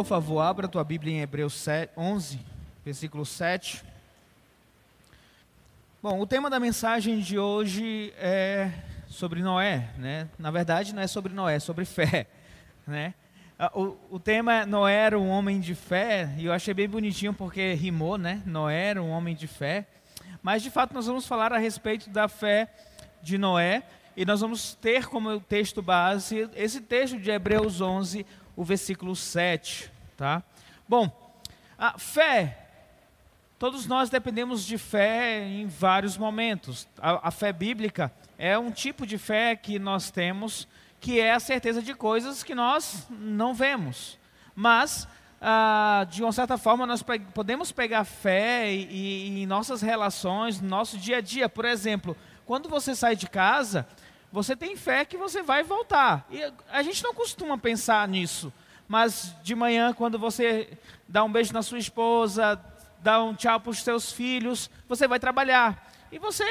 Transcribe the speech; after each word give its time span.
Por 0.00 0.06
favor, 0.06 0.40
abra 0.40 0.66
tua 0.66 0.82
Bíblia 0.82 1.12
em 1.12 1.20
Hebreus 1.20 1.66
11, 1.94 2.40
versículo 2.82 3.26
7. 3.26 3.84
Bom, 6.02 6.18
o 6.18 6.26
tema 6.26 6.48
da 6.48 6.58
mensagem 6.58 7.20
de 7.20 7.38
hoje 7.38 8.10
é 8.16 8.72
sobre 9.08 9.42
Noé, 9.42 9.90
né? 9.98 10.26
Na 10.38 10.50
verdade, 10.50 10.94
não 10.94 11.02
é 11.02 11.06
sobre 11.06 11.34
Noé, 11.34 11.56
é 11.56 11.58
sobre 11.58 11.84
fé, 11.84 12.26
né? 12.88 13.12
Ah, 13.58 13.70
o, 13.74 13.94
o 14.10 14.18
tema 14.18 14.62
é 14.62 14.64
Noé 14.64 14.94
era 14.94 15.18
um 15.18 15.28
homem 15.28 15.60
de 15.60 15.74
fé, 15.74 16.34
e 16.38 16.46
eu 16.46 16.52
achei 16.54 16.72
bem 16.72 16.88
bonitinho 16.88 17.34
porque 17.34 17.74
rimou, 17.74 18.16
né? 18.16 18.42
Noé 18.46 18.86
era 18.86 19.02
um 19.02 19.10
homem 19.10 19.36
de 19.36 19.46
fé. 19.46 19.86
Mas, 20.42 20.62
de 20.62 20.70
fato, 20.70 20.94
nós 20.94 21.08
vamos 21.08 21.26
falar 21.26 21.52
a 21.52 21.58
respeito 21.58 22.08
da 22.08 22.26
fé 22.26 22.72
de 23.22 23.36
Noé, 23.36 23.82
e 24.16 24.24
nós 24.24 24.40
vamos 24.40 24.74
ter 24.74 25.06
como 25.08 25.40
texto 25.40 25.82
base 25.82 26.48
esse 26.56 26.80
texto 26.80 27.18
de 27.18 27.30
Hebreus 27.30 27.82
11, 27.82 28.24
o 28.56 28.64
versículo 28.64 29.14
7, 29.14 29.90
tá? 30.16 30.42
Bom, 30.88 31.10
a 31.78 31.98
fé, 31.98 32.66
todos 33.58 33.86
nós 33.86 34.10
dependemos 34.10 34.64
de 34.64 34.76
fé 34.76 35.46
em 35.46 35.66
vários 35.66 36.16
momentos. 36.16 36.86
A, 36.98 37.28
a 37.28 37.30
fé 37.30 37.52
bíblica 37.52 38.12
é 38.36 38.58
um 38.58 38.70
tipo 38.70 39.06
de 39.06 39.16
fé 39.16 39.54
que 39.56 39.78
nós 39.78 40.10
temos, 40.10 40.66
que 41.00 41.20
é 41.20 41.32
a 41.32 41.40
certeza 41.40 41.80
de 41.80 41.94
coisas 41.94 42.42
que 42.42 42.54
nós 42.54 43.06
não 43.10 43.54
vemos. 43.54 44.18
Mas, 44.54 45.06
ah, 45.40 46.06
de 46.10 46.22
uma 46.22 46.32
certa 46.32 46.58
forma, 46.58 46.86
nós 46.86 47.02
pe 47.02 47.18
podemos 47.18 47.72
pegar 47.72 48.04
fé 48.04 48.70
em 48.72 49.46
nossas 49.46 49.80
relações, 49.80 50.60
no 50.60 50.68
nosso 50.68 50.98
dia 50.98 51.18
a 51.18 51.20
dia. 51.20 51.48
Por 51.48 51.64
exemplo, 51.64 52.16
quando 52.44 52.68
você 52.68 52.94
sai 52.94 53.14
de 53.14 53.28
casa, 53.28 53.86
você 54.32 54.54
tem 54.54 54.76
fé 54.76 55.04
que 55.04 55.16
você 55.16 55.42
vai 55.42 55.62
voltar. 55.62 56.26
E 56.30 56.40
a 56.70 56.82
gente 56.82 57.02
não 57.02 57.14
costuma 57.14 57.58
pensar 57.58 58.06
nisso. 58.06 58.52
Mas 58.86 59.34
de 59.42 59.54
manhã, 59.54 59.92
quando 59.92 60.18
você 60.18 60.76
dá 61.08 61.22
um 61.24 61.30
beijo 61.30 61.52
na 61.52 61.62
sua 61.62 61.78
esposa, 61.78 62.60
dá 63.00 63.22
um 63.22 63.34
tchau 63.34 63.60
para 63.60 63.70
os 63.70 63.82
seus 63.82 64.12
filhos, 64.12 64.70
você 64.88 65.06
vai 65.06 65.18
trabalhar. 65.18 65.90
E 66.10 66.18
você 66.18 66.44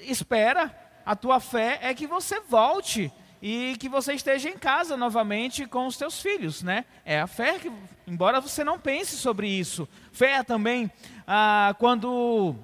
espera, 0.00 0.74
a 1.04 1.14
tua 1.14 1.40
fé 1.40 1.78
é 1.82 1.94
que 1.94 2.06
você 2.06 2.40
volte 2.40 3.12
e 3.40 3.76
que 3.78 3.88
você 3.88 4.14
esteja 4.14 4.48
em 4.48 4.58
casa 4.58 4.96
novamente 4.96 5.66
com 5.66 5.86
os 5.86 5.96
teus 5.96 6.20
filhos, 6.20 6.62
né? 6.62 6.84
É 7.04 7.20
a 7.20 7.26
fé 7.26 7.58
que, 7.58 7.70
embora 8.06 8.40
você 8.40 8.64
não 8.64 8.78
pense 8.78 9.16
sobre 9.16 9.46
isso. 9.46 9.88
Fé 10.12 10.42
também, 10.42 10.90
ah, 11.26 11.74
quando 11.78 12.56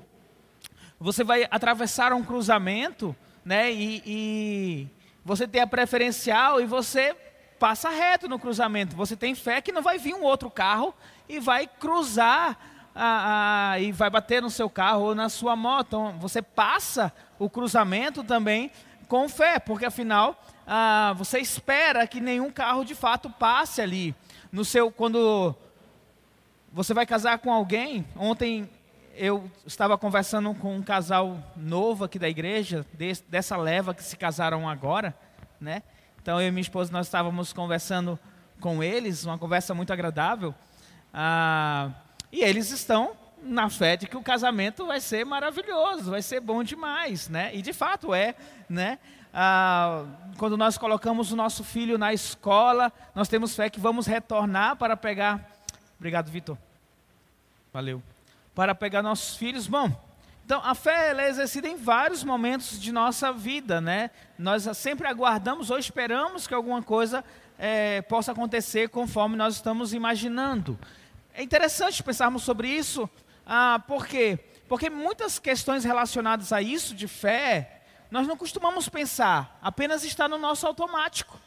você 0.98 1.22
vai 1.22 1.46
atravessar 1.50 2.12
um 2.12 2.24
cruzamento, 2.24 3.14
né? 3.44 3.72
E, 3.72 4.02
e 4.06 4.88
você 5.24 5.46
tem 5.46 5.60
a 5.60 5.66
preferencial 5.66 6.60
e 6.60 6.66
você 6.66 7.16
passa 7.58 7.88
reto 7.90 8.28
no 8.28 8.38
cruzamento. 8.38 8.96
Você 8.96 9.16
tem 9.16 9.34
fé 9.34 9.60
que 9.60 9.72
não 9.72 9.82
vai 9.82 9.98
vir 9.98 10.14
um 10.14 10.22
outro 10.22 10.50
carro 10.50 10.94
e 11.28 11.38
vai 11.38 11.66
cruzar 11.66 12.58
a, 12.94 13.72
a, 13.72 13.80
e 13.80 13.92
vai 13.92 14.10
bater 14.10 14.42
no 14.42 14.50
seu 14.50 14.68
carro 14.68 15.02
ou 15.02 15.14
na 15.14 15.28
sua 15.28 15.54
moto. 15.54 15.86
Então, 15.86 16.18
você 16.18 16.42
passa 16.42 17.12
o 17.38 17.48
cruzamento 17.48 18.24
também 18.24 18.70
com 19.08 19.28
fé, 19.28 19.58
porque 19.58 19.84
afinal 19.84 20.42
a, 20.66 21.14
você 21.16 21.38
espera 21.38 22.06
que 22.06 22.20
nenhum 22.20 22.50
carro 22.50 22.84
de 22.84 22.94
fato 22.94 23.30
passe 23.30 23.80
ali. 23.80 24.14
No 24.50 24.64
seu, 24.64 24.90
quando 24.90 25.54
você 26.72 26.92
vai 26.92 27.06
casar 27.06 27.38
com 27.38 27.52
alguém, 27.52 28.04
ontem 28.16 28.68
eu 29.14 29.50
estava 29.66 29.96
conversando 29.98 30.54
com 30.54 30.76
um 30.76 30.82
casal 30.82 31.38
novo 31.56 32.04
aqui 32.04 32.18
da 32.18 32.28
igreja, 32.28 32.86
desse, 32.92 33.22
dessa 33.24 33.56
leva 33.56 33.94
que 33.94 34.02
se 34.02 34.16
casaram 34.16 34.68
agora, 34.68 35.14
né? 35.60 35.82
Então 36.20 36.40
eu 36.40 36.48
e 36.48 36.50
minha 36.50 36.62
esposa 36.62 36.92
nós 36.92 37.06
estávamos 37.06 37.52
conversando 37.52 38.18
com 38.60 38.82
eles, 38.82 39.24
uma 39.24 39.38
conversa 39.38 39.74
muito 39.74 39.92
agradável. 39.92 40.54
Ah, 41.12 41.90
e 42.30 42.42
eles 42.42 42.70
estão 42.70 43.12
na 43.42 43.68
fé 43.68 43.96
de 43.96 44.06
que 44.06 44.16
o 44.16 44.22
casamento 44.22 44.86
vai 44.86 45.00
ser 45.00 45.24
maravilhoso, 45.26 46.10
vai 46.10 46.22
ser 46.22 46.40
bom 46.40 46.62
demais, 46.62 47.28
né? 47.28 47.54
E 47.54 47.60
de 47.60 47.72
fato 47.72 48.14
é, 48.14 48.34
né? 48.68 48.98
Ah, 49.34 50.04
quando 50.38 50.56
nós 50.56 50.78
colocamos 50.78 51.32
o 51.32 51.36
nosso 51.36 51.64
filho 51.64 51.98
na 51.98 52.12
escola, 52.14 52.92
nós 53.14 53.28
temos 53.28 53.54
fé 53.54 53.68
que 53.68 53.80
vamos 53.80 54.06
retornar 54.06 54.76
para 54.76 54.96
pegar. 54.96 55.50
Obrigado, 55.98 56.30
Vitor. 56.30 56.56
Valeu 57.72 58.02
para 58.54 58.74
pegar 58.74 59.02
nossos 59.02 59.36
filhos. 59.36 59.66
Bom, 59.66 59.90
então 60.44 60.60
a 60.64 60.74
fé 60.74 61.14
é 61.16 61.28
exercida 61.28 61.68
em 61.68 61.76
vários 61.76 62.24
momentos 62.24 62.80
de 62.80 62.92
nossa 62.92 63.32
vida, 63.32 63.80
né? 63.80 64.10
Nós 64.38 64.68
sempre 64.76 65.06
aguardamos 65.06 65.70
ou 65.70 65.78
esperamos 65.78 66.46
que 66.46 66.54
alguma 66.54 66.82
coisa 66.82 67.24
é, 67.58 68.02
possa 68.02 68.32
acontecer 68.32 68.88
conforme 68.88 69.36
nós 69.36 69.54
estamos 69.54 69.94
imaginando. 69.94 70.78
É 71.32 71.42
interessante 71.42 72.02
pensarmos 72.02 72.42
sobre 72.42 72.68
isso, 72.68 73.08
ah, 73.46 73.82
por 73.86 74.06
quê? 74.06 74.38
Porque 74.68 74.90
muitas 74.90 75.38
questões 75.38 75.84
relacionadas 75.84 76.52
a 76.52 76.60
isso 76.60 76.94
de 76.94 77.08
fé, 77.08 77.82
nós 78.10 78.26
não 78.26 78.36
costumamos 78.36 78.88
pensar, 78.88 79.58
apenas 79.62 80.04
está 80.04 80.28
no 80.28 80.38
nosso 80.38 80.66
automático, 80.66 81.38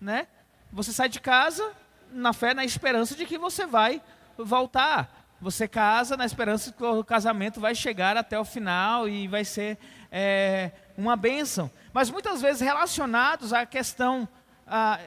né? 0.00 0.28
Você 0.72 0.92
sai 0.92 1.08
de 1.08 1.20
casa 1.20 1.72
na 2.12 2.32
fé, 2.32 2.54
na 2.54 2.64
esperança 2.64 3.14
de 3.14 3.26
que 3.26 3.38
você 3.38 3.66
vai 3.66 4.00
voltar. 4.36 5.23
Você 5.44 5.68
casa 5.68 6.16
na 6.16 6.24
esperança 6.24 6.72
que 6.72 6.82
o 6.82 7.04
casamento 7.04 7.60
vai 7.60 7.74
chegar 7.74 8.16
até 8.16 8.38
o 8.38 8.46
final 8.46 9.06
e 9.06 9.28
vai 9.28 9.44
ser 9.44 9.76
é, 10.10 10.70
uma 10.96 11.16
bênção. 11.16 11.70
Mas 11.92 12.08
muitas 12.08 12.40
vezes 12.40 12.62
relacionados 12.62 13.52
à 13.52 13.66
questão 13.66 14.26
a, 14.66 14.98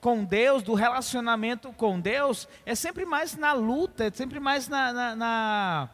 com 0.00 0.24
Deus, 0.24 0.64
do 0.64 0.74
relacionamento 0.74 1.72
com 1.74 2.00
Deus, 2.00 2.48
é 2.66 2.74
sempre 2.74 3.04
mais 3.04 3.36
na 3.36 3.52
luta, 3.52 4.06
é 4.06 4.10
sempre 4.10 4.40
mais 4.40 4.66
na, 4.66 4.92
na, 4.92 5.14
na 5.14 5.88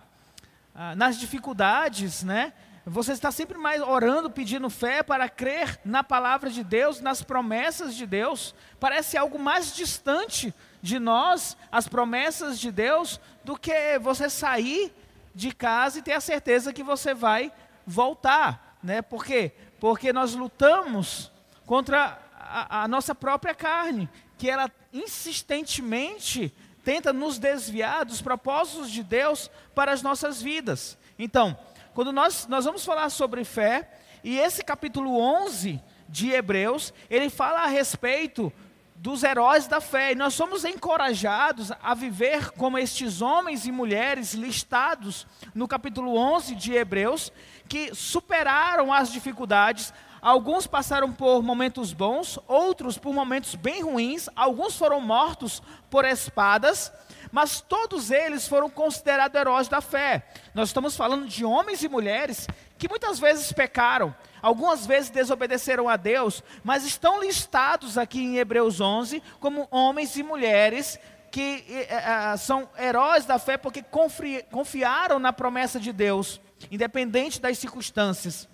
nas 0.96 1.18
dificuldades, 1.18 2.24
né? 2.24 2.54
Você 2.86 3.12
está 3.12 3.30
sempre 3.30 3.58
mais 3.58 3.82
orando, 3.82 4.30
pedindo 4.30 4.70
fé 4.70 5.02
para 5.02 5.28
crer 5.28 5.78
na 5.84 6.02
palavra 6.02 6.48
de 6.48 6.64
Deus, 6.64 7.02
nas 7.02 7.20
promessas 7.20 7.94
de 7.94 8.06
Deus. 8.06 8.54
Parece 8.80 9.18
algo 9.18 9.38
mais 9.38 9.74
distante 9.74 10.54
de 10.84 10.98
nós, 10.98 11.56
as 11.72 11.88
promessas 11.88 12.60
de 12.60 12.70
Deus, 12.70 13.18
do 13.42 13.56
que 13.56 13.98
você 14.00 14.28
sair 14.28 14.94
de 15.34 15.50
casa 15.50 15.98
e 15.98 16.02
ter 16.02 16.12
a 16.12 16.20
certeza 16.20 16.74
que 16.74 16.82
você 16.82 17.14
vai 17.14 17.50
voltar, 17.86 18.76
né? 18.82 19.00
Por 19.00 19.24
quê? 19.24 19.52
Porque 19.80 20.12
nós 20.12 20.34
lutamos 20.34 21.32
contra 21.64 22.20
a, 22.38 22.82
a 22.82 22.88
nossa 22.88 23.14
própria 23.14 23.54
carne, 23.54 24.10
que 24.36 24.50
ela 24.50 24.70
insistentemente 24.92 26.54
tenta 26.84 27.14
nos 27.14 27.38
desviar 27.38 28.04
dos 28.04 28.20
propósitos 28.20 28.90
de 28.90 29.02
Deus 29.02 29.50
para 29.74 29.90
as 29.90 30.02
nossas 30.02 30.42
vidas. 30.42 30.98
Então, 31.18 31.56
quando 31.94 32.12
nós, 32.12 32.46
nós 32.46 32.66
vamos 32.66 32.84
falar 32.84 33.08
sobre 33.08 33.42
fé, 33.42 33.90
e 34.22 34.38
esse 34.38 34.62
capítulo 34.62 35.18
11 35.18 35.80
de 36.10 36.30
Hebreus, 36.30 36.92
ele 37.08 37.30
fala 37.30 37.62
a 37.62 37.68
respeito 37.68 38.52
dos 38.94 39.22
heróis 39.22 39.66
da 39.66 39.80
fé. 39.80 40.12
E 40.12 40.14
nós 40.14 40.34
somos 40.34 40.64
encorajados 40.64 41.72
a 41.82 41.94
viver 41.94 42.50
como 42.52 42.78
estes 42.78 43.20
homens 43.20 43.66
e 43.66 43.72
mulheres 43.72 44.34
listados 44.34 45.26
no 45.54 45.66
capítulo 45.66 46.16
11 46.16 46.54
de 46.54 46.74
Hebreus, 46.74 47.32
que 47.68 47.94
superaram 47.94 48.92
as 48.92 49.10
dificuldades. 49.10 49.92
Alguns 50.22 50.66
passaram 50.66 51.12
por 51.12 51.42
momentos 51.42 51.92
bons, 51.92 52.38
outros 52.48 52.96
por 52.96 53.12
momentos 53.12 53.54
bem 53.56 53.82
ruins, 53.82 54.28
alguns 54.34 54.74
foram 54.74 54.98
mortos 54.98 55.62
por 55.90 56.04
espadas, 56.06 56.90
mas 57.30 57.60
todos 57.60 58.10
eles 58.10 58.48
foram 58.48 58.70
considerados 58.70 59.38
heróis 59.38 59.68
da 59.68 59.82
fé. 59.82 60.26
Nós 60.54 60.70
estamos 60.70 60.96
falando 60.96 61.26
de 61.28 61.44
homens 61.44 61.82
e 61.82 61.88
mulheres 61.90 62.46
que 62.78 62.88
muitas 62.88 63.18
vezes 63.18 63.52
pecaram, 63.52 64.14
algumas 64.44 64.86
vezes 64.86 65.08
desobedeceram 65.08 65.88
a 65.88 65.96
Deus, 65.96 66.44
mas 66.62 66.84
estão 66.84 67.18
listados 67.18 67.96
aqui 67.96 68.20
em 68.20 68.36
Hebreus 68.36 68.78
11 68.78 69.22
como 69.40 69.66
homens 69.70 70.14
e 70.16 70.22
mulheres 70.22 71.00
que 71.30 71.64
uh, 71.64 72.36
são 72.36 72.68
heróis 72.78 73.24
da 73.24 73.38
fé 73.38 73.56
porque 73.56 73.82
confi 73.82 74.44
confiaram 74.50 75.18
na 75.18 75.32
promessa 75.32 75.80
de 75.80 75.94
Deus, 75.94 76.42
independente 76.70 77.40
das 77.40 77.56
circunstâncias. 77.56 78.46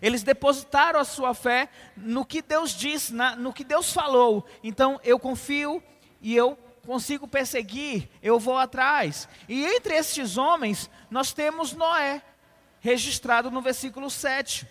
Eles 0.00 0.22
depositaram 0.22 1.00
a 1.00 1.04
sua 1.04 1.34
fé 1.34 1.68
no 1.96 2.24
que 2.24 2.40
Deus 2.40 2.70
disse, 2.70 3.12
na, 3.12 3.34
no 3.34 3.52
que 3.52 3.64
Deus 3.64 3.92
falou. 3.92 4.46
Então 4.62 5.00
eu 5.02 5.18
confio 5.18 5.82
e 6.22 6.36
eu 6.36 6.56
consigo 6.86 7.26
perseguir, 7.26 8.08
eu 8.22 8.38
vou 8.38 8.58
atrás. 8.58 9.28
E 9.48 9.64
entre 9.64 9.96
estes 9.96 10.36
homens, 10.36 10.88
nós 11.10 11.32
temos 11.32 11.72
Noé, 11.72 12.22
registrado 12.78 13.50
no 13.50 13.60
versículo 13.60 14.08
7. 14.08 14.68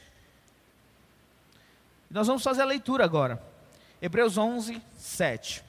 Nós 2.14 2.28
vamos 2.28 2.44
fazer 2.44 2.62
a 2.62 2.66
leitura 2.66 3.04
agora. 3.04 3.42
Hebreus 4.00 4.38
11, 4.38 4.80
7. 4.96 5.64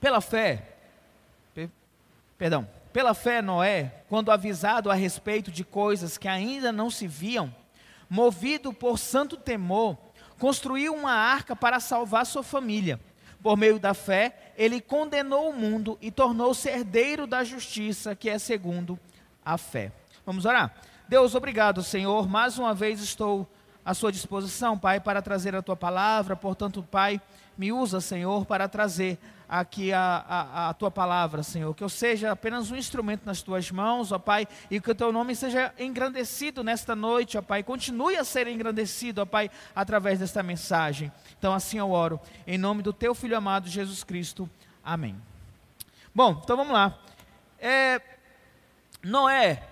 Pela 0.00 0.20
fé, 0.20 0.76
perdão, 2.36 2.68
pela 2.92 3.14
fé 3.14 3.40
Noé, 3.40 4.02
quando 4.08 4.32
avisado 4.32 4.90
a 4.90 4.94
respeito 4.94 5.52
de 5.52 5.62
coisas 5.62 6.18
que 6.18 6.26
ainda 6.26 6.72
não 6.72 6.90
se 6.90 7.06
viam, 7.06 7.54
movido 8.10 8.72
por 8.72 8.98
santo 8.98 9.36
temor, 9.36 9.96
construiu 10.36 10.92
uma 10.92 11.12
arca 11.12 11.54
para 11.54 11.78
salvar 11.78 12.26
sua 12.26 12.42
família. 12.42 12.98
Por 13.40 13.56
meio 13.56 13.78
da 13.78 13.94
fé, 13.94 14.52
ele 14.56 14.80
condenou 14.80 15.50
o 15.50 15.56
mundo 15.56 15.96
e 16.02 16.10
tornou-se 16.10 16.68
herdeiro 16.68 17.24
da 17.24 17.44
justiça, 17.44 18.16
que 18.16 18.28
é 18.28 18.36
segundo 18.36 18.98
a 19.44 19.56
fé. 19.56 19.92
Vamos 20.26 20.44
orar? 20.44 20.74
Deus, 21.08 21.36
obrigado, 21.36 21.84
Senhor. 21.84 22.28
Mais 22.28 22.58
uma 22.58 22.74
vez 22.74 23.00
estou 23.00 23.48
à 23.88 23.94
sua 23.94 24.12
disposição, 24.12 24.76
Pai, 24.76 25.00
para 25.00 25.22
trazer 25.22 25.56
a 25.56 25.62
tua 25.62 25.74
palavra. 25.74 26.36
Portanto, 26.36 26.82
Pai, 26.82 27.18
me 27.56 27.72
usa, 27.72 28.02
Senhor, 28.02 28.44
para 28.44 28.68
trazer 28.68 29.18
aqui 29.48 29.94
a, 29.94 30.26
a, 30.28 30.68
a, 30.68 30.74
tua 30.74 30.90
palavra, 30.90 31.42
Senhor. 31.42 31.74
Que 31.74 31.82
eu 31.82 31.88
seja 31.88 32.30
apenas 32.30 32.70
um 32.70 32.76
instrumento 32.76 33.24
nas 33.24 33.40
tuas 33.40 33.70
mãos, 33.70 34.12
ó 34.12 34.18
Pai, 34.18 34.46
e 34.70 34.78
que 34.78 34.90
o 34.90 34.94
teu 34.94 35.10
nome 35.10 35.34
seja 35.34 35.72
engrandecido 35.78 36.62
nesta 36.62 36.94
noite, 36.94 37.38
ó 37.38 37.40
Pai. 37.40 37.62
Continue 37.62 38.18
a 38.18 38.24
ser 38.24 38.46
engrandecido, 38.46 39.22
ó 39.22 39.24
Pai, 39.24 39.50
através 39.74 40.18
desta 40.18 40.42
mensagem. 40.42 41.10
Então, 41.38 41.54
assim 41.54 41.78
eu 41.78 41.90
oro, 41.90 42.20
em 42.46 42.58
nome 42.58 42.82
do 42.82 42.92
teu 42.92 43.14
Filho 43.14 43.38
amado 43.38 43.70
Jesus 43.70 44.04
Cristo. 44.04 44.50
Amém. 44.84 45.16
Bom, 46.14 46.42
então 46.44 46.58
vamos 46.58 46.74
lá. 46.74 46.98
É, 47.58 48.02
Noé, 49.02 49.66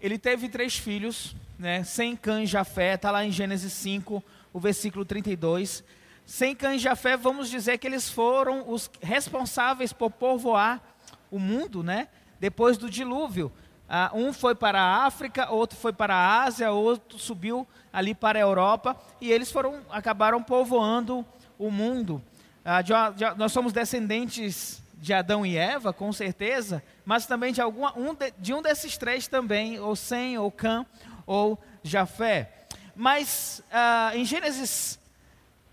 ele 0.00 0.18
teve 0.18 0.48
três 0.48 0.78
filhos, 0.78 1.34
né? 1.58 1.84
Sem 1.84 2.16
cães 2.16 2.50
Jafé, 2.50 2.94
está 2.94 3.10
lá 3.10 3.24
em 3.24 3.30
Gênesis 3.30 3.72
5, 3.72 4.22
o 4.52 4.60
versículo 4.60 5.04
32. 5.04 5.84
Sem 6.26 6.54
cães 6.54 6.80
Jafé, 6.80 7.16
vamos 7.16 7.50
dizer 7.50 7.78
que 7.78 7.86
eles 7.86 8.08
foram 8.08 8.68
os 8.68 8.90
responsáveis 9.00 9.92
por 9.92 10.10
povoar 10.10 10.82
o 11.30 11.38
mundo, 11.38 11.82
né? 11.82 12.08
Depois 12.40 12.78
do 12.78 12.88
dilúvio. 12.88 13.52
Uh, 13.86 14.18
um 14.18 14.32
foi 14.32 14.54
para 14.54 14.80
a 14.80 15.04
África, 15.04 15.50
outro 15.50 15.76
foi 15.76 15.92
para 15.92 16.14
a 16.14 16.42
Ásia, 16.42 16.70
outro 16.70 17.18
subiu 17.18 17.66
ali 17.92 18.14
para 18.14 18.38
a 18.38 18.42
Europa 18.42 18.96
e 19.20 19.30
eles 19.30 19.52
foram 19.52 19.82
acabaram 19.90 20.42
povoando 20.42 21.24
o 21.58 21.70
mundo. 21.70 22.22
Uh, 22.64 22.82
de, 22.82 22.92
de, 23.16 23.34
nós 23.36 23.52
somos 23.52 23.74
descendentes 23.74 24.82
de 24.94 25.12
Adão 25.12 25.44
e 25.44 25.54
Eva, 25.58 25.92
com 25.92 26.10
certeza, 26.14 26.82
mas 27.04 27.26
também 27.26 27.52
de, 27.52 27.60
alguma, 27.60 27.92
um 27.98 28.14
de, 28.14 28.32
de 28.38 28.54
um 28.54 28.62
desses 28.62 28.96
três 28.96 29.28
também, 29.28 29.78
ou 29.78 29.94
Sem, 29.94 30.38
ou 30.38 30.50
Cã, 30.50 30.86
ou 31.26 31.58
Jafé. 31.82 32.50
Mas 32.94 33.62
uh, 33.70 34.16
em 34.16 34.24
Gênesis 34.24 34.98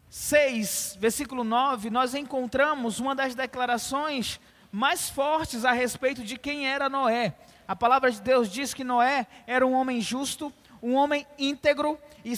6, 0.10 0.98
versículo 1.00 1.44
9, 1.44 1.90
nós 1.90 2.14
encontramos 2.16 3.00
uma 3.00 3.16
das 3.16 3.36
declarações 3.36 4.40
mais 4.72 5.10
fortes 5.10 5.66
a 5.66 5.72
respeito 5.72 6.24
de 6.24 6.38
quem 6.38 6.68
era 6.68 6.90
Noé. 6.90 7.36
A 7.68 7.76
palavra 7.76 8.12
de 8.12 8.22
Deus 8.22 8.50
diz 8.50 8.74
que 8.74 8.84
Noé 8.84 9.28
era 9.46 9.66
um 9.66 9.74
homem 9.74 10.02
justo, 10.02 10.52
um 10.82 10.96
homem 10.96 11.26
íntegro 11.38 11.98
e, 12.26 12.34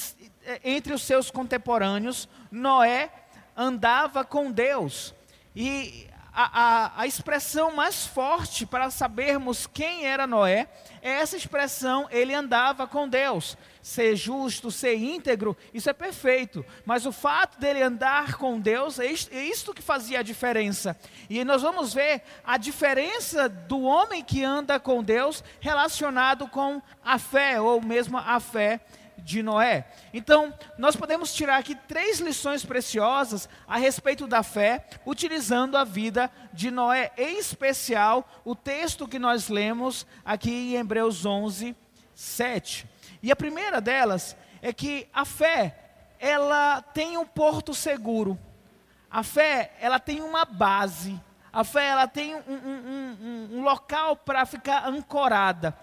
entre 0.63 0.93
os 0.93 1.01
seus 1.01 1.31
contemporâneos. 1.31 2.27
Noé 2.51 3.09
andava 3.55 4.23
com 4.23 4.51
Deus. 4.51 5.13
E 5.55 6.07
a, 6.33 6.61
a, 6.61 7.01
a, 7.01 7.07
expressão 7.07 7.75
mais 7.75 8.07
forte 8.07 8.65
para 8.65 8.89
sabermos 8.89 9.67
quem 9.67 10.05
era 10.05 10.25
Noé 10.25 10.67
é 11.01 11.11
essa 11.11 11.37
expressão, 11.37 12.07
ele 12.09 12.33
andava 12.33 12.87
com 12.87 13.07
Deus. 13.07 13.55
Ser 13.81 14.15
justo, 14.15 14.71
ser 14.71 14.95
íntegro, 14.95 15.55
isso 15.73 15.89
é 15.89 15.93
perfeito. 15.93 16.65
Mas 16.85 17.05
o 17.05 17.11
fato 17.11 17.59
dele 17.59 17.81
andar 17.81 18.35
com 18.35 18.59
Deus 18.59 18.97
é 18.97 19.05
isto, 19.05 19.71
é 19.71 19.73
que 19.75 19.81
fazia 19.81 20.19
a 20.19 20.23
diferença. 20.23 20.97
E 21.29 21.43
nós 21.43 21.61
vamos 21.61 21.93
ver 21.93 22.23
a 22.43 22.57
diferença 22.57 23.47
do 23.47 23.81
homem 23.81 24.23
que 24.23 24.43
anda 24.43 24.79
com 24.79 25.03
Deus 25.03 25.43
relacionado 25.59 26.47
com 26.47 26.81
a 27.03 27.19
fé, 27.19 27.59
ou 27.59 27.81
mesmo 27.81 28.17
a 28.17 28.39
fé 28.39 28.79
de 29.17 29.43
Noé. 29.43 29.85
Então, 30.13 30.53
nós 30.77 30.95
podemos 30.95 31.33
tirar 31.33 31.57
aqui 31.57 31.75
três 31.75 32.19
lições 32.19 32.65
preciosas 32.65 33.47
a 33.67 33.77
respeito 33.77 34.27
da 34.27 34.43
fé, 34.43 34.85
utilizando 35.05 35.77
a 35.77 35.83
vida 35.83 36.29
de 36.51 36.69
Noé, 36.71 37.11
em 37.17 37.37
especial 37.37 38.27
o 38.43 38.55
texto 38.55 39.07
que 39.07 39.19
nós 39.19 39.49
lemos 39.49 40.05
aqui 40.25 40.51
em 40.51 40.75
Hebreus 40.75 41.25
11, 41.25 41.75
7. 42.13 42.87
E 43.21 43.31
a 43.31 43.35
primeira 43.35 43.79
delas 43.79 44.35
é 44.61 44.71
que 44.73 45.07
a 45.13 45.25
fé, 45.25 45.79
ela 46.19 46.81
tem 46.81 47.17
um 47.17 47.25
porto 47.25 47.73
seguro. 47.73 48.37
A 49.09 49.23
fé, 49.23 49.73
ela 49.79 49.99
tem 49.99 50.21
uma 50.21 50.45
base. 50.45 51.19
A 51.51 51.63
fé, 51.63 51.89
ela 51.89 52.07
tem 52.07 52.35
um, 52.35 52.39
um, 52.47 53.17
um, 53.21 53.57
um 53.57 53.61
local 53.61 54.15
para 54.15 54.45
ficar 54.45 54.87
ancorada. 54.87 55.77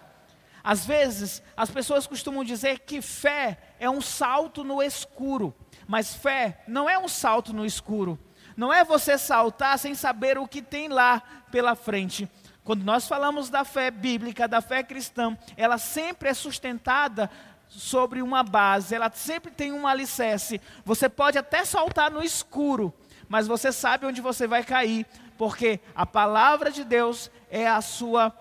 Às 0.62 0.84
vezes, 0.84 1.42
as 1.56 1.70
pessoas 1.70 2.06
costumam 2.06 2.44
dizer 2.44 2.80
que 2.80 3.00
fé 3.00 3.58
é 3.78 3.88
um 3.88 4.00
salto 4.00 4.62
no 4.62 4.82
escuro, 4.82 5.54
mas 5.86 6.14
fé 6.14 6.62
não 6.68 6.88
é 6.88 6.98
um 6.98 7.08
salto 7.08 7.52
no 7.52 7.64
escuro. 7.64 8.18
Não 8.56 8.72
é 8.72 8.84
você 8.84 9.16
saltar 9.16 9.78
sem 9.78 9.94
saber 9.94 10.36
o 10.36 10.46
que 10.46 10.60
tem 10.60 10.88
lá 10.88 11.22
pela 11.50 11.74
frente. 11.74 12.28
Quando 12.62 12.84
nós 12.84 13.08
falamos 13.08 13.48
da 13.48 13.64
fé 13.64 13.90
bíblica, 13.90 14.46
da 14.46 14.60
fé 14.60 14.82
cristã, 14.82 15.36
ela 15.56 15.78
sempre 15.78 16.28
é 16.28 16.34
sustentada 16.34 17.30
sobre 17.68 18.20
uma 18.20 18.42
base, 18.42 18.94
ela 18.94 19.10
sempre 19.14 19.50
tem 19.50 19.72
um 19.72 19.86
alicerce. 19.86 20.60
Você 20.84 21.08
pode 21.08 21.38
até 21.38 21.64
saltar 21.64 22.10
no 22.10 22.22
escuro, 22.22 22.92
mas 23.28 23.46
você 23.46 23.72
sabe 23.72 24.06
onde 24.06 24.20
você 24.20 24.46
vai 24.46 24.62
cair, 24.62 25.06
porque 25.38 25.80
a 25.94 26.04
palavra 26.04 26.70
de 26.70 26.84
Deus 26.84 27.30
é 27.48 27.66
a 27.66 27.80
sua 27.80 28.34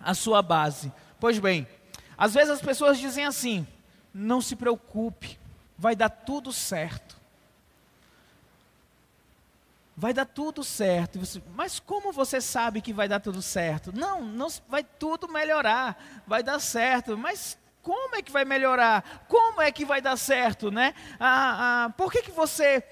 a 0.00 0.14
sua 0.14 0.42
base. 0.42 0.92
Pois 1.22 1.38
bem, 1.38 1.68
às 2.18 2.34
vezes 2.34 2.50
as 2.50 2.60
pessoas 2.60 2.98
dizem 2.98 3.24
assim: 3.24 3.64
não 4.12 4.40
se 4.40 4.56
preocupe, 4.56 5.38
vai 5.78 5.94
dar 5.94 6.08
tudo 6.08 6.52
certo. 6.52 7.16
Vai 9.96 10.12
dar 10.12 10.24
tudo 10.24 10.64
certo. 10.64 11.20
Mas 11.54 11.78
como 11.78 12.10
você 12.10 12.40
sabe 12.40 12.80
que 12.80 12.92
vai 12.92 13.06
dar 13.06 13.20
tudo 13.20 13.40
certo? 13.40 13.96
Não, 13.96 14.20
não 14.20 14.48
vai 14.68 14.82
tudo 14.82 15.28
melhorar, 15.28 15.96
vai 16.26 16.42
dar 16.42 16.58
certo. 16.58 17.16
Mas 17.16 17.56
como 17.84 18.16
é 18.16 18.22
que 18.22 18.32
vai 18.32 18.44
melhorar? 18.44 19.24
Como 19.28 19.60
é 19.60 19.70
que 19.70 19.84
vai 19.84 20.00
dar 20.00 20.16
certo, 20.16 20.72
né? 20.72 20.92
Ah, 21.20 21.84
ah, 21.84 21.90
por 21.90 22.10
que, 22.10 22.22
que 22.22 22.32
você 22.32 22.82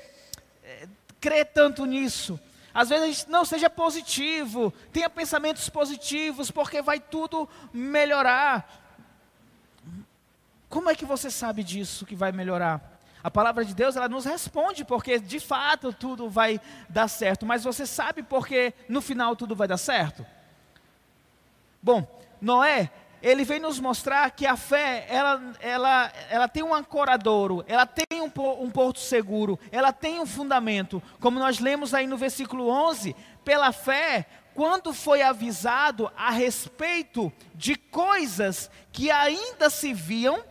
é, 0.63 0.87
crê 1.21 1.45
tanto 1.45 1.85
nisso? 1.85 2.39
Às 2.73 2.89
vezes 2.89 3.05
a 3.05 3.07
gente 3.09 3.31
não 3.31 3.45
seja 3.45 3.69
positivo, 3.69 4.73
tenha 4.93 5.11
pensamentos 5.11 5.69
positivos, 5.69 6.51
porque 6.51 6.81
vai 6.81 7.01
tudo 7.01 7.49
melhorar. 7.73 8.81
Como 10.69 10.89
é 10.89 10.95
que 10.95 11.05
você 11.05 11.31
sabe 11.31 11.65
disso 11.65 12.07
que 12.07 12.15
vai 12.15 12.31
melhorar? 12.31 12.99
A 13.23 13.31
palavra 13.31 13.65
de 13.65 13.75
Deus, 13.75 13.97
ela 13.97 14.09
nos 14.09 14.25
responde 14.25 14.85
porque 14.85 15.19
de 15.19 15.41
fato 15.41 15.93
tudo 15.93 16.31
vai 16.31 16.61
dar 16.89 17.09
certo, 17.09 17.45
mas 17.45 17.65
você 17.65 17.85
sabe 17.87 18.23
porque 18.23 18.73
no 18.89 19.03
final 19.03 19.37
tudo 19.37 19.55
vai 19.55 19.69
dar 19.69 19.77
certo? 19.77 20.25
Bom, 21.83 22.07
Noé, 22.41 22.91
ele 23.23 23.45
vem 23.45 23.61
nos 23.61 23.79
mostrar 23.79 24.31
que 24.31 24.47
a 24.47 24.57
fé, 24.57 25.07
ela, 25.09 25.55
ela, 25.61 26.13
ela 26.31 26.49
tem 26.49 26.63
um 26.63 26.75
ancoradouro, 26.75 27.65
ela 27.69 27.85
tem 27.87 28.21
um, 28.21 28.31
um 28.63 28.71
porto 28.71 28.99
seguro, 28.99 29.59
ela 29.71 29.93
tem 29.93 30.21
um 30.21 30.27
fundamento. 30.27 31.03
Como 31.21 31.39
nós 31.39 31.59
lemos 31.59 31.93
aí 31.93 32.07
no 32.07 32.17
versículo 32.17 32.69
11, 32.69 33.15
pela 33.45 33.73
fé, 33.73 34.27
quando 34.55 34.93
foi 34.93 35.23
avisado 35.23 36.11
a 36.17 36.31
respeito 36.31 37.33
de 37.55 37.77
coisas 37.77 38.71
que 38.93 39.11
ainda 39.11 39.69
se 39.71 39.93
viam, 39.93 40.43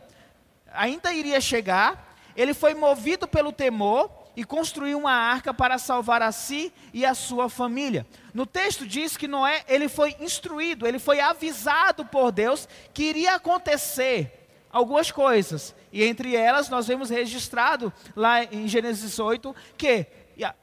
ainda 0.72 1.12
iria 1.12 1.40
chegar, 1.40 2.14
ele 2.36 2.54
foi 2.54 2.74
movido 2.74 3.26
pelo 3.26 3.52
temor 3.52 4.19
e 4.40 4.44
construiu 4.44 4.96
uma 4.96 5.12
arca 5.12 5.52
para 5.52 5.76
salvar 5.76 6.22
a 6.22 6.32
si 6.32 6.72
e 6.94 7.04
a 7.04 7.12
sua 7.12 7.50
família. 7.50 8.06
No 8.32 8.46
texto 8.46 8.86
diz 8.86 9.14
que 9.14 9.28
Noé, 9.28 9.62
ele 9.68 9.86
foi 9.86 10.16
instruído, 10.18 10.86
ele 10.86 10.98
foi 10.98 11.20
avisado 11.20 12.06
por 12.06 12.32
Deus 12.32 12.66
que 12.94 13.02
iria 13.02 13.34
acontecer 13.34 14.48
algumas 14.72 15.10
coisas. 15.10 15.74
E 15.92 16.02
entre 16.02 16.34
elas 16.34 16.70
nós 16.70 16.86
vemos 16.86 17.10
registrado 17.10 17.92
lá 18.16 18.42
em 18.42 18.66
Gênesis 18.66 19.18
8 19.18 19.54
que 19.76 20.06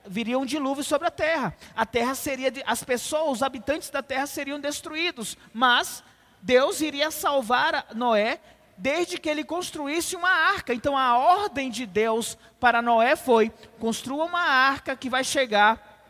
viria 0.07 0.39
um 0.39 0.45
dilúvio 0.45 0.83
sobre 0.83 1.07
a 1.07 1.11
terra. 1.11 1.55
A 1.75 1.85
terra 1.85 2.15
seria 2.15 2.51
as 2.65 2.83
pessoas, 2.83 3.33
os 3.33 3.43
habitantes 3.43 3.91
da 3.91 4.01
terra 4.01 4.25
seriam 4.25 4.59
destruídos, 4.59 5.37
mas 5.53 6.03
Deus 6.41 6.81
iria 6.81 7.11
salvar 7.11 7.89
Noé 7.93 8.39
desde 8.77 9.17
que 9.17 9.27
ele 9.27 9.43
construísse 9.43 10.15
uma 10.15 10.29
arca. 10.29 10.73
Então 10.73 10.97
a 10.97 11.17
ordem 11.17 11.69
de 11.69 11.85
Deus 11.85 12.37
para 12.59 12.81
Noé 12.81 13.15
foi: 13.15 13.49
construa 13.79 14.25
uma 14.25 14.41
arca 14.41 14.95
que 14.95 15.09
vai 15.09 15.23
chegar 15.23 16.05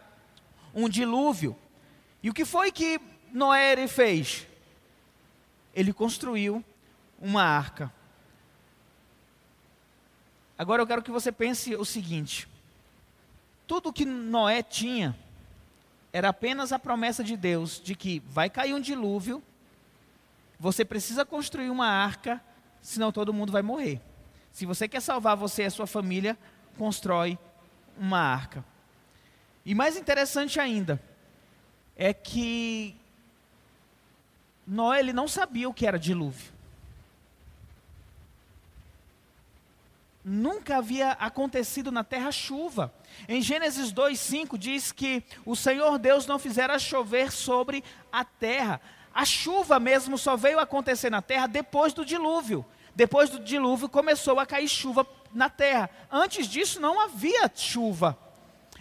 um 0.73 0.89
dilúvio. 0.89 1.55
E 2.21 2.29
o 2.29 2.33
que 2.33 2.43
foi 2.43 2.71
que 2.71 2.99
Noé 3.31 3.87
fez? 3.87 4.45
Ele 5.73 5.93
construiu 5.93 6.63
uma 7.19 7.43
arca. 7.43 7.91
Agora 10.57 10.81
eu 10.81 10.87
quero 10.87 11.03
que 11.03 11.11
você 11.11 11.31
pense 11.31 11.75
o 11.75 11.85
seguinte: 11.85 12.47
tudo 13.65 13.93
que 13.93 14.05
Noé 14.05 14.61
tinha 14.61 15.15
era 16.11 16.29
apenas 16.29 16.71
a 16.71 16.79
promessa 16.79 17.23
de 17.23 17.37
Deus 17.37 17.79
de 17.79 17.95
que 17.95 18.19
vai 18.27 18.49
cair 18.49 18.73
um 18.73 18.79
dilúvio, 18.79 19.43
você 20.59 20.83
precisa 20.83 21.23
construir 21.23 21.69
uma 21.69 21.87
arca 21.87 22.41
senão 22.87 23.11
todo 23.11 23.33
mundo 23.33 23.51
vai 23.51 23.61
morrer. 23.61 24.01
Se 24.49 24.65
você 24.65 24.87
quer 24.87 25.01
salvar 25.01 25.35
você 25.35 25.63
e 25.63 25.65
a 25.65 25.69
sua 25.69 25.85
família, 25.85 26.37
constrói 26.77 27.37
uma 27.97 28.17
arca. 28.17 28.63
E 29.65 29.75
mais 29.75 29.97
interessante 29.97 30.57
ainda 30.57 31.01
é 31.97 32.13
que 32.13 32.95
Noé 34.65 34.99
ele 34.99 35.11
não 35.11 35.27
sabia 35.27 35.67
o 35.67 35.73
que 35.73 35.85
era 35.85 35.99
dilúvio. 35.99 36.53
Nunca 40.23 40.77
havia 40.77 41.11
acontecido 41.11 41.91
na 41.91 42.05
terra 42.05 42.31
chuva. 42.31 42.93
Em 43.27 43.41
Gênesis 43.41 43.91
2:5 43.91 44.57
diz 44.57 44.93
que 44.93 45.21
o 45.45 45.57
Senhor 45.57 45.99
Deus 45.99 46.25
não 46.25 46.39
fizera 46.39 46.79
chover 46.79 47.33
sobre 47.33 47.83
a 48.09 48.23
terra. 48.23 48.79
A 49.13 49.25
chuva 49.25 49.77
mesmo 49.77 50.17
só 50.17 50.37
veio 50.37 50.57
acontecer 50.57 51.09
na 51.09 51.21
terra 51.21 51.47
depois 51.47 51.91
do 51.91 52.05
dilúvio. 52.05 52.65
Depois 52.97 53.29
do 53.29 53.39
dilúvio 53.39 53.87
começou 53.87 54.39
a 54.39 54.45
cair 54.45 54.67
chuva 54.67 55.05
na 55.31 55.51
terra. 55.51 55.87
Antes 56.11 56.47
disso 56.47 56.81
não 56.81 56.99
havia 56.99 57.47
chuva. 57.53 58.17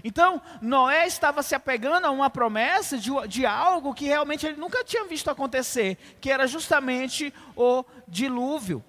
Então, 0.03 0.41
Noé 0.63 1.07
estava 1.07 1.43
se 1.43 1.55
apegando 1.55 2.07
a 2.07 2.11
uma 2.11 2.31
promessa 2.31 2.97
de, 2.97 3.11
de, 3.29 3.45
algo 3.45 3.93
que 3.93 4.07
realmente 4.07 4.47
ele 4.47 4.57
nunca 4.57 4.83
tinha 4.83 5.05
visto 5.05 5.29
acontecer, 5.29 5.99
que 6.19 6.31
era 6.31 6.47
justamente 6.47 7.31
o 7.55 7.85
dilúvio. 8.09 8.83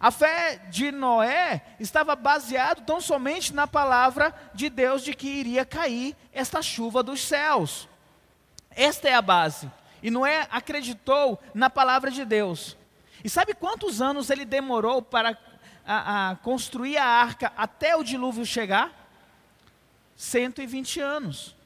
A 0.00 0.10
fé 0.10 0.56
de 0.68 0.90
Noé 0.90 1.62
estava 1.78 2.16
baseada 2.16 2.80
tão 2.80 3.00
somente 3.00 3.54
na 3.54 3.68
palavra 3.68 4.34
de 4.52 4.68
Deus 4.68 5.04
de 5.04 5.14
que 5.14 5.28
iria 5.28 5.64
cair 5.64 6.16
esta 6.32 6.60
chuva 6.60 7.04
dos 7.04 7.22
céus. 7.22 7.88
Esta 8.68 9.08
é 9.08 9.14
a 9.14 9.22
base. 9.22 9.70
E 10.02 10.10
Noé 10.10 10.48
acreditou 10.50 11.40
na 11.54 11.70
palavra 11.70 12.10
de 12.10 12.24
Deus. 12.24 12.76
E 13.24 13.30
sabe 13.30 13.54
quantos 13.54 14.02
anos 14.02 14.30
ele 14.30 14.44
demorou 14.44 15.00
para 15.00 15.38
a, 15.86 16.30
a 16.30 16.36
construir 16.36 16.96
a 16.96 17.04
arca 17.04 17.52
até 17.56 17.96
o 17.96 18.02
dilúvio 18.02 18.44
chegar? 18.44 18.90
120 20.16 21.00
anos. 21.00 21.56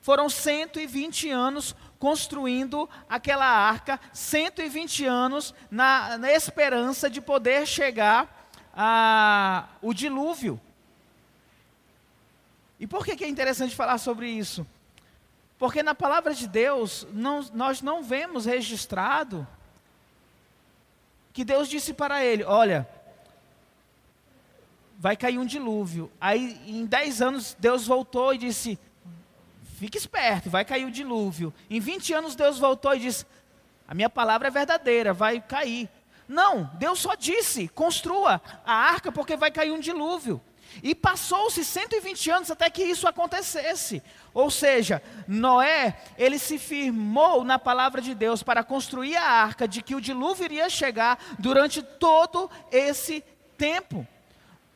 Foram 0.00 0.28
120 0.28 1.28
anos 1.30 1.74
construindo 1.98 2.88
aquela 3.08 3.46
arca, 3.46 4.00
120 4.12 5.04
anos 5.04 5.54
na, 5.70 6.16
na 6.16 6.32
esperança 6.32 7.10
de 7.10 7.20
poder 7.20 7.66
chegar 7.66 8.48
a, 8.74 9.68
o 9.82 9.92
dilúvio. 9.92 10.58
E 12.78 12.86
por 12.86 13.04
que, 13.04 13.14
que 13.14 13.24
é 13.24 13.28
interessante 13.28 13.76
falar 13.76 13.98
sobre 13.98 14.30
isso? 14.30 14.66
Porque 15.58 15.82
na 15.82 15.94
palavra 15.94 16.32
de 16.32 16.48
Deus, 16.48 17.06
não, 17.12 17.42
nós 17.52 17.82
não 17.82 18.02
vemos 18.02 18.46
registrado 18.46 19.46
que 21.40 21.44
Deus 21.44 21.70
disse 21.70 21.94
para 21.94 22.22
ele: 22.22 22.44
Olha, 22.44 22.86
vai 24.98 25.16
cair 25.16 25.38
um 25.38 25.46
dilúvio. 25.46 26.12
Aí, 26.20 26.60
em 26.66 26.84
10 26.84 27.22
anos, 27.22 27.56
Deus 27.58 27.86
voltou 27.86 28.34
e 28.34 28.38
disse: 28.38 28.78
Fique 29.78 29.96
esperto, 29.96 30.50
vai 30.50 30.66
cair 30.66 30.84
o 30.84 30.90
dilúvio. 30.90 31.50
Em 31.70 31.80
20 31.80 32.12
anos, 32.12 32.34
Deus 32.34 32.58
voltou 32.58 32.94
e 32.94 32.98
disse: 32.98 33.24
A 33.88 33.94
minha 33.94 34.10
palavra 34.10 34.48
é 34.48 34.50
verdadeira, 34.50 35.14
vai 35.14 35.40
cair. 35.40 35.88
Não, 36.28 36.70
Deus 36.74 36.98
só 36.98 37.14
disse: 37.14 37.68
construa 37.68 38.38
a 38.62 38.74
arca 38.74 39.10
porque 39.10 39.34
vai 39.34 39.50
cair 39.50 39.70
um 39.70 39.80
dilúvio. 39.80 40.42
E 40.82 40.94
passou-se 40.94 41.64
120 41.64 42.30
anos 42.30 42.50
até 42.50 42.70
que 42.70 42.82
isso 42.82 43.06
acontecesse. 43.06 44.02
Ou 44.32 44.50
seja, 44.50 45.02
Noé, 45.26 45.96
ele 46.16 46.38
se 46.38 46.58
firmou 46.58 47.44
na 47.44 47.58
palavra 47.58 48.00
de 48.00 48.14
Deus 48.14 48.42
para 48.42 48.64
construir 48.64 49.16
a 49.16 49.24
arca 49.24 49.66
de 49.66 49.82
que 49.82 49.94
o 49.94 50.00
dilúvio 50.00 50.44
iria 50.44 50.70
chegar 50.70 51.18
durante 51.38 51.82
todo 51.82 52.50
esse 52.70 53.24
tempo. 53.58 54.06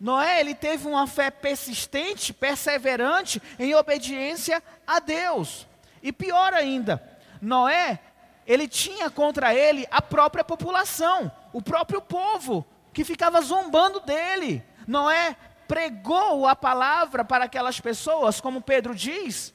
Noé, 0.01 0.41
ele 0.41 0.55
teve 0.55 0.87
uma 0.87 1.07
fé 1.07 1.31
persistente, 1.31 2.33
perseverante 2.33 3.41
em 3.59 3.75
obediência 3.75 4.63
a 4.87 4.99
Deus. 4.99 5.67
E 6.03 6.13
pior 6.13 6.53
ainda, 6.53 7.03
Noé, 7.41 8.01
ele 8.47 8.69
tinha 8.69 9.09
contra 9.09 9.55
ele 9.55 9.87
a 9.91 10.03
própria 10.03 10.45
população, 10.45 11.33
o 11.53 11.63
próprio 11.63 12.03
povo, 12.03 12.67
que 12.93 13.05
ficava 13.05 13.41
zombando 13.41 14.01
dele. 14.01 14.63
Noé 14.87 15.37
pregou 15.67 16.47
a 16.47 16.55
palavra 16.55 17.25
para 17.25 17.45
aquelas 17.45 17.81
pessoas, 17.81 18.41
como 18.41 18.61
Pedro 18.61 18.95
diz, 18.95 19.55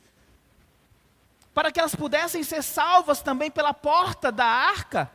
para 1.54 1.72
que 1.72 1.80
elas 1.80 1.96
pudessem 1.96 2.44
ser 2.44 2.63
salvas 2.63 3.22
também 3.22 3.50
pela 3.51 3.74
porta 3.74 4.32
da 4.32 4.46
arca. 4.46 5.10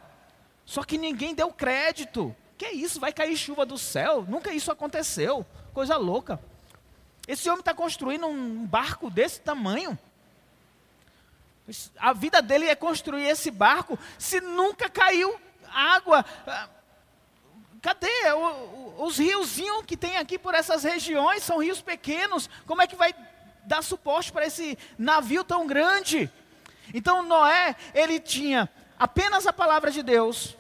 Só 0.65 0.83
que 0.83 0.99
ninguém 0.99 1.35
deu 1.35 1.51
crédito. 1.53 2.35
Que 2.57 2.69
isso? 2.69 3.01
Vai 3.01 3.13
cair 3.13 3.37
chuva 3.37 3.67
do 3.67 3.77
céu? 3.77 4.25
Nunca 4.29 4.53
isso 4.53 4.71
aconteceu. 4.71 5.45
Coisa 5.73 5.97
louca. 5.97 6.41
Esse 7.27 7.49
homem 7.49 7.61
está 7.61 7.75
construindo 7.75 8.27
um 8.27 8.67
barco 8.67 9.11
desse 9.11 9.41
tamanho. 9.41 9.99
A 11.99 12.13
vida 12.13 12.43
dele 12.43 12.67
é 12.67 12.75
construir 12.75 13.27
esse 13.27 13.51
barco 13.51 13.99
se 14.19 14.41
nunca 14.41 14.89
caiu 14.91 15.41
água. 15.73 16.25
Cadê? 17.85 18.09
os 18.97 19.19
riozinhos 19.19 19.85
que 19.85 19.95
tem 19.95 20.17
aqui 20.17 20.39
por 20.39 20.55
essas 20.55 20.85
regiões 20.85 21.43
são 21.43 21.59
rios 21.59 21.83
pequenos. 21.83 22.49
Como 22.67 22.81
é 22.81 22.87
que 22.87 22.97
vai 22.97 23.15
dar 23.67 23.83
suporte 23.83 24.33
para 24.33 24.47
esse 24.47 24.79
navio 24.97 25.45
tão 25.45 25.67
grande? 25.67 26.31
Então 26.95 27.23
Noé, 27.23 27.77
ele 27.93 28.19
tinha 28.19 28.71
apenas 28.99 29.47
a 29.47 29.53
palavra 29.53 29.91
de 29.91 30.03
Deus. 30.03 30.57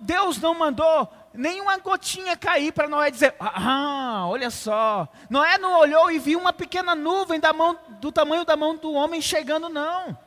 Deus 0.00 0.38
não 0.38 0.54
mandou 0.54 1.08
nenhuma 1.32 1.78
gotinha 1.78 2.36
cair 2.36 2.72
para 2.72 2.88
Noé 2.88 3.12
dizer: 3.12 3.36
Ah, 3.38 4.24
olha 4.26 4.50
só. 4.50 5.06
Noé 5.30 5.56
não 5.56 5.78
olhou 5.78 6.10
e 6.10 6.18
viu 6.18 6.40
uma 6.40 6.52
pequena 6.52 6.96
nuvem 6.96 7.38
da 7.38 7.52
mão, 7.52 7.78
do 8.00 8.10
tamanho 8.10 8.44
da 8.44 8.56
mão 8.56 8.74
do 8.74 8.92
homem 8.92 9.22
chegando, 9.22 9.68
não. 9.68 10.18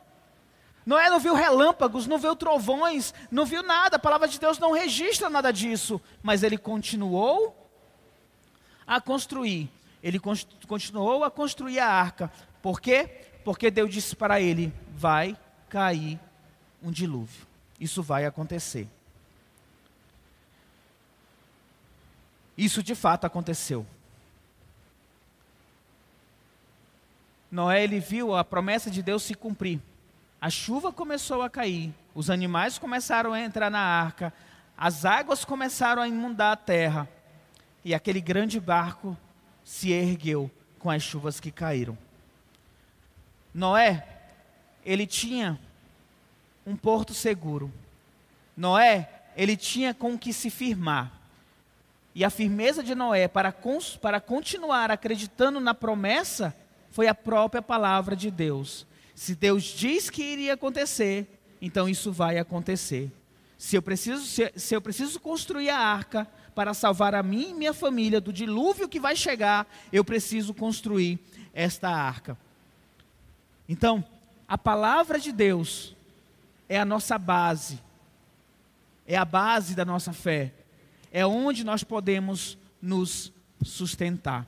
Noé 0.88 1.10
não 1.10 1.20
viu 1.20 1.34
relâmpagos, 1.34 2.06
não 2.06 2.16
viu 2.16 2.34
trovões, 2.34 3.12
não 3.30 3.44
viu 3.44 3.62
nada. 3.62 3.96
A 3.96 3.98
palavra 3.98 4.26
de 4.26 4.40
Deus 4.40 4.58
não 4.58 4.72
registra 4.72 5.28
nada 5.28 5.52
disso. 5.52 6.00
Mas 6.22 6.42
ele 6.42 6.56
continuou 6.56 7.54
a 8.86 8.98
construir. 8.98 9.70
Ele 10.02 10.18
continuou 10.66 11.24
a 11.24 11.30
construir 11.30 11.78
a 11.78 11.86
arca. 11.86 12.32
Por 12.62 12.80
quê? 12.80 13.06
Porque 13.44 13.70
Deus 13.70 13.92
disse 13.92 14.16
para 14.16 14.40
ele: 14.40 14.72
vai 14.94 15.36
cair 15.68 16.18
um 16.82 16.90
dilúvio. 16.90 17.46
Isso 17.78 18.02
vai 18.02 18.24
acontecer. 18.24 18.88
Isso 22.56 22.82
de 22.82 22.94
fato 22.94 23.26
aconteceu. 23.26 23.84
Noé 27.50 27.84
ele 27.84 28.00
viu 28.00 28.34
a 28.34 28.42
promessa 28.42 28.90
de 28.90 29.02
Deus 29.02 29.22
se 29.22 29.34
cumprir. 29.34 29.82
A 30.40 30.50
chuva 30.50 30.92
começou 30.92 31.42
a 31.42 31.50
cair, 31.50 31.92
os 32.14 32.30
animais 32.30 32.78
começaram 32.78 33.32
a 33.32 33.40
entrar 33.40 33.70
na 33.70 33.80
arca, 33.80 34.32
as 34.76 35.04
águas 35.04 35.44
começaram 35.44 36.00
a 36.00 36.06
inundar 36.06 36.52
a 36.52 36.56
terra, 36.56 37.08
e 37.84 37.92
aquele 37.92 38.20
grande 38.20 38.60
barco 38.60 39.16
se 39.64 39.90
ergueu 39.90 40.50
com 40.78 40.90
as 40.90 41.02
chuvas 41.02 41.40
que 41.40 41.50
caíram. 41.50 41.98
Noé, 43.52 44.06
ele 44.84 45.06
tinha 45.06 45.58
um 46.64 46.76
porto 46.76 47.12
seguro. 47.12 47.72
Noé, 48.56 49.08
ele 49.36 49.56
tinha 49.56 49.92
com 49.92 50.16
que 50.16 50.32
se 50.32 50.50
firmar. 50.50 51.12
E 52.14 52.24
a 52.24 52.30
firmeza 52.30 52.82
de 52.82 52.94
Noé 52.94 53.26
para, 53.26 53.54
para 54.00 54.20
continuar 54.20 54.90
acreditando 54.90 55.60
na 55.60 55.74
promessa 55.74 56.54
foi 56.90 57.08
a 57.08 57.14
própria 57.14 57.62
palavra 57.62 58.16
de 58.16 58.30
Deus. 58.30 58.86
Se 59.18 59.34
Deus 59.34 59.64
diz 59.64 60.08
que 60.08 60.22
iria 60.22 60.54
acontecer, 60.54 61.26
então 61.60 61.88
isso 61.88 62.12
vai 62.12 62.38
acontecer. 62.38 63.10
Se 63.58 63.74
eu 63.74 63.82
preciso, 63.82 64.24
se, 64.24 64.52
se 64.54 64.76
eu 64.76 64.80
preciso 64.80 65.18
construir 65.18 65.70
a 65.70 65.76
arca 65.76 66.24
para 66.54 66.72
salvar 66.72 67.16
a 67.16 67.22
mim 67.22 67.50
e 67.50 67.54
minha 67.54 67.74
família 67.74 68.20
do 68.20 68.32
dilúvio 68.32 68.88
que 68.88 69.00
vai 69.00 69.16
chegar, 69.16 69.66
eu 69.92 70.04
preciso 70.04 70.54
construir 70.54 71.18
esta 71.52 71.88
arca. 71.88 72.38
Então, 73.68 74.04
a 74.46 74.56
palavra 74.56 75.18
de 75.18 75.32
Deus 75.32 75.96
é 76.68 76.78
a 76.78 76.84
nossa 76.84 77.18
base, 77.18 77.80
é 79.04 79.16
a 79.16 79.24
base 79.24 79.74
da 79.74 79.84
nossa 79.84 80.12
fé, 80.12 80.54
é 81.10 81.26
onde 81.26 81.64
nós 81.64 81.82
podemos 81.82 82.56
nos 82.80 83.32
sustentar. 83.64 84.46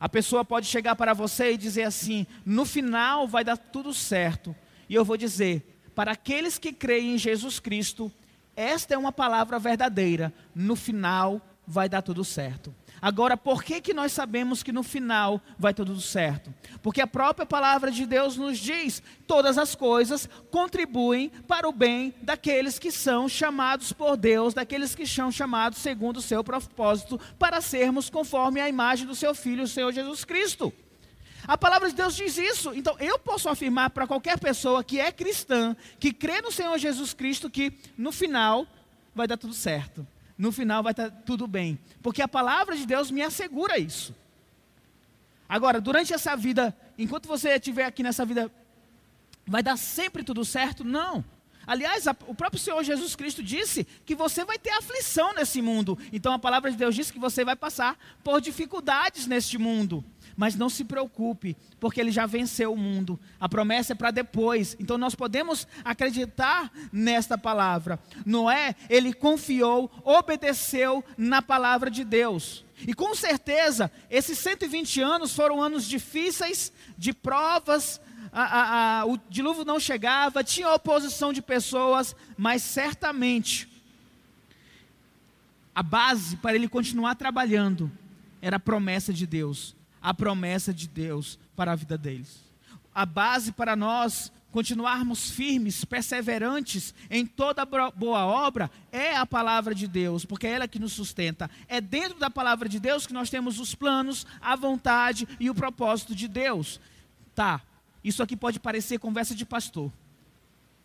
A 0.00 0.08
pessoa 0.08 0.44
pode 0.44 0.66
chegar 0.66 0.94
para 0.94 1.12
você 1.12 1.52
e 1.52 1.56
dizer 1.56 1.82
assim: 1.84 2.26
no 2.44 2.64
final 2.64 3.26
vai 3.26 3.44
dar 3.44 3.56
tudo 3.56 3.92
certo. 3.92 4.54
E 4.88 4.94
eu 4.94 5.04
vou 5.04 5.16
dizer: 5.16 5.80
para 5.94 6.12
aqueles 6.12 6.58
que 6.58 6.72
creem 6.72 7.14
em 7.14 7.18
Jesus 7.18 7.58
Cristo, 7.58 8.10
esta 8.54 8.94
é 8.94 8.98
uma 8.98 9.12
palavra 9.12 9.58
verdadeira. 9.58 10.32
No 10.54 10.76
final 10.76 11.40
vai 11.66 11.88
dar 11.88 12.02
tudo 12.02 12.24
certo. 12.24 12.74
Agora, 13.00 13.36
por 13.36 13.62
que, 13.62 13.80
que 13.80 13.94
nós 13.94 14.12
sabemos 14.12 14.62
que 14.62 14.72
no 14.72 14.82
final 14.82 15.40
vai 15.58 15.72
tudo 15.72 16.00
certo? 16.00 16.52
Porque 16.82 17.00
a 17.00 17.06
própria 17.06 17.46
palavra 17.46 17.90
de 17.90 18.04
Deus 18.06 18.36
nos 18.36 18.58
diz: 18.58 19.02
todas 19.26 19.58
as 19.58 19.74
coisas 19.74 20.28
contribuem 20.50 21.30
para 21.46 21.68
o 21.68 21.72
bem 21.72 22.14
daqueles 22.22 22.78
que 22.78 22.90
são 22.90 23.28
chamados 23.28 23.92
por 23.92 24.16
Deus, 24.16 24.54
daqueles 24.54 24.94
que 24.94 25.06
são 25.06 25.30
chamados 25.30 25.78
segundo 25.78 26.18
o 26.18 26.22
seu 26.22 26.42
propósito, 26.42 27.20
para 27.38 27.60
sermos 27.60 28.10
conforme 28.10 28.60
a 28.60 28.68
imagem 28.68 29.06
do 29.06 29.14
seu 29.14 29.34
Filho, 29.34 29.64
o 29.64 29.68
Senhor 29.68 29.92
Jesus 29.92 30.24
Cristo. 30.24 30.72
A 31.46 31.56
palavra 31.56 31.88
de 31.88 31.94
Deus 31.94 32.14
diz 32.14 32.36
isso. 32.36 32.74
Então, 32.74 32.94
eu 32.98 33.18
posso 33.18 33.48
afirmar 33.48 33.90
para 33.90 34.06
qualquer 34.06 34.38
pessoa 34.38 34.84
que 34.84 35.00
é 35.00 35.10
cristã, 35.10 35.74
que 35.98 36.12
crê 36.12 36.42
no 36.42 36.52
Senhor 36.52 36.76
Jesus 36.76 37.14
Cristo, 37.14 37.48
que 37.48 37.72
no 37.96 38.12
final 38.12 38.66
vai 39.14 39.26
dar 39.26 39.38
tudo 39.38 39.54
certo. 39.54 40.06
No 40.38 40.52
final 40.52 40.82
vai 40.82 40.92
estar 40.92 41.10
tudo 41.10 41.46
bem. 41.48 41.78
Porque 42.00 42.22
a 42.22 42.28
palavra 42.28 42.76
de 42.76 42.86
Deus 42.86 43.10
me 43.10 43.20
assegura 43.20 43.76
isso. 43.76 44.14
Agora, 45.48 45.80
durante 45.80 46.14
essa 46.14 46.36
vida, 46.36 46.76
enquanto 46.96 47.26
você 47.26 47.50
estiver 47.50 47.84
aqui 47.84 48.02
nessa 48.02 48.24
vida, 48.24 48.50
vai 49.46 49.62
dar 49.62 49.76
sempre 49.76 50.22
tudo 50.22 50.44
certo? 50.44 50.84
Não. 50.84 51.24
Aliás, 51.66 52.06
a, 52.06 52.16
o 52.26 52.34
próprio 52.34 52.58
Senhor 52.58 52.82
Jesus 52.82 53.14
Cristo 53.14 53.42
disse 53.42 53.86
que 54.06 54.14
você 54.14 54.42
vai 54.44 54.58
ter 54.58 54.70
aflição 54.70 55.34
nesse 55.34 55.60
mundo. 55.60 55.98
Então 56.12 56.32
a 56.32 56.38
palavra 56.38 56.70
de 56.70 56.76
Deus 56.78 56.94
diz 56.94 57.10
que 57.10 57.18
você 57.18 57.44
vai 57.44 57.56
passar 57.56 57.98
por 58.24 58.40
dificuldades 58.40 59.26
neste 59.26 59.58
mundo. 59.58 60.02
Mas 60.38 60.54
não 60.54 60.70
se 60.70 60.84
preocupe, 60.84 61.56
porque 61.80 62.00
ele 62.00 62.12
já 62.12 62.24
venceu 62.24 62.72
o 62.72 62.76
mundo. 62.76 63.18
A 63.40 63.48
promessa 63.48 63.92
é 63.92 63.96
para 63.96 64.12
depois. 64.12 64.76
Então 64.78 64.96
nós 64.96 65.16
podemos 65.16 65.66
acreditar 65.84 66.70
nesta 66.92 67.36
palavra. 67.36 67.98
Noé, 68.24 68.76
ele 68.88 69.12
confiou, 69.12 69.90
obedeceu 70.04 71.04
na 71.16 71.42
palavra 71.42 71.90
de 71.90 72.04
Deus. 72.04 72.64
E 72.86 72.94
com 72.94 73.16
certeza, 73.16 73.90
esses 74.08 74.38
120 74.38 75.00
anos 75.00 75.34
foram 75.34 75.60
anos 75.60 75.84
difíceis, 75.84 76.72
de 76.96 77.12
provas, 77.12 78.00
a, 78.32 78.42
a, 78.42 79.00
a, 79.00 79.06
o 79.06 79.18
dilúvio 79.28 79.64
não 79.64 79.80
chegava, 79.80 80.44
tinha 80.44 80.72
oposição 80.72 81.32
de 81.32 81.42
pessoas, 81.42 82.14
mas 82.36 82.62
certamente 82.62 83.68
a 85.74 85.82
base 85.82 86.36
para 86.36 86.54
ele 86.54 86.68
continuar 86.68 87.16
trabalhando 87.16 87.90
era 88.40 88.56
a 88.56 88.60
promessa 88.60 89.12
de 89.12 89.26
Deus, 89.26 89.74
a 90.08 90.14
promessa 90.14 90.72
de 90.72 90.88
Deus 90.88 91.38
para 91.54 91.72
a 91.72 91.74
vida 91.74 91.98
deles. 91.98 92.40
A 92.94 93.04
base 93.04 93.52
para 93.52 93.76
nós 93.76 94.32
continuarmos 94.50 95.30
firmes, 95.30 95.84
perseverantes 95.84 96.94
em 97.10 97.26
toda 97.26 97.66
boa 97.66 98.24
obra, 98.24 98.70
é 98.90 99.14
a 99.14 99.26
palavra 99.26 99.74
de 99.74 99.86
Deus, 99.86 100.24
porque 100.24 100.46
é 100.46 100.52
ela 100.52 100.66
que 100.66 100.78
nos 100.78 100.94
sustenta. 100.94 101.50
É 101.68 101.78
dentro 101.78 102.18
da 102.18 102.30
palavra 102.30 102.70
de 102.70 102.80
Deus 102.80 103.06
que 103.06 103.12
nós 103.12 103.28
temos 103.28 103.60
os 103.60 103.74
planos, 103.74 104.26
a 104.40 104.56
vontade 104.56 105.28
e 105.38 105.50
o 105.50 105.54
propósito 105.54 106.14
de 106.14 106.26
Deus. 106.26 106.80
Tá, 107.34 107.60
isso 108.02 108.22
aqui 108.22 108.34
pode 108.34 108.58
parecer 108.58 108.98
conversa 108.98 109.34
de 109.34 109.44
pastor, 109.44 109.92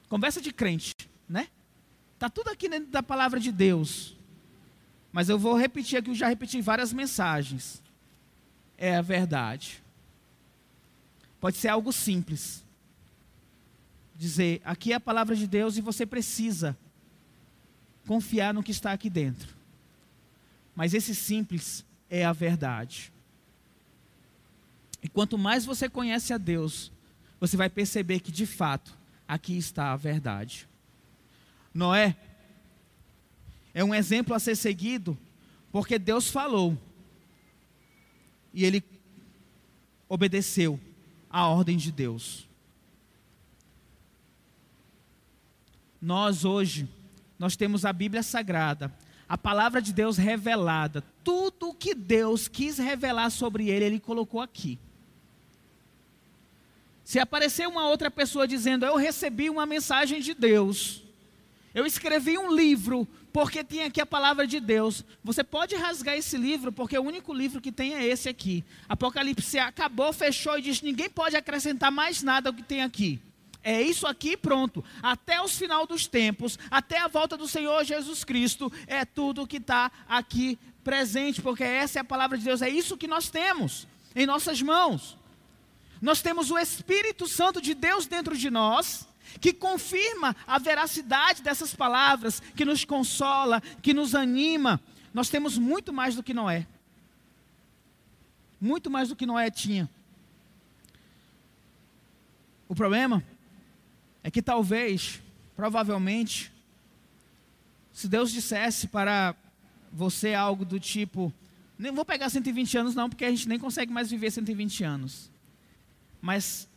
conversa 0.10 0.42
de 0.42 0.52
crente, 0.52 0.94
né? 1.30 1.48
Tá 2.20 2.28
tudo 2.28 2.50
aqui 2.50 2.68
dentro 2.68 2.92
da 2.92 3.02
palavra 3.02 3.40
de 3.40 3.54
Deus. 3.54 4.18
Mas 5.14 5.30
eu 5.30 5.40
vou 5.40 5.56
repetir 5.56 5.98
aqui, 5.98 6.10
eu 6.10 6.16
já 6.16 6.28
repeti 6.28 6.60
várias 6.60 6.92
mensagens. 6.92 7.83
É 8.84 8.98
a 8.98 9.02
verdade. 9.02 9.82
Pode 11.40 11.56
ser 11.56 11.70
algo 11.70 11.94
simples. 11.94 12.62
Dizer, 14.14 14.62
aqui 14.66 14.92
é 14.92 14.96
a 14.96 15.00
palavra 15.00 15.38
de 15.38 15.48
Deus 15.48 15.78
e 15.78 15.82
você 15.82 16.06
precisa 16.06 16.78
confiar 18.06 18.54
no 18.54 18.62
que 18.62 18.72
está 18.72 18.92
aqui 18.92 19.10
dentro. 19.10 19.56
Mas 20.76 20.94
esse 20.94 21.16
simples 21.16 21.86
é 22.10 22.26
a 22.26 22.34
verdade. 22.34 23.14
E 25.02 25.08
quanto 25.08 25.38
mais 25.38 25.64
você 25.64 25.88
conhece 25.88 26.34
a 26.34 26.38
Deus, 26.38 26.92
você 27.40 27.56
vai 27.56 27.70
perceber 27.70 28.20
que 28.20 28.34
de 28.34 28.46
fato 28.46 28.98
aqui 29.26 29.58
está 29.58 29.94
a 29.94 29.96
verdade. 29.96 30.68
Noé 31.74 32.18
é 33.74 33.82
um 33.82 33.96
exemplo 33.96 34.36
a 34.36 34.40
ser 34.40 34.58
seguido, 34.58 35.18
porque 35.72 35.98
Deus 35.98 36.30
falou 36.30 36.78
e 38.54 38.64
ele 38.64 38.84
obedeceu 40.08 40.80
à 41.30 41.48
ordem 41.48 41.76
de 41.76 41.92
Deus. 41.92 42.48
Nós 46.00 46.46
hoje, 46.46 46.88
nós 47.40 47.56
temos 47.56 47.86
a 47.86 47.92
Bíblia 47.92 48.22
Sagrada, 48.22 48.94
a 49.28 49.38
palavra 49.38 49.82
de 49.82 49.92
Deus 49.92 50.18
revelada, 50.18 51.04
tudo 51.24 51.70
o 51.70 51.74
que 51.74 51.96
Deus 51.96 52.48
quis 52.48 52.78
revelar 52.78 53.30
sobre 53.30 53.70
ele, 53.70 53.86
ele 53.86 54.00
colocou 54.00 54.42
aqui. 54.42 54.78
Se 57.04 57.20
aparecer 57.20 57.68
uma 57.68 57.88
outra 57.88 58.12
pessoa 58.12 58.48
dizendo, 58.48 58.86
eu 58.86 58.96
recebi 58.96 59.50
uma 59.50 59.66
mensagem 59.66 60.22
de 60.22 60.34
Deus, 60.34 61.04
eu 61.74 61.86
escrevi 61.86 62.38
um 62.38 62.54
livro 62.54 63.08
porque 63.34 63.64
tinha 63.64 63.88
aqui 63.88 64.00
a 64.00 64.06
palavra 64.06 64.46
de 64.46 64.60
Deus. 64.60 65.04
Você 65.24 65.44
pode 65.44 65.76
rasgar 65.76 66.16
esse 66.16 66.38
livro, 66.38 66.72
porque 66.72 66.98
o 66.98 67.02
único 67.02 67.34
livro 67.34 67.60
que 67.60 67.72
tem 67.72 67.96
é 67.96 68.06
esse 68.06 68.30
aqui. 68.30 68.64
Apocalipse 68.88 69.58
acabou, 69.58 70.14
fechou 70.14 70.58
e 70.60 70.62
disse: 70.62 70.86
ninguém 70.86 71.10
pode 71.10 71.36
acrescentar 71.36 71.92
mais 71.92 72.22
nada 72.22 72.50
ao 72.50 72.54
que 72.54 72.62
tem 72.62 72.84
aqui. 72.84 73.20
É 73.64 73.82
isso 73.82 74.06
aqui 74.06 74.38
pronto. 74.38 74.84
Até 75.02 75.42
os 75.42 75.58
final 75.58 75.88
dos 75.88 76.06
tempos, 76.06 76.60
até 76.70 77.00
a 77.00 77.08
volta 77.08 77.36
do 77.36 77.48
Senhor 77.48 77.84
Jesus 77.84 78.24
Cristo, 78.24 78.72
é 78.86 79.04
tudo 79.04 79.48
que 79.48 79.58
está 79.58 79.92
aqui 80.08 80.60
presente, 80.84 81.42
porque 81.42 81.64
essa 81.64 81.98
é 81.98 82.02
a 82.02 82.06
palavra 82.06 82.38
de 82.38 82.44
Deus, 82.44 82.62
é 82.62 82.70
isso 82.70 82.98
que 82.98 83.08
nós 83.08 83.30
temos 83.30 83.88
em 84.16 84.26
nossas 84.26 84.62
mãos. 84.62 85.18
Nós 86.02 86.22
temos 86.22 86.52
o 86.52 86.60
Espírito 86.60 87.26
Santo 87.26 87.62
de 87.62 87.74
Deus 87.74 88.06
dentro 88.06 88.38
de 88.38 88.52
nós, 88.52 89.08
que 89.40 89.54
confirma 89.54 90.36
a 90.48 90.58
veracidade 90.60 91.42
dessas 91.42 91.74
palavras, 91.74 92.42
que 92.56 92.66
nos 92.66 92.86
consola, 92.86 93.62
que 93.82 93.94
nos 93.94 94.16
anima. 94.16 94.80
Nós 95.14 95.30
temos 95.30 95.58
muito 95.58 95.94
mais 95.94 96.16
do 96.16 96.24
que 96.24 96.34
Noé. 96.34 96.68
Muito 98.60 98.90
mais 98.90 99.10
do 99.10 99.16
que 99.16 99.26
Noé 99.26 99.50
tinha. 99.52 99.90
O 102.68 102.76
problema 102.76 103.24
é 104.24 104.32
que 104.32 104.42
talvez, 104.42 105.22
provavelmente, 105.56 106.52
se 107.92 108.08
Deus 108.08 108.32
dissesse 108.32 108.88
para 108.88 109.36
você 109.92 110.34
algo 110.34 110.66
do 110.66 110.80
tipo, 110.80 111.32
nem 111.78 111.92
vou 111.92 112.06
pegar 112.06 112.30
120 112.30 112.78
anos 112.78 112.96
não, 112.96 113.10
porque 113.10 113.26
a 113.26 113.30
gente 113.30 113.48
nem 113.48 113.60
consegue 113.60 113.92
mais 113.92 114.10
viver 114.10 114.32
120 114.32 114.84
anos 114.84 115.34
mas 116.24 116.70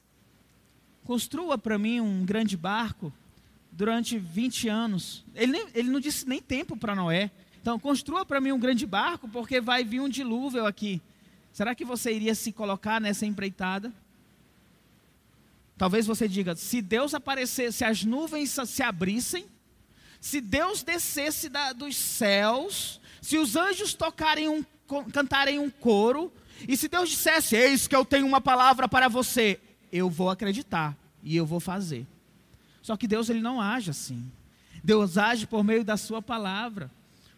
construa 1.07 1.57
para 1.57 1.79
mim 1.79 2.01
um 2.01 2.25
grande 2.25 2.57
barco 2.57 3.13
durante 3.71 4.19
20 4.19 4.69
anos. 4.69 5.25
Ele, 5.35 5.53
nem, 5.53 5.67
ele 5.73 5.89
não 5.89 6.01
disse 6.01 6.29
nem 6.29 6.43
tempo 6.43 6.77
para 6.77 6.97
Noé. 6.97 7.31
Então, 7.63 7.79
construa 7.79 8.27
para 8.27 8.41
mim 8.41 8.51
um 8.51 8.59
grande 8.59 8.85
barco, 8.85 9.29
porque 9.29 9.61
vai 9.61 9.85
vir 9.85 10.01
um 10.01 10.09
dilúvio 10.09 10.67
aqui. 10.67 11.01
Será 11.53 11.75
que 11.75 11.85
você 11.85 12.13
iria 12.13 12.35
se 12.35 12.53
colocar 12.53 13.01
nessa 13.01 13.25
empreitada? 13.25 13.93
Talvez 15.79 16.07
você 16.07 16.27
diga: 16.27 16.57
se 16.57 16.83
Deus 16.83 17.15
aparecesse, 17.15 17.79
se 17.79 17.85
as 17.85 18.05
nuvens 18.05 18.57
se 18.67 18.83
abrissem, 18.83 19.47
se 20.21 20.41
Deus 20.41 20.83
descesse 20.83 21.49
da, 21.49 21.73
dos 21.73 21.97
céus, 21.97 23.01
se 23.23 23.39
os 23.39 23.55
anjos 23.55 23.95
tocarem 23.95 24.49
um, 24.49 24.65
cantarem 25.13 25.59
um 25.59 25.71
coro, 25.71 26.33
e 26.67 26.77
se 26.77 26.89
Deus 26.89 27.11
dissesse, 27.11 27.55
eis 27.55 27.87
que 27.87 27.95
eu 27.95 28.05
tenho 28.05 28.27
uma 28.27 28.41
palavra 28.41 28.89
para 28.89 29.09
você, 29.09 29.61
eu 29.93 30.09
vou 30.11 30.31
acreditar 30.31 30.97
e 31.23 31.37
eu 31.37 31.47
vou 31.47 31.61
fazer. 31.61 32.07
Só 32.83 32.97
que 32.97 33.09
Deus 33.09 33.29
ele 33.29 33.41
não 33.41 33.61
age 33.61 33.91
assim. 33.91 34.31
Deus 34.83 35.19
age 35.19 35.47
por 35.47 35.65
meio 35.65 35.85
da 35.85 35.97
sua 35.97 36.23
palavra. 36.23 36.91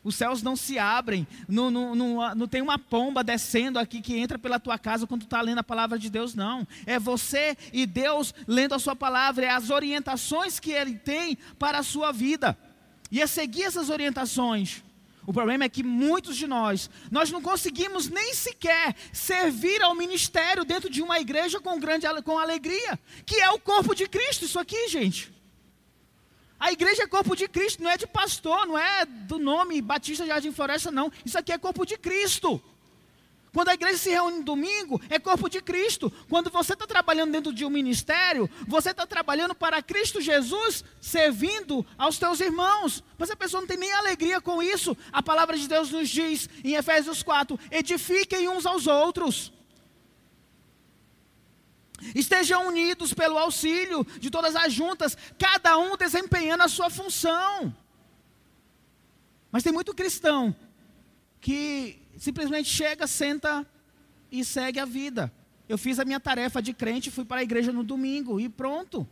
Os 0.05 0.15
céus 0.15 0.43
não 0.43 0.57
se 0.57 0.79
abrem, 0.79 1.27
não, 1.49 1.71
não, 1.71 1.95
não, 1.95 2.35
não, 2.35 2.49
tem 2.49 2.63
uma 2.63 2.79
pomba 2.79 3.25
descendo 3.25 3.79
aqui 3.79 4.01
que 4.01 4.17
entra 4.17 4.39
pela 4.39 4.61
tua 4.61 4.79
casa 4.79 5.07
quando 5.07 5.23
tu 5.23 5.25
está 5.25 5.41
lendo 5.41 5.59
a 5.59 5.65
palavra 5.65 5.99
de 5.99 6.09
Deus, 6.09 6.35
não. 6.35 6.67
É 6.87 6.99
você 6.99 7.57
e 7.73 7.85
Deus 7.85 8.33
lendo 8.47 8.75
a 8.75 8.79
sua 8.79 8.95
palavra, 8.95 9.47
é 9.47 9.51
as 9.51 9.71
orientações 9.71 10.61
que 10.61 10.71
Ele 10.71 10.95
tem 10.95 11.37
para 11.59 11.79
a 11.79 11.83
sua 11.83 12.13
vida. 12.13 12.57
E 13.11 13.21
é 13.21 13.27
seguir 13.27 13.65
essas 13.65 13.91
orientações. 13.91 14.83
O 15.29 15.33
problema 15.39 15.65
é 15.65 15.69
que 15.69 15.83
muitos 15.83 16.39
de 16.39 16.47
nós, 16.47 16.89
nós 17.11 17.31
não 17.31 17.43
conseguimos 17.43 18.09
nem 18.09 18.33
sequer 18.33 18.97
servir 19.13 19.83
ao 19.83 19.95
ministério 19.95 20.65
dentro 20.65 20.89
de 20.89 21.03
uma 21.03 21.21
igreja 21.21 21.61
com 21.61 21.79
grande 21.79 22.07
com 22.25 22.39
alegria, 22.39 22.99
que 23.27 23.37
é 23.37 23.51
o 23.51 23.59
corpo 23.59 23.95
de 23.95 24.09
Cristo, 24.09 24.47
isso 24.47 24.59
aqui, 24.59 24.89
gente. 24.89 25.31
A 26.59 26.73
igreja 26.73 27.03
é 27.03 27.07
corpo 27.07 27.37
de 27.37 27.47
Cristo, 27.47 27.83
não 27.83 27.91
é 27.91 27.99
de 27.99 28.07
pastor, 28.07 28.67
não 28.67 28.79
é 28.79 29.05
do 29.05 29.39
nome 29.39 29.83
Batista 29.83 30.25
Jardim 30.25 30.51
Floresta, 30.51 30.91
não. 30.91 31.13
Isso 31.23 31.39
aqui 31.39 31.53
é 31.53 31.59
corpo 31.59 31.85
de 31.85 31.99
Cristo. 31.99 32.59
Quando 33.53 33.69
a 33.69 33.75
igreja 33.75 33.99
se 33.99 34.11
reúne 34.11 34.39
no 34.39 34.45
domingo, 34.45 35.01
é 35.09 35.19
corpo 35.19 35.49
de 35.49 35.61
Cristo. 35.61 36.13
Quando 36.29 36.51
você 36.51 36.75
está 36.75 36.87
trabalhando 36.87 37.33
dentro 37.33 37.53
de 37.53 37.65
um 37.65 37.71
ministério, 37.71 38.49
você 38.67 38.91
está 38.91 39.07
trabalhando 39.07 39.55
para 39.55 39.83
Cristo 39.83 40.21
Jesus, 40.21 40.85
servindo 41.01 41.85
aos 41.97 42.19
teus 42.19 42.41
irmãos. 42.41 43.03
Mas 43.17 43.31
a 43.31 43.37
pessoa 43.37 43.61
não 43.61 43.69
tem 43.69 43.77
nem 43.77 43.93
alegria 43.93 44.41
com 44.41 44.63
isso. 44.63 44.97
A 45.13 45.23
palavra 45.23 45.57
de 45.57 45.67
Deus 45.67 45.91
nos 45.91 46.09
diz 46.09 46.49
em 46.63 46.75
Efésios 46.75 47.23
4: 47.23 47.59
edifiquem 47.71 48.49
uns 48.49 48.67
aos 48.67 48.87
outros. 48.87 49.53
Estejam 52.15 52.69
unidos 52.69 53.13
pelo 53.13 53.39
auxílio 53.39 54.07
de 54.21 54.31
todas 54.31 54.55
as 54.55 54.73
juntas, 54.73 55.17
cada 55.37 55.77
um 55.79 55.97
desempenhando 55.97 56.63
a 56.63 56.69
sua 56.69 56.89
função. 56.91 57.75
Mas 59.51 59.63
tem 59.63 59.73
muito 59.73 59.95
cristão 59.95 60.55
que 61.41 62.01
simplesmente 62.19 62.69
chega, 62.69 63.07
senta 63.07 63.67
e 64.31 64.45
segue 64.45 64.79
a 64.79 64.85
vida. 64.85 65.33
Eu 65.69 65.79
fiz 65.79 65.99
a 65.99 66.05
minha 66.05 66.21
tarefa 66.21 66.61
de 66.61 66.73
crente, 66.73 67.11
fui 67.11 67.25
para 67.25 67.41
a 67.41 67.43
igreja 67.43 67.73
no 67.73 67.85
domingo 67.85 68.41
e 68.41 68.49
pronto. 68.49 69.07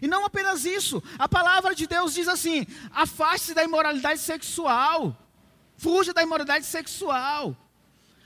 E 0.00 0.06
não 0.06 0.24
apenas 0.24 0.64
isso, 0.64 1.02
a 1.18 1.28
palavra 1.28 1.74
de 1.74 1.86
Deus 1.86 2.14
diz 2.14 2.28
assim: 2.28 2.66
afaste-se 2.92 3.54
da 3.54 3.64
imoralidade 3.64 4.20
sexual, 4.20 5.16
fuja 5.76 6.12
da 6.12 6.22
imoralidade 6.22 6.66
sexual. 6.66 7.56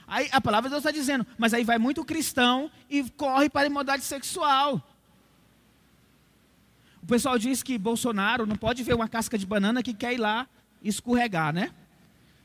Aí 0.05 0.29
a 0.31 0.39
palavra 0.39 0.69
de 0.69 0.73
Deus 0.73 0.81
está 0.81 0.91
dizendo, 0.91 1.25
mas 1.37 1.53
aí 1.53 1.63
vai 1.63 1.79
muito 1.79 2.05
cristão 2.05 2.69
e 2.89 3.09
corre 3.11 3.49
para 3.49 3.61
a 3.61 3.65
imoralidade 3.65 4.03
sexual. 4.03 4.81
O 7.01 7.05
pessoal 7.05 7.37
diz 7.39 7.63
que 7.63 7.77
Bolsonaro 7.77 8.45
não 8.45 8.55
pode 8.55 8.83
ver 8.83 8.93
uma 8.93 9.07
casca 9.07 9.37
de 9.37 9.45
banana 9.45 9.81
que 9.81 9.93
quer 9.93 10.13
ir 10.13 10.17
lá 10.17 10.47
escorregar, 10.81 11.53
né? 11.53 11.73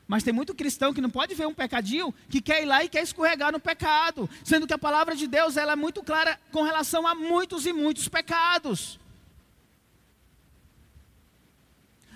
Mas 0.09 0.23
tem 0.23 0.33
muito 0.33 0.55
cristão 0.55 0.91
que 0.91 1.01
não 1.01 1.09
pode 1.11 1.35
ver 1.35 1.45
um 1.45 1.53
pecadinho 1.53 2.11
que 2.27 2.41
quer 2.41 2.63
ir 2.63 2.65
lá 2.65 2.83
e 2.83 2.89
quer 2.89 3.03
escorregar 3.03 3.51
no 3.51 3.59
pecado, 3.59 4.27
sendo 4.43 4.65
que 4.65 4.73
a 4.73 4.77
palavra 4.77 5.15
de 5.15 5.27
Deus 5.27 5.55
ela 5.55 5.73
é 5.73 5.75
muito 5.75 6.01
clara 6.01 6.39
com 6.51 6.63
relação 6.63 7.05
a 7.05 7.13
muitos 7.13 7.67
e 7.67 7.71
muitos 7.71 8.07
pecados. 8.07 8.99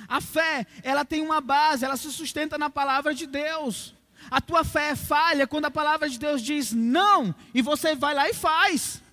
A 0.08 0.20
fé, 0.20 0.66
ela 0.82 1.06
tem 1.06 1.22
uma 1.22 1.40
base, 1.40 1.86
ela 1.86 1.96
se 1.96 2.12
sustenta 2.12 2.58
na 2.58 2.68
palavra 2.68 3.14
de 3.14 3.28
Deus. 3.28 3.94
A 4.32 4.42
tua 4.42 4.64
fé 4.64 4.90
é 4.90 4.96
falha 4.96 5.46
quando 5.46 5.66
a 5.66 5.72
palavra 5.72 6.10
de 6.10 6.18
Deus 6.18 6.42
diz 6.42 6.74
não 6.74 7.34
e 7.54 7.62
você 7.62 7.94
vai 7.94 8.16
lá 8.16 8.28
e 8.28 8.34
faz. 8.34 9.04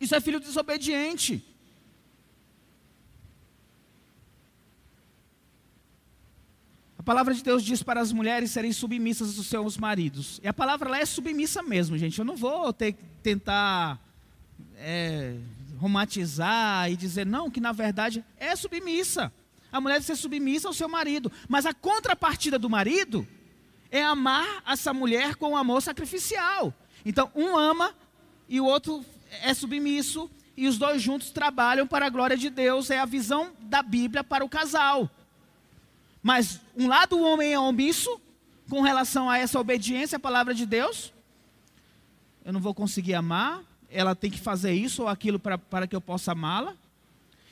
Isso 0.00 0.16
é 0.16 0.20
filho 0.20 0.40
desobediente. 0.40 1.44
Palavra 7.06 7.32
de 7.32 7.40
Deus 7.40 7.62
diz 7.62 7.84
para 7.84 8.00
as 8.00 8.10
mulheres 8.10 8.50
serem 8.50 8.72
submissas 8.72 9.38
aos 9.38 9.46
seus 9.46 9.78
maridos. 9.78 10.40
E 10.42 10.48
a 10.48 10.52
palavra 10.52 10.90
lá 10.90 10.98
é 10.98 11.06
submissa 11.06 11.62
mesmo, 11.62 11.96
gente. 11.96 12.18
Eu 12.18 12.24
não 12.24 12.34
vou 12.34 12.72
ter, 12.72 12.96
tentar 13.22 14.00
é, 14.74 15.36
romantizar 15.78 16.90
e 16.90 16.96
dizer, 16.96 17.24
não, 17.24 17.48
que 17.48 17.60
na 17.60 17.70
verdade 17.70 18.24
é 18.36 18.56
submissa. 18.56 19.32
A 19.70 19.80
mulher 19.80 19.94
deve 19.94 20.06
ser 20.06 20.16
submissa 20.16 20.66
ao 20.66 20.74
seu 20.74 20.88
marido. 20.88 21.30
Mas 21.48 21.64
a 21.64 21.72
contrapartida 21.72 22.58
do 22.58 22.68
marido 22.68 23.24
é 23.88 24.02
amar 24.02 24.64
essa 24.66 24.92
mulher 24.92 25.36
com 25.36 25.50
um 25.50 25.56
amor 25.56 25.82
sacrificial. 25.82 26.74
Então, 27.04 27.30
um 27.36 27.56
ama 27.56 27.94
e 28.48 28.60
o 28.60 28.64
outro 28.64 29.04
é 29.42 29.54
submisso, 29.54 30.28
e 30.56 30.66
os 30.66 30.76
dois 30.76 31.00
juntos 31.00 31.30
trabalham 31.30 31.86
para 31.86 32.06
a 32.06 32.10
glória 32.10 32.36
de 32.36 32.50
Deus. 32.50 32.90
É 32.90 32.98
a 32.98 33.04
visão 33.04 33.52
da 33.60 33.80
Bíblia 33.80 34.24
para 34.24 34.44
o 34.44 34.48
casal. 34.48 35.08
Mas 36.26 36.60
um 36.76 36.88
lado 36.88 37.16
o 37.16 37.22
homem 37.22 37.52
é 37.52 37.60
omisso 37.60 38.20
com 38.68 38.80
relação 38.80 39.30
a 39.30 39.38
essa 39.38 39.60
obediência 39.60 40.16
à 40.16 40.18
palavra 40.18 40.52
de 40.52 40.66
Deus. 40.66 41.14
Eu 42.44 42.52
não 42.52 42.58
vou 42.58 42.74
conseguir 42.74 43.14
amar, 43.14 43.62
ela 43.88 44.12
tem 44.12 44.28
que 44.28 44.40
fazer 44.40 44.72
isso 44.72 45.02
ou 45.02 45.08
aquilo 45.08 45.38
para, 45.38 45.86
que 45.86 45.94
eu 45.94 46.00
possa 46.00 46.32
amá-la. 46.32 46.74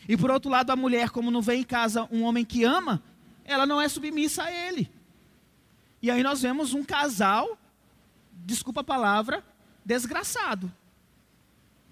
E 0.09 0.17
por 0.17 0.29
outro 0.29 0.51
lado, 0.51 0.71
a 0.71 0.77
mulher, 0.77 1.11
como 1.11 1.31
não 1.31 1.41
vem 1.41 1.61
em 1.61 1.65
casa 1.65 2.09
um 2.11 2.25
homem 2.25 2.45
que 2.45 2.65
ama, 2.65 3.01
ela 3.45 3.65
não 3.65 3.81
é 3.81 3.89
submissa 3.89 4.43
a 4.43 4.51
ele. 4.51 4.91
E 6.03 6.11
aí 6.11 6.25
nós 6.25 6.43
vemos 6.43 6.75
um 6.75 6.83
casal, 6.83 7.57
desculpa 8.33 8.81
a 8.81 8.85
palavra, 8.85 9.45
desgraçado. 9.85 10.69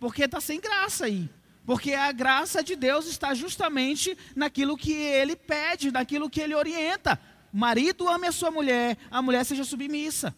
Porque 0.00 0.24
está 0.24 0.40
sem 0.40 0.60
graça 0.60 1.04
aí. 1.04 1.30
Porque 1.64 1.94
a 1.94 2.10
graça 2.10 2.62
de 2.62 2.74
Deus 2.74 3.06
está 3.06 3.34
justamente 3.34 4.16
naquilo 4.34 4.76
que 4.76 4.92
ele 4.92 5.36
pede, 5.36 5.92
naquilo 5.92 6.28
que 6.28 6.40
ele 6.40 6.54
orienta. 6.54 7.20
Marido 7.52 8.08
ame 8.08 8.26
a 8.26 8.32
sua 8.32 8.50
mulher, 8.50 8.96
a 9.10 9.22
mulher 9.22 9.44
seja 9.44 9.62
submissa. 9.62 10.34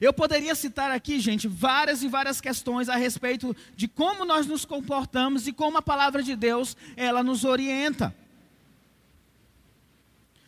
Eu 0.00 0.12
poderia 0.12 0.54
citar 0.54 0.90
aqui, 0.90 1.20
gente, 1.20 1.46
várias 1.46 2.02
e 2.02 2.08
várias 2.08 2.40
questões 2.40 2.88
a 2.88 2.96
respeito 2.96 3.54
de 3.76 3.86
como 3.86 4.24
nós 4.24 4.46
nos 4.46 4.64
comportamos 4.64 5.46
e 5.46 5.52
como 5.52 5.78
a 5.78 5.82
palavra 5.82 6.22
de 6.22 6.34
Deus, 6.34 6.76
ela 6.96 7.22
nos 7.22 7.44
orienta. 7.44 8.12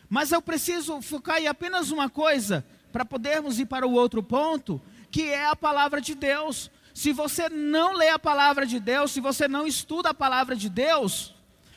Mas 0.08 0.32
eu 0.32 0.42
preciso 0.42 1.00
focar 1.02 1.40
em 1.40 1.46
apenas 1.46 1.90
uma 1.90 2.08
coisa 2.08 2.64
para 2.90 3.04
podermos 3.04 3.58
ir 3.58 3.66
para 3.66 3.86
o 3.86 3.92
outro 3.92 4.22
ponto, 4.22 4.80
que 5.10 5.22
é 5.22 5.46
a 5.46 5.56
palavra 5.56 6.00
de 6.00 6.14
Deus. 6.14 6.70
Se 6.94 7.12
você 7.12 7.48
não 7.48 7.92
lê 7.92 8.08
a 8.08 8.18
palavra 8.20 8.64
de 8.64 8.78
Deus, 8.78 9.10
se 9.10 9.20
você 9.20 9.48
não 9.48 9.66
estuda 9.66 10.10
a 10.10 10.14
palavra 10.14 10.54
de 10.54 10.70
Deus, 10.70 11.34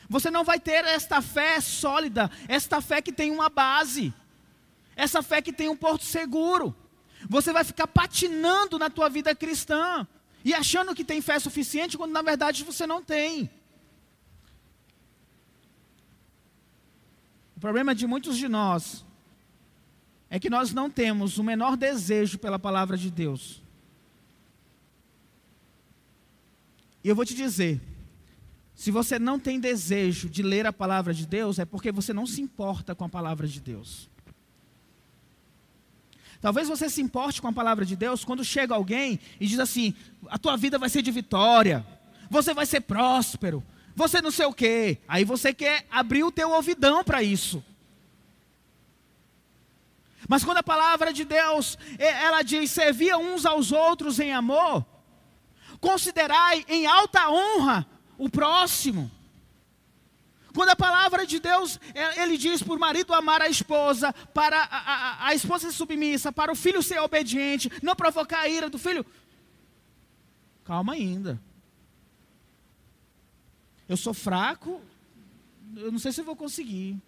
você 0.08 0.30
não 0.30 0.44
vai 0.44 0.60
ter 0.60 0.84
esta 0.84 1.20
fé 1.20 1.60
sólida, 1.60 2.30
esta 2.46 2.80
fé 2.80 3.02
que 3.02 3.12
tem 3.12 3.32
uma 3.32 3.48
base, 3.48 4.14
essa 4.94 5.20
fé 5.20 5.42
que 5.42 5.52
tem 5.52 5.68
um 5.68 5.76
porto 5.76 6.04
seguro. 6.04 6.74
Você 7.28 7.52
vai 7.52 7.64
ficar 7.64 7.88
patinando 7.88 8.78
na 8.78 8.88
tua 8.88 9.08
vida 9.08 9.34
cristã 9.34 10.06
e 10.44 10.54
achando 10.54 10.94
que 10.94 11.04
tem 11.04 11.20
fé 11.20 11.36
suficiente 11.40 11.98
quando 11.98 12.12
na 12.12 12.22
verdade 12.22 12.62
você 12.62 12.86
não 12.86 13.02
tem. 13.02 13.50
O 17.56 17.60
problema 17.60 17.92
de 17.92 18.06
muitos 18.06 18.36
de 18.38 18.46
nós 18.46 19.04
é 20.30 20.38
que 20.38 20.48
nós 20.48 20.72
não 20.72 20.88
temos 20.88 21.38
o 21.38 21.42
menor 21.42 21.76
desejo 21.76 22.38
pela 22.38 22.56
palavra 22.56 22.96
de 22.96 23.10
Deus. 23.10 23.66
E 27.02 27.08
eu 27.08 27.14
vou 27.14 27.24
te 27.24 27.34
dizer, 27.34 27.80
se 28.74 28.90
você 28.90 29.18
não 29.18 29.38
tem 29.38 29.58
desejo 29.58 30.28
de 30.28 30.42
ler 30.42 30.66
a 30.66 30.72
palavra 30.72 31.12
de 31.12 31.26
Deus, 31.26 31.58
é 31.58 31.64
porque 31.64 31.90
você 31.90 32.12
não 32.12 32.26
se 32.26 32.40
importa 32.40 32.94
com 32.94 33.04
a 33.04 33.08
palavra 33.08 33.46
de 33.46 33.60
Deus. 33.60 34.08
Talvez 36.40 36.68
você 36.68 36.88
se 36.88 37.02
importe 37.02 37.42
com 37.42 37.48
a 37.48 37.52
palavra 37.52 37.84
de 37.84 37.96
Deus 37.96 38.24
quando 38.24 38.44
chega 38.44 38.74
alguém 38.74 39.18
e 39.40 39.46
diz 39.46 39.58
assim: 39.58 39.94
a 40.28 40.38
tua 40.38 40.56
vida 40.56 40.78
vai 40.78 40.88
ser 40.88 41.02
de 41.02 41.10
vitória, 41.10 41.84
você 42.30 42.54
vai 42.54 42.66
ser 42.66 42.82
próspero, 42.82 43.64
você 43.96 44.22
não 44.22 44.30
sei 44.30 44.46
o 44.46 44.52
quê. 44.52 44.98
Aí 45.08 45.24
você 45.24 45.52
quer 45.52 45.84
abrir 45.90 46.22
o 46.22 46.30
teu 46.30 46.50
ouvidão 46.50 47.02
para 47.02 47.22
isso. 47.22 47.64
Mas 50.28 50.44
quando 50.44 50.58
a 50.58 50.62
palavra 50.62 51.12
de 51.12 51.24
Deus, 51.24 51.76
ela 51.98 52.42
diz: 52.42 52.70
servia 52.70 53.18
uns 53.18 53.44
aos 53.44 53.72
outros 53.72 54.20
em 54.20 54.32
amor, 54.32 54.86
considerai 55.80 56.64
em 56.68 56.86
alta 56.86 57.30
honra 57.30 57.86
o 58.16 58.28
próximo. 58.28 59.10
Quando 60.54 60.70
a 60.70 60.76
palavra 60.76 61.26
de 61.26 61.38
Deus, 61.38 61.78
é, 61.94 62.22
ele 62.22 62.36
diz 62.36 62.62
por 62.62 62.78
marido 62.78 63.14
amar 63.14 63.40
a 63.40 63.48
esposa, 63.48 64.12
para 64.34 64.58
a, 64.58 64.78
a, 64.78 65.26
a 65.28 65.34
esposa 65.34 65.70
ser 65.70 65.76
submissa, 65.76 66.32
para 66.32 66.50
o 66.50 66.56
filho 66.56 66.82
ser 66.82 66.98
obediente, 67.00 67.70
não 67.82 67.94
provocar 67.94 68.40
a 68.40 68.48
ira 68.48 68.68
do 68.68 68.78
filho. 68.78 69.06
Calma 70.64 70.94
ainda. 70.94 71.40
Eu 73.88 73.96
sou 73.96 74.12
fraco, 74.12 74.80
eu 75.76 75.92
não 75.92 75.98
sei 75.98 76.12
se 76.12 76.20
eu 76.20 76.24
vou 76.24 76.36
conseguir. 76.36 77.00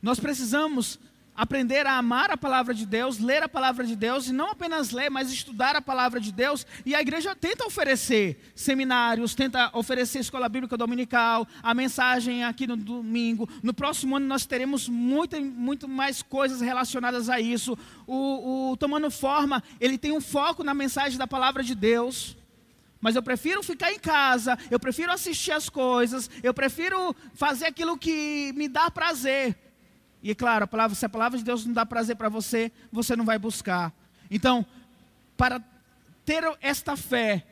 Nós 0.00 0.18
precisamos 0.18 0.98
aprender 1.36 1.86
a 1.86 1.96
amar 1.96 2.30
a 2.30 2.36
palavra 2.36 2.72
de 2.72 2.86
Deus, 2.86 3.18
ler 3.18 3.42
a 3.42 3.48
palavra 3.48 3.84
de 3.84 3.96
Deus, 3.96 4.28
e 4.28 4.32
não 4.32 4.50
apenas 4.50 4.90
ler, 4.90 5.10
mas 5.10 5.32
estudar 5.32 5.74
a 5.74 5.82
palavra 5.82 6.20
de 6.20 6.30
Deus. 6.30 6.66
E 6.86 6.94
a 6.94 7.00
igreja 7.00 7.34
tenta 7.34 7.66
oferecer 7.66 8.52
seminários, 8.54 9.34
tenta 9.34 9.70
oferecer 9.72 10.20
escola 10.20 10.48
bíblica 10.48 10.76
dominical, 10.76 11.46
a 11.62 11.74
mensagem 11.74 12.44
aqui 12.44 12.66
no 12.66 12.76
domingo. 12.76 13.48
No 13.62 13.74
próximo 13.74 14.16
ano 14.16 14.26
nós 14.26 14.46
teremos 14.46 14.88
muito, 14.88 15.40
muito 15.40 15.88
mais 15.88 16.22
coisas 16.22 16.60
relacionadas 16.60 17.28
a 17.28 17.40
isso. 17.40 17.76
O, 18.06 18.70
o 18.70 18.76
Tomando 18.76 19.10
Forma, 19.10 19.62
ele 19.80 19.98
tem 19.98 20.12
um 20.12 20.20
foco 20.20 20.62
na 20.62 20.74
mensagem 20.74 21.18
da 21.18 21.26
palavra 21.26 21.62
de 21.62 21.74
Deus. 21.74 22.36
Mas 23.00 23.16
eu 23.16 23.22
prefiro 23.22 23.62
ficar 23.62 23.92
em 23.92 23.98
casa, 23.98 24.56
eu 24.70 24.80
prefiro 24.80 25.12
assistir 25.12 25.52
as 25.52 25.68
coisas, 25.68 26.30
eu 26.42 26.54
prefiro 26.54 27.14
fazer 27.34 27.66
aquilo 27.66 27.98
que 27.98 28.50
me 28.56 28.66
dá 28.66 28.90
prazer 28.90 29.54
e 30.24 30.34
claro, 30.34 30.64
a 30.64 30.66
palavra, 30.66 30.96
se 30.96 31.04
a 31.04 31.08
palavra 31.08 31.36
de 31.36 31.44
Deus 31.44 31.66
não 31.66 31.74
dá 31.74 31.84
prazer 31.84 32.16
para 32.16 32.30
você, 32.30 32.72
você 32.90 33.14
não 33.14 33.26
vai 33.26 33.38
buscar. 33.38 33.92
Então, 34.30 34.64
para 35.36 35.62
ter 36.24 36.42
esta 36.62 36.96
fé 36.96 37.46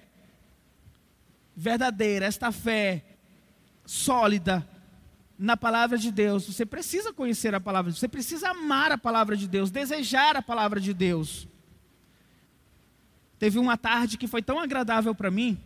verdadeira, 1.54 2.24
esta 2.24 2.50
fé 2.50 3.04
sólida 3.84 4.66
na 5.38 5.54
palavra 5.54 5.98
de 5.98 6.10
Deus, 6.10 6.46
você 6.46 6.64
precisa 6.64 7.12
conhecer 7.12 7.54
a 7.54 7.60
palavra, 7.60 7.92
você 7.92 8.08
precisa 8.08 8.48
amar 8.48 8.90
a 8.90 8.96
palavra 8.96 9.36
de 9.36 9.46
Deus, 9.46 9.70
desejar 9.70 10.34
a 10.34 10.40
palavra 10.40 10.80
de 10.80 10.94
Deus. 10.94 11.46
Teve 13.38 13.58
uma 13.58 13.76
tarde 13.76 14.16
que 14.16 14.26
foi 14.26 14.40
tão 14.40 14.58
agradável 14.58 15.14
para 15.14 15.30
mim. 15.30 15.58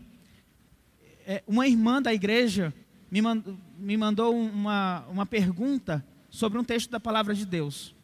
É, 1.24 1.44
uma 1.46 1.68
irmã 1.68 2.02
da 2.02 2.12
igreja 2.12 2.74
me 3.08 3.96
mandou 3.96 4.34
uma, 4.34 5.04
uma 5.08 5.24
pergunta 5.24 6.04
sobre 6.36 6.58
um 6.58 6.64
texto 6.64 6.90
da 6.90 7.00
palavra 7.00 7.34
de 7.34 7.46
Deus. 7.46 7.94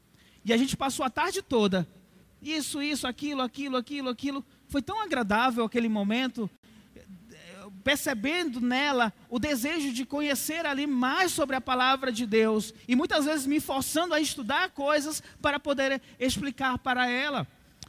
E 0.43 0.55
a 0.55 0.57
gente 0.57 0.75
passou 0.75 1.05
a 1.05 1.11
tarde 1.11 1.43
toda. 1.43 1.87
Isso, 2.41 2.83
isso, 2.83 3.07
aquilo, 3.07 3.43
aquilo, 3.43 3.77
aquilo, 3.77 4.09
aquilo. 4.09 4.45
Foi 4.69 4.81
tão 4.81 5.01
agradável 5.01 5.65
aquele 5.65 5.89
momento. 5.89 6.51
percebendo 7.85 8.61
nela 8.61 9.13
o 9.29 9.39
desejo 9.39 9.93
de 9.93 10.07
conhecer 10.07 10.65
ali 10.65 10.87
mais 10.87 11.33
sobre 11.33 11.57
a 11.57 11.61
palavra 11.61 12.11
de 12.11 12.25
Deus 12.25 12.73
e 12.87 12.95
muitas 12.97 13.25
vezes 13.25 13.45
me 13.45 13.61
forçando 13.61 14.15
a 14.15 14.21
estudar 14.21 14.71
coisas 14.71 15.23
para 15.41 15.61
poder 15.61 16.01
explicar 16.19 16.79
para 16.79 17.09
ela. 17.09 17.47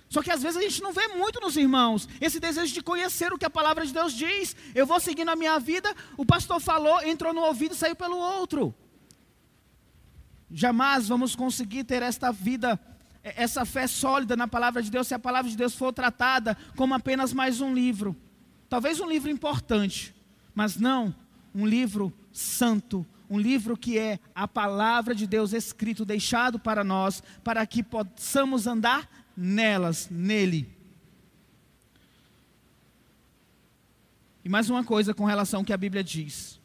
Só 0.09 0.21
que 0.21 0.31
às 0.31 0.43
vezes 0.43 0.57
a 0.57 0.61
gente 0.61 0.81
não 0.81 0.91
vê 0.91 1.07
muito 1.07 1.39
nos 1.39 1.55
irmãos 1.55 2.07
esse 2.19 2.39
desejo 2.39 2.73
de 2.73 2.83
conhecer 2.83 3.31
o 3.31 3.37
que 3.37 3.45
a 3.45 3.49
palavra 3.49 3.85
de 3.85 3.93
Deus 3.93 4.13
diz. 4.13 4.55
Eu 4.75 4.85
vou 4.85 4.99
seguindo 4.99 5.29
a 5.29 5.35
minha 5.35 5.57
vida, 5.57 5.95
o 6.17 6.25
pastor 6.25 6.59
falou, 6.59 7.01
entrou 7.03 7.33
no 7.33 7.41
ouvido 7.41 7.73
e 7.73 7.77
saiu 7.77 7.95
pelo 7.95 8.17
outro. 8.17 8.75
Jamais 10.55 11.07
vamos 11.07 11.35
conseguir 11.35 11.83
ter 11.83 12.03
esta 12.03 12.31
vida, 12.31 12.79
essa 13.23 13.65
fé 13.65 13.87
sólida 13.87 14.37
na 14.37 14.47
palavra 14.47 14.83
de 14.83 14.91
Deus, 14.91 15.07
se 15.07 15.15
a 15.15 15.19
palavra 15.19 15.49
de 15.49 15.57
Deus 15.57 15.73
for 15.73 15.91
tratada 15.91 16.55
como 16.75 16.93
apenas 16.93 17.33
mais 17.33 17.59
um 17.59 17.73
livro. 17.73 18.15
Talvez 18.69 18.99
um 18.99 19.09
livro 19.09 19.31
importante, 19.31 20.13
mas 20.53 20.77
não 20.77 21.13
um 21.55 21.65
livro 21.65 22.13
santo, 22.31 23.03
um 23.27 23.39
livro 23.39 23.75
que 23.75 23.97
é 23.97 24.19
a 24.35 24.47
palavra 24.47 25.15
de 25.15 25.25
Deus 25.25 25.53
escrito, 25.53 26.05
deixado 26.05 26.59
para 26.59 26.83
nós, 26.83 27.23
para 27.43 27.65
que 27.65 27.81
possamos 27.81 28.67
andar 28.67 29.09
nelas, 29.35 30.07
nele. 30.07 30.71
E 34.45 34.49
mais 34.49 34.69
uma 34.69 34.83
coisa 34.83 35.15
com 35.15 35.25
relação 35.25 35.61
ao 35.61 35.65
que 35.65 35.73
a 35.73 35.77
Bíblia 35.77 36.03
diz. 36.03 36.61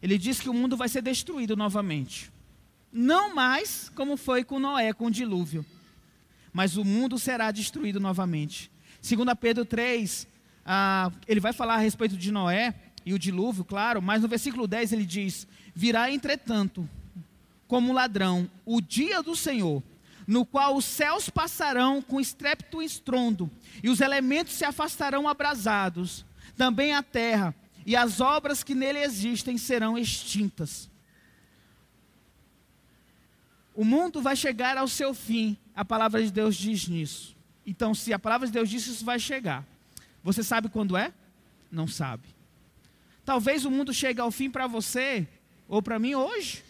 Ele 0.00 0.16
diz 0.16 0.40
que 0.40 0.48
o 0.48 0.54
mundo 0.54 0.74
vai 0.74 0.88
ser 0.88 1.02
destruído 1.02 1.54
novamente. 1.54 2.34
Não 2.98 3.34
mais 3.34 3.90
como 3.94 4.16
foi 4.16 4.42
com 4.42 4.58
Noé, 4.58 4.90
com 4.94 5.04
o 5.04 5.10
dilúvio. 5.10 5.66
Mas 6.50 6.78
o 6.78 6.84
mundo 6.84 7.18
será 7.18 7.50
destruído 7.50 8.00
novamente. 8.00 8.70
Segundo 9.02 9.36
Pedro 9.36 9.66
3, 9.66 10.26
ah, 10.64 11.12
ele 11.28 11.38
vai 11.38 11.52
falar 11.52 11.74
a 11.74 11.78
respeito 11.78 12.16
de 12.16 12.32
Noé 12.32 12.74
e 13.04 13.12
o 13.12 13.18
dilúvio, 13.18 13.66
claro, 13.66 14.00
mas 14.00 14.22
no 14.22 14.28
versículo 14.28 14.66
10 14.66 14.94
ele 14.94 15.04
diz: 15.04 15.46
Virá, 15.74 16.10
entretanto, 16.10 16.88
como 17.68 17.92
ladrão, 17.92 18.50
o 18.64 18.80
dia 18.80 19.22
do 19.22 19.36
Senhor, 19.36 19.82
no 20.26 20.46
qual 20.46 20.74
os 20.74 20.86
céus 20.86 21.28
passarão 21.28 22.00
com 22.00 22.18
estrépito 22.18 22.80
e 22.80 22.86
estrondo, 22.86 23.50
e 23.82 23.90
os 23.90 24.00
elementos 24.00 24.54
se 24.54 24.64
afastarão 24.64 25.28
abrasados, 25.28 26.24
também 26.56 26.94
a 26.94 27.02
terra, 27.02 27.54
e 27.84 27.94
as 27.94 28.22
obras 28.22 28.64
que 28.64 28.74
nele 28.74 29.00
existem 29.00 29.58
serão 29.58 29.98
extintas. 29.98 30.88
O 33.76 33.84
mundo 33.84 34.22
vai 34.22 34.34
chegar 34.34 34.78
ao 34.78 34.88
seu 34.88 35.12
fim, 35.12 35.54
a 35.74 35.84
palavra 35.84 36.24
de 36.24 36.32
Deus 36.32 36.56
diz 36.56 36.88
nisso. 36.88 37.36
Então, 37.64 37.94
se 37.94 38.10
a 38.10 38.18
palavra 38.18 38.46
de 38.46 38.52
Deus 38.52 38.70
diz 38.70 38.86
isso 38.86 39.04
vai 39.04 39.18
chegar. 39.18 39.66
Você 40.22 40.42
sabe 40.42 40.70
quando 40.70 40.96
é? 40.96 41.12
Não 41.70 41.86
sabe. 41.86 42.26
Talvez 43.22 43.66
o 43.66 43.70
mundo 43.70 43.92
chegue 43.92 44.18
ao 44.18 44.30
fim 44.30 44.50
para 44.50 44.66
você, 44.66 45.28
ou 45.68 45.82
para 45.82 45.98
mim 45.98 46.14
hoje. 46.14 46.64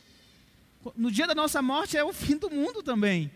No 0.96 1.08
dia 1.08 1.28
da 1.28 1.34
nossa 1.34 1.62
morte 1.62 1.96
é 1.96 2.02
o 2.02 2.12
fim 2.12 2.36
do 2.36 2.50
mundo 2.50 2.82
também. 2.82 3.30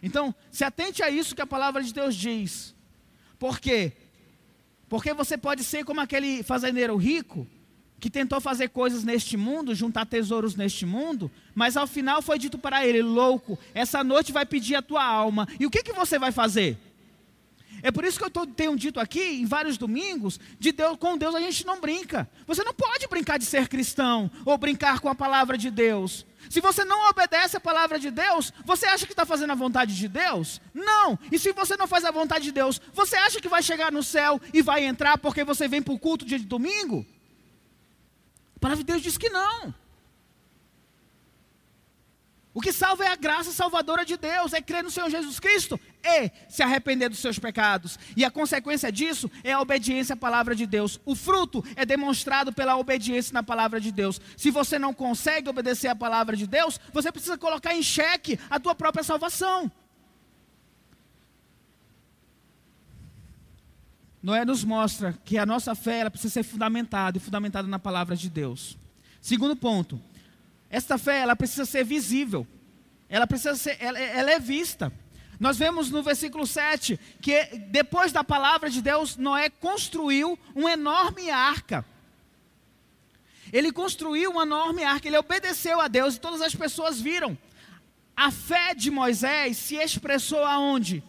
Então, 0.00 0.32
se 0.50 0.62
atente 0.62 1.02
a 1.02 1.10
isso 1.10 1.34
que 1.34 1.42
a 1.42 1.46
palavra 1.46 1.82
de 1.82 1.92
Deus 1.92 2.14
diz. 2.14 2.76
Por 3.40 3.58
quê? 3.58 3.92
Porque 4.88 5.12
você 5.12 5.36
pode 5.36 5.64
ser 5.64 5.84
como 5.84 6.00
aquele 6.00 6.44
fazendeiro 6.44 6.96
rico 6.96 7.44
que 8.02 8.10
tentou 8.10 8.40
fazer 8.40 8.70
coisas 8.70 9.04
neste 9.04 9.36
mundo, 9.36 9.76
juntar 9.76 10.04
tesouros 10.04 10.56
neste 10.56 10.84
mundo, 10.84 11.30
mas 11.54 11.76
ao 11.76 11.86
final 11.86 12.20
foi 12.20 12.36
dito 12.36 12.58
para 12.58 12.84
ele: 12.84 13.00
louco, 13.00 13.56
essa 13.72 14.02
noite 14.02 14.32
vai 14.32 14.44
pedir 14.44 14.74
a 14.74 14.82
tua 14.82 15.04
alma. 15.04 15.46
E 15.60 15.64
o 15.64 15.70
que, 15.70 15.84
que 15.84 15.92
você 15.92 16.18
vai 16.18 16.32
fazer? 16.32 16.76
É 17.80 17.92
por 17.92 18.04
isso 18.04 18.18
que 18.18 18.24
eu 18.24 18.46
tenho 18.46 18.76
dito 18.76 18.98
aqui, 18.98 19.22
em 19.22 19.46
vários 19.46 19.78
domingos, 19.78 20.40
de 20.58 20.72
Deus, 20.72 20.96
com 20.98 21.16
Deus 21.16 21.32
a 21.32 21.40
gente 21.40 21.64
não 21.64 21.80
brinca. 21.80 22.28
Você 22.44 22.64
não 22.64 22.74
pode 22.74 23.06
brincar 23.06 23.38
de 23.38 23.44
ser 23.44 23.68
cristão 23.68 24.28
ou 24.44 24.58
brincar 24.58 24.98
com 24.98 25.08
a 25.08 25.14
palavra 25.14 25.56
de 25.56 25.70
Deus. 25.70 26.26
Se 26.50 26.60
você 26.60 26.84
não 26.84 27.08
obedece 27.08 27.56
a 27.56 27.60
palavra 27.60 28.00
de 28.00 28.10
Deus, 28.10 28.52
você 28.64 28.86
acha 28.86 29.06
que 29.06 29.12
está 29.12 29.24
fazendo 29.24 29.52
a 29.52 29.56
vontade 29.56 29.96
de 29.96 30.08
Deus? 30.08 30.60
Não. 30.74 31.16
E 31.30 31.38
se 31.38 31.52
você 31.52 31.76
não 31.76 31.86
faz 31.86 32.04
a 32.04 32.10
vontade 32.10 32.44
de 32.44 32.52
Deus, 32.52 32.80
você 32.92 33.14
acha 33.14 33.40
que 33.40 33.48
vai 33.48 33.62
chegar 33.62 33.92
no 33.92 34.02
céu 34.02 34.40
e 34.52 34.60
vai 34.60 34.84
entrar 34.84 35.18
porque 35.18 35.44
você 35.44 35.68
vem 35.68 35.80
para 35.80 35.94
o 35.94 35.98
culto 36.00 36.24
dia 36.24 36.38
de 36.38 36.46
domingo? 36.46 37.06
Palavra 38.62 38.84
de 38.84 38.86
Deus 38.92 39.02
diz 39.02 39.18
que 39.18 39.28
não. 39.28 39.74
O 42.54 42.60
que 42.60 42.72
salva 42.72 43.04
é 43.04 43.08
a 43.08 43.16
graça 43.16 43.50
salvadora 43.50 44.04
de 44.04 44.16
Deus, 44.16 44.52
é 44.52 44.60
crer 44.60 44.84
no 44.84 44.90
Senhor 44.90 45.10
Jesus 45.10 45.40
Cristo 45.40 45.80
e 46.04 46.30
se 46.48 46.62
arrepender 46.62 47.08
dos 47.08 47.18
seus 47.18 47.40
pecados. 47.40 47.98
E 48.16 48.24
a 48.24 48.30
consequência 48.30 48.92
disso 48.92 49.28
é 49.42 49.52
a 49.52 49.60
obediência 49.60 50.12
à 50.12 50.16
palavra 50.16 50.54
de 50.54 50.64
Deus. 50.64 51.00
O 51.04 51.16
fruto 51.16 51.64
é 51.74 51.84
demonstrado 51.84 52.52
pela 52.52 52.76
obediência 52.76 53.34
na 53.34 53.42
palavra 53.42 53.80
de 53.80 53.90
Deus. 53.90 54.20
Se 54.36 54.48
você 54.50 54.78
não 54.78 54.94
consegue 54.94 55.48
obedecer 55.48 55.88
à 55.88 55.96
palavra 55.96 56.36
de 56.36 56.46
Deus, 56.46 56.78
você 56.92 57.10
precisa 57.10 57.36
colocar 57.36 57.74
em 57.74 57.82
xeque 57.82 58.38
a 58.48 58.60
tua 58.60 58.76
própria 58.76 59.02
salvação. 59.02 59.72
Noé 64.22 64.44
nos 64.44 64.62
mostra 64.62 65.18
que 65.24 65.36
a 65.36 65.44
nossa 65.44 65.74
fé 65.74 65.98
ela 65.98 66.10
precisa 66.10 66.34
ser 66.34 66.42
fundamentada 66.44 67.18
e 67.18 67.20
fundamentada 67.20 67.66
na 67.66 67.78
palavra 67.78 68.14
de 68.14 68.30
Deus. 68.30 68.78
Segundo 69.20 69.56
ponto, 69.56 70.00
esta 70.70 70.96
fé, 70.96 71.18
ela 71.20 71.34
precisa 71.34 71.64
ser 71.64 71.84
visível. 71.84 72.46
Ela 73.08 73.26
precisa 73.26 73.56
ser, 73.56 73.76
ela, 73.80 73.98
ela 73.98 74.30
é 74.30 74.38
vista. 74.38 74.92
Nós 75.38 75.58
vemos 75.58 75.90
no 75.90 76.02
versículo 76.02 76.46
7 76.46 76.98
que 77.20 77.44
depois 77.68 78.12
da 78.12 78.22
palavra 78.22 78.70
de 78.70 78.80
Deus, 78.80 79.16
Noé 79.16 79.50
construiu 79.50 80.38
uma 80.54 80.72
enorme 80.72 81.28
arca. 81.30 81.84
Ele 83.52 83.70
construiu 83.70 84.30
uma 84.30 84.44
enorme 84.44 84.82
arca, 84.82 85.08
ele 85.08 85.18
obedeceu 85.18 85.80
a 85.80 85.88
Deus 85.88 86.14
e 86.14 86.20
todas 86.20 86.40
as 86.40 86.54
pessoas 86.54 87.00
viram. 87.00 87.36
A 88.16 88.30
fé 88.30 88.74
de 88.74 88.90
Moisés 88.90 89.56
se 89.56 89.74
expressou 89.74 90.44
aonde? 90.44 91.02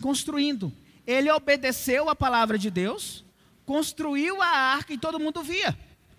Construindo. 0.00 0.72
Ele 1.06 1.30
obedeceu 1.30 2.08
a 2.08 2.14
palavra 2.14 2.58
de 2.58 2.70
Deus, 2.70 3.24
construiu 3.66 4.40
a 4.40 4.46
arca 4.46 4.92
e 4.92 4.98
todo 4.98 5.18
mundo 5.18 5.42
via. 5.42 5.76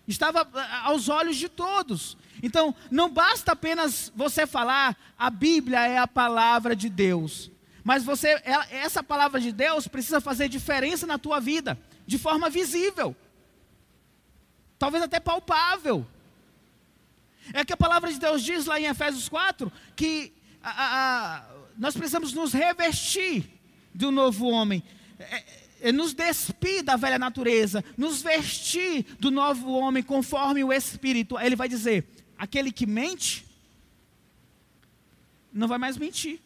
Estava 0.07 0.47
aos 0.83 1.07
olhos 1.07 1.37
de 1.37 1.47
todos. 1.47 2.17
Então, 2.41 2.75
não 2.91 3.09
basta 3.09 3.53
apenas 3.53 4.11
você 4.15 4.45
falar, 4.45 4.97
a 5.17 5.29
Bíblia 5.29 5.87
é 5.87 5.97
a 5.97 6.07
palavra 6.07 6.75
de 6.75 6.89
Deus. 6.89 7.49
Mas 7.83 8.03
você, 8.03 8.41
essa 8.69 9.01
palavra 9.01 9.39
de 9.39 9.51
Deus 9.51 9.87
precisa 9.87 10.19
fazer 10.19 10.49
diferença 10.49 11.07
na 11.07 11.17
tua 11.17 11.39
vida, 11.39 11.77
de 12.05 12.17
forma 12.17 12.49
visível. 12.49 13.15
Talvez 14.77 15.03
até 15.03 15.19
palpável. 15.19 16.05
É 17.53 17.63
que 17.63 17.73
a 17.73 17.77
palavra 17.77 18.11
de 18.11 18.19
Deus 18.19 18.41
diz 18.41 18.65
lá 18.65 18.79
em 18.79 18.85
Efésios 18.85 19.27
4 19.29 19.71
que 19.95 20.33
a, 20.61 20.69
a, 20.69 21.37
a, 21.37 21.43
nós 21.77 21.93
precisamos 21.93 22.33
nos 22.33 22.53
revestir 22.53 23.52
de 23.93 24.05
um 24.05 24.11
novo 24.11 24.47
homem. 24.47 24.83
É, 25.19 25.43
é, 25.81 25.91
nos 25.91 26.13
despir 26.13 26.83
da 26.83 26.95
velha 26.95 27.19
natureza, 27.19 27.83
nos 27.97 28.21
vestir 28.21 29.05
do 29.19 29.29
novo 29.29 29.71
homem 29.73 30.01
conforme 30.01 30.63
o 30.63 30.71
Espírito. 30.71 31.37
Ele 31.39 31.55
vai 31.55 31.67
dizer: 31.67 32.05
aquele 32.37 32.71
que 32.71 32.85
mente, 32.85 33.45
não 35.53 35.67
vai 35.67 35.77
mais 35.77 35.97
mentir. 35.97 36.39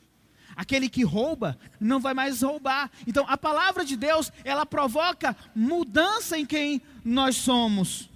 Aquele 0.55 0.89
que 0.89 1.03
rouba, 1.03 1.55
não 1.79 1.99
vai 1.99 2.15
mais 2.15 2.41
roubar. 2.41 2.89
Então, 3.05 3.23
a 3.27 3.37
palavra 3.37 3.85
de 3.85 3.95
Deus, 3.95 4.31
ela 4.43 4.65
provoca 4.65 5.37
mudança 5.55 6.35
em 6.35 6.47
quem 6.47 6.81
nós 7.05 7.35
somos. 7.35 8.09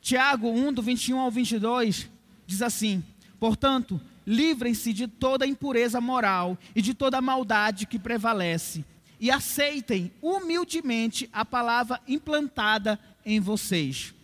Tiago 0.00 0.48
1, 0.48 0.72
do 0.72 0.80
21 0.80 1.18
ao 1.18 1.30
22, 1.30 2.08
diz 2.46 2.62
assim: 2.62 3.04
Portanto, 3.38 4.00
livrem-se 4.26 4.92
de 4.92 5.06
toda 5.06 5.46
impureza 5.46 6.00
moral 6.00 6.56
e 6.74 6.82
de 6.82 6.94
toda 6.94 7.20
maldade 7.20 7.86
que 7.86 7.98
prevalece, 7.98 8.84
e 9.18 9.30
aceitem 9.30 10.12
humildemente 10.22 11.28
a 11.32 11.44
palavra 11.44 12.00
implantada 12.06 12.98
em 13.24 13.38
vocês 13.40 14.14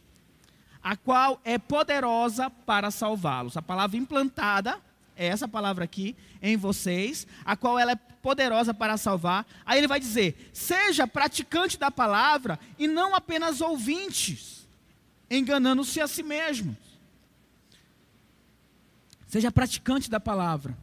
a 0.86 0.94
qual 0.94 1.40
é 1.44 1.58
poderosa 1.58 2.48
para 2.48 2.92
salvá-los. 2.92 3.56
A 3.56 3.62
palavra 3.62 3.96
implantada 3.96 4.80
é 5.16 5.26
essa 5.26 5.48
palavra 5.48 5.82
aqui 5.82 6.14
em 6.40 6.56
vocês, 6.56 7.26
a 7.44 7.56
qual 7.56 7.76
ela 7.76 7.90
é 7.90 7.96
poderosa 7.96 8.72
para 8.72 8.96
salvar. 8.96 9.44
Aí 9.64 9.78
ele 9.78 9.88
vai 9.88 9.98
dizer: 9.98 10.48
seja 10.52 11.04
praticante 11.04 11.76
da 11.76 11.90
palavra 11.90 12.56
e 12.78 12.86
não 12.86 13.16
apenas 13.16 13.60
ouvintes, 13.60 14.64
enganando-se 15.28 16.00
a 16.00 16.06
si 16.06 16.22
mesmos. 16.22 16.76
Seja 19.36 19.52
praticante 19.52 20.08
da 20.08 20.18
palavra 20.18 20.74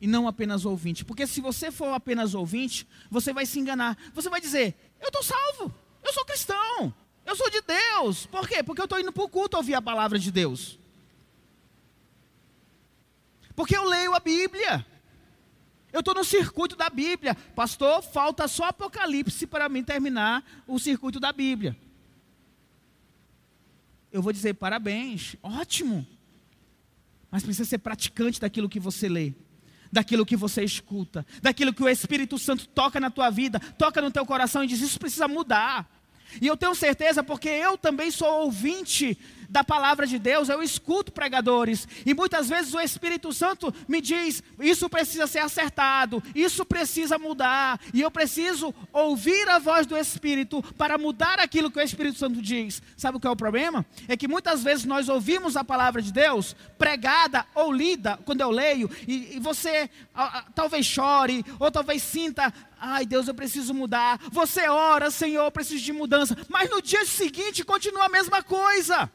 e 0.00 0.08
não 0.08 0.26
apenas 0.26 0.64
ouvinte, 0.64 1.04
porque 1.04 1.24
se 1.24 1.40
você 1.40 1.70
for 1.70 1.94
apenas 1.94 2.34
ouvinte, 2.34 2.84
você 3.08 3.32
vai 3.32 3.46
se 3.46 3.60
enganar. 3.60 3.96
Você 4.12 4.28
vai 4.28 4.40
dizer: 4.40 4.74
eu 5.00 5.06
estou 5.06 5.22
salvo, 5.22 5.72
eu 6.02 6.12
sou 6.12 6.24
cristão, 6.24 6.92
eu 7.24 7.36
sou 7.36 7.48
de 7.48 7.60
Deus. 7.60 8.26
Por 8.26 8.48
quê? 8.48 8.60
Porque 8.60 8.80
eu 8.80 8.86
estou 8.86 8.98
indo 8.98 9.12
para 9.12 9.22
o 9.22 9.28
culto 9.28 9.56
ouvir 9.56 9.74
a 9.74 9.80
palavra 9.80 10.18
de 10.18 10.32
Deus. 10.32 10.80
Porque 13.54 13.76
eu 13.76 13.84
leio 13.84 14.12
a 14.14 14.18
Bíblia. 14.18 14.84
Eu 15.92 16.00
estou 16.00 16.12
no 16.12 16.24
circuito 16.24 16.74
da 16.74 16.90
Bíblia. 16.90 17.36
Pastor, 17.54 18.02
falta 18.02 18.48
só 18.48 18.64
Apocalipse 18.64 19.46
para 19.46 19.68
mim 19.68 19.84
terminar 19.84 20.44
o 20.66 20.76
circuito 20.76 21.20
da 21.20 21.32
Bíblia. 21.32 21.76
Eu 24.10 24.20
vou 24.20 24.32
dizer 24.32 24.54
parabéns, 24.54 25.36
ótimo. 25.40 26.04
Mas 27.32 27.42
precisa 27.42 27.68
ser 27.68 27.78
praticante 27.78 28.38
daquilo 28.38 28.68
que 28.68 28.78
você 28.78 29.08
lê, 29.08 29.32
daquilo 29.90 30.26
que 30.26 30.36
você 30.36 30.62
escuta, 30.62 31.26
daquilo 31.40 31.72
que 31.72 31.82
o 31.82 31.88
Espírito 31.88 32.38
Santo 32.38 32.68
toca 32.68 33.00
na 33.00 33.10
tua 33.10 33.30
vida, 33.30 33.58
toca 33.58 34.02
no 34.02 34.10
teu 34.10 34.26
coração 34.26 34.62
e 34.62 34.66
diz: 34.66 34.82
Isso 34.82 35.00
precisa 35.00 35.26
mudar. 35.26 35.90
E 36.40 36.46
eu 36.46 36.56
tenho 36.56 36.74
certeza, 36.74 37.22
porque 37.22 37.48
eu 37.48 37.76
também 37.76 38.10
sou 38.10 38.42
ouvinte 38.42 39.18
da 39.52 39.62
palavra 39.62 40.06
de 40.06 40.18
Deus, 40.18 40.48
eu 40.48 40.62
escuto 40.62 41.12
pregadores, 41.12 41.86
e 42.06 42.14
muitas 42.14 42.48
vezes 42.48 42.72
o 42.72 42.80
Espírito 42.80 43.34
Santo 43.34 43.72
me 43.86 44.00
diz: 44.00 44.42
isso 44.58 44.88
precisa 44.88 45.26
ser 45.26 45.40
acertado, 45.40 46.22
isso 46.34 46.64
precisa 46.64 47.18
mudar, 47.18 47.78
e 47.92 48.00
eu 48.00 48.10
preciso 48.10 48.74
ouvir 48.90 49.46
a 49.50 49.58
voz 49.58 49.86
do 49.86 49.94
Espírito 49.94 50.62
para 50.78 50.96
mudar 50.96 51.38
aquilo 51.38 51.70
que 51.70 51.78
o 51.78 51.82
Espírito 51.82 52.18
Santo 52.18 52.40
diz. 52.40 52.80
Sabe 52.96 53.18
o 53.18 53.20
que 53.20 53.26
é 53.26 53.30
o 53.30 53.36
problema? 53.36 53.84
É 54.08 54.16
que 54.16 54.26
muitas 54.26 54.64
vezes 54.64 54.86
nós 54.86 55.10
ouvimos 55.10 55.54
a 55.54 55.62
palavra 55.62 56.00
de 56.00 56.10
Deus 56.10 56.56
pregada 56.78 57.44
ou 57.54 57.70
lida, 57.70 58.18
quando 58.24 58.40
eu 58.40 58.50
leio, 58.50 58.90
e, 59.06 59.36
e 59.36 59.38
você 59.38 59.90
a, 60.14 60.38
a, 60.38 60.42
talvez 60.54 60.86
chore, 60.86 61.44
ou 61.58 61.70
talvez 61.70 62.02
sinta 62.02 62.50
Ai, 62.84 63.06
Deus, 63.06 63.28
eu 63.28 63.34
preciso 63.34 63.72
mudar. 63.72 64.18
Você 64.32 64.68
ora, 64.68 65.08
Senhor, 65.08 65.44
eu 65.44 65.52
preciso 65.52 65.84
de 65.84 65.92
mudança. 65.92 66.36
Mas 66.48 66.68
no 66.68 66.82
dia 66.82 67.06
seguinte 67.06 67.64
continua 67.64 68.06
a 68.06 68.08
mesma 68.08 68.42
coisa. 68.42 69.08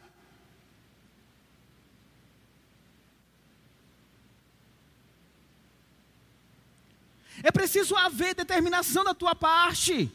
É 7.44 7.52
preciso 7.52 7.94
haver 7.98 8.34
determinação 8.34 9.04
da 9.04 9.14
tua 9.14 9.36
parte. 9.36 10.10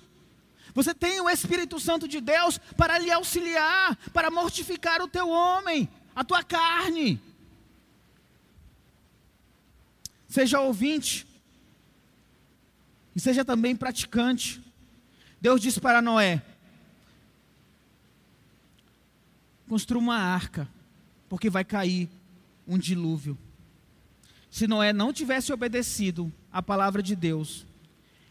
Você 0.72 0.94
tem 0.94 1.20
o 1.20 1.28
Espírito 1.28 1.78
Santo 1.78 2.08
de 2.08 2.22
Deus 2.22 2.56
para 2.74 2.96
lhe 2.96 3.12
auxiliar, 3.12 3.98
para 4.14 4.30
mortificar 4.30 5.02
o 5.02 5.08
teu 5.08 5.28
homem, 5.28 5.90
a 6.16 6.24
tua 6.24 6.42
carne. 6.42 7.20
Seja 10.26 10.58
ouvinte 10.58 11.26
e 13.14 13.20
seja 13.20 13.44
também 13.44 13.76
praticante. 13.76 14.62
Deus 15.40 15.60
disse 15.60 15.80
para 15.80 16.00
Noé: 16.02 16.42
construa 19.68 20.00
uma 20.00 20.16
arca, 20.16 20.68
porque 21.28 21.50
vai 21.50 21.64
cair 21.64 22.08
um 22.66 22.78
dilúvio. 22.78 23.36
Se 24.50 24.66
Noé 24.66 24.92
não 24.92 25.12
tivesse 25.12 25.52
obedecido 25.52 26.32
a 26.52 26.62
palavra 26.62 27.02
de 27.02 27.16
Deus, 27.16 27.66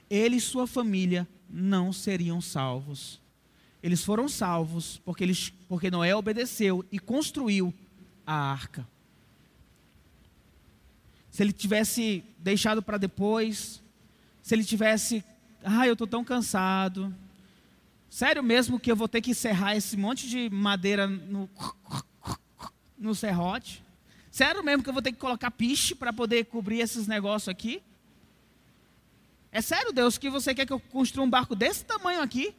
ele 0.09 0.35
e 0.35 0.41
sua 0.41 0.67
família 0.67 1.27
não 1.49 1.91
seriam 1.91 2.39
salvos. 2.39 3.19
Eles 3.81 4.03
foram 4.03 4.29
salvos 4.29 5.01
porque, 5.03 5.23
eles, 5.23 5.51
porque 5.67 5.89
Noé 5.89 6.15
obedeceu 6.15 6.85
e 6.91 6.99
construiu 6.99 7.73
a 8.25 8.33
arca. 8.33 8.87
Se 11.31 11.41
ele 11.41 11.51
tivesse 11.51 12.23
deixado 12.37 12.83
para 12.83 12.97
depois, 12.97 13.80
se 14.41 14.55
ele 14.55 14.63
tivesse, 14.63 15.23
ah, 15.63 15.85
eu 15.85 15.93
estou 15.93 16.07
tão 16.07 16.23
cansado, 16.23 17.13
sério 18.09 18.43
mesmo 18.43 18.79
que 18.79 18.91
eu 18.91 18.95
vou 18.95 19.07
ter 19.07 19.21
que 19.21 19.31
encerrar 19.31 19.75
esse 19.75 19.95
monte 19.95 20.27
de 20.27 20.49
madeira 20.49 21.07
no, 21.07 21.49
no 22.97 23.13
serrote? 23.13 23.83
Sério 24.31 24.63
mesmo 24.63 24.83
que 24.83 24.89
eu 24.89 24.93
vou 24.93 25.01
ter 25.01 25.11
que 25.11 25.19
colocar 25.19 25.51
piche 25.51 25.93
para 25.93 26.13
poder 26.13 26.45
cobrir 26.45 26.79
esses 26.79 27.05
negócios 27.07 27.49
aqui? 27.49 27.83
É 29.51 29.61
sério, 29.61 29.91
Deus, 29.91 30.17
que 30.17 30.29
você 30.29 30.55
quer 30.55 30.65
que 30.65 30.71
eu 30.71 30.79
construa 30.79 31.25
um 31.25 31.29
barco 31.29 31.53
desse 31.55 31.83
tamanho 31.83 32.21
aqui? 32.21 32.55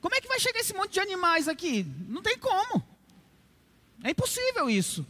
Como 0.00 0.14
é 0.14 0.20
que 0.20 0.28
vai 0.28 0.38
chegar 0.38 0.60
esse 0.60 0.72
monte 0.72 0.92
de 0.92 1.00
animais 1.00 1.48
aqui? 1.48 1.84
Não 2.08 2.22
tem 2.22 2.38
como. 2.38 2.84
É 4.04 4.10
impossível 4.10 4.70
isso. 4.70 5.04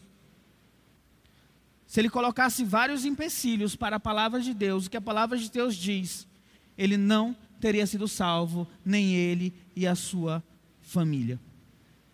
Se 1.89 1.99
ele 2.01 2.11
colocasse 2.11 2.65
vários 2.65 3.07
empecilhos 3.07 3.75
para 3.75 3.97
a 3.97 4.01
palavra 4.01 4.43
de 4.43 4.53
Deus, 4.53 4.85
o 4.87 4.91
que 4.91 4.97
a 4.99 5.01
palavra 5.01 5.39
de 5.39 5.51
Deus 5.51 5.75
diz, 5.75 6.29
ele 6.77 6.99
não 6.99 7.35
teria 7.59 7.87
sido 7.87 8.07
salvo, 8.07 8.69
nem 8.85 9.15
ele 9.15 9.55
e 9.75 9.87
a 9.87 9.95
sua 9.95 10.45
família. 10.83 11.41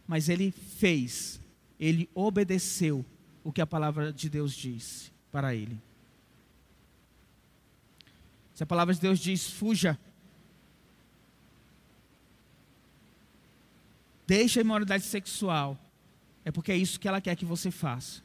Mas 0.07 0.29
ele 0.29 0.53
fez, 0.53 1.41
ele 1.79 2.09
obedeceu 2.15 3.05
o 3.43 3.53
que 3.53 3.61
a 3.61 3.67
palavra 3.67 4.13
de 4.13 4.31
Deus 4.31 4.55
disse 4.55 5.11
para 5.33 5.53
ele. 5.57 5.77
Se 8.55 8.63
a 8.63 8.67
palavra 8.67 8.95
de 8.95 9.01
Deus 9.01 9.19
diz, 9.19 9.51
fuja. 9.51 9.99
Deixa 14.25 14.61
a 14.61 14.63
imoralidade 14.63 15.03
sexual. 15.03 15.77
É 16.45 16.53
porque 16.53 16.71
é 16.71 16.77
isso 16.77 17.01
que 17.01 17.09
ela 17.09 17.21
quer 17.21 17.35
que 17.35 17.45
você 17.45 17.73
faça. 17.73 18.23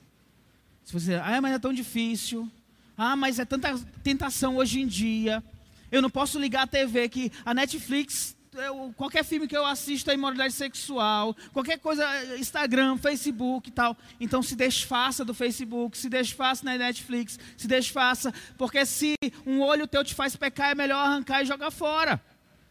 Se 0.90 0.94
você, 0.94 1.14
ah, 1.14 1.40
mas 1.40 1.54
é 1.54 1.60
tão 1.60 1.72
difícil. 1.72 2.50
Ah, 2.98 3.16
mas 3.16 3.38
é 3.38 3.46
tanta 3.46 3.80
tentação 4.04 4.58
hoje 4.58 4.82
em 4.82 4.88
dia. 4.88 5.44
Eu 5.92 6.02
não 6.02 6.10
posso 6.10 6.40
ligar 6.40 6.64
a 6.64 6.68
TV 6.68 7.08
que 7.08 7.32
a 7.46 7.54
Netflix 7.54 8.36
eu, 8.56 8.92
qualquer 8.98 9.24
filme 9.24 9.48
que 9.48 9.56
eu 9.56 9.64
assisto 9.64 10.10
é 10.10 10.16
imoralidade 10.16 10.56
sexual, 10.56 11.38
qualquer 11.54 11.78
coisa, 11.78 12.04
Instagram, 12.40 12.98
Facebook 12.98 13.70
e 13.70 13.72
tal. 13.72 13.96
Então 14.20 14.42
se 14.42 14.56
desfaça 14.56 15.24
do 15.24 15.32
Facebook, 15.32 15.96
se 15.96 16.10
desfaça 16.10 16.66
na 16.66 16.76
Netflix, 16.76 17.38
se 17.56 17.68
desfaça, 17.68 18.34
porque 18.58 18.84
se 18.84 19.14
um 19.46 19.62
olho 19.62 19.86
teu 19.86 20.04
te 20.04 20.16
faz 20.16 20.36
pecar, 20.36 20.72
é 20.72 20.76
melhor 20.76 21.06
arrancar 21.06 21.44
e 21.44 21.46
jogar 21.46 21.70
fora. 21.70 22.20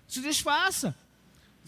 Se 0.09 0.21
desfaça. 0.21 0.93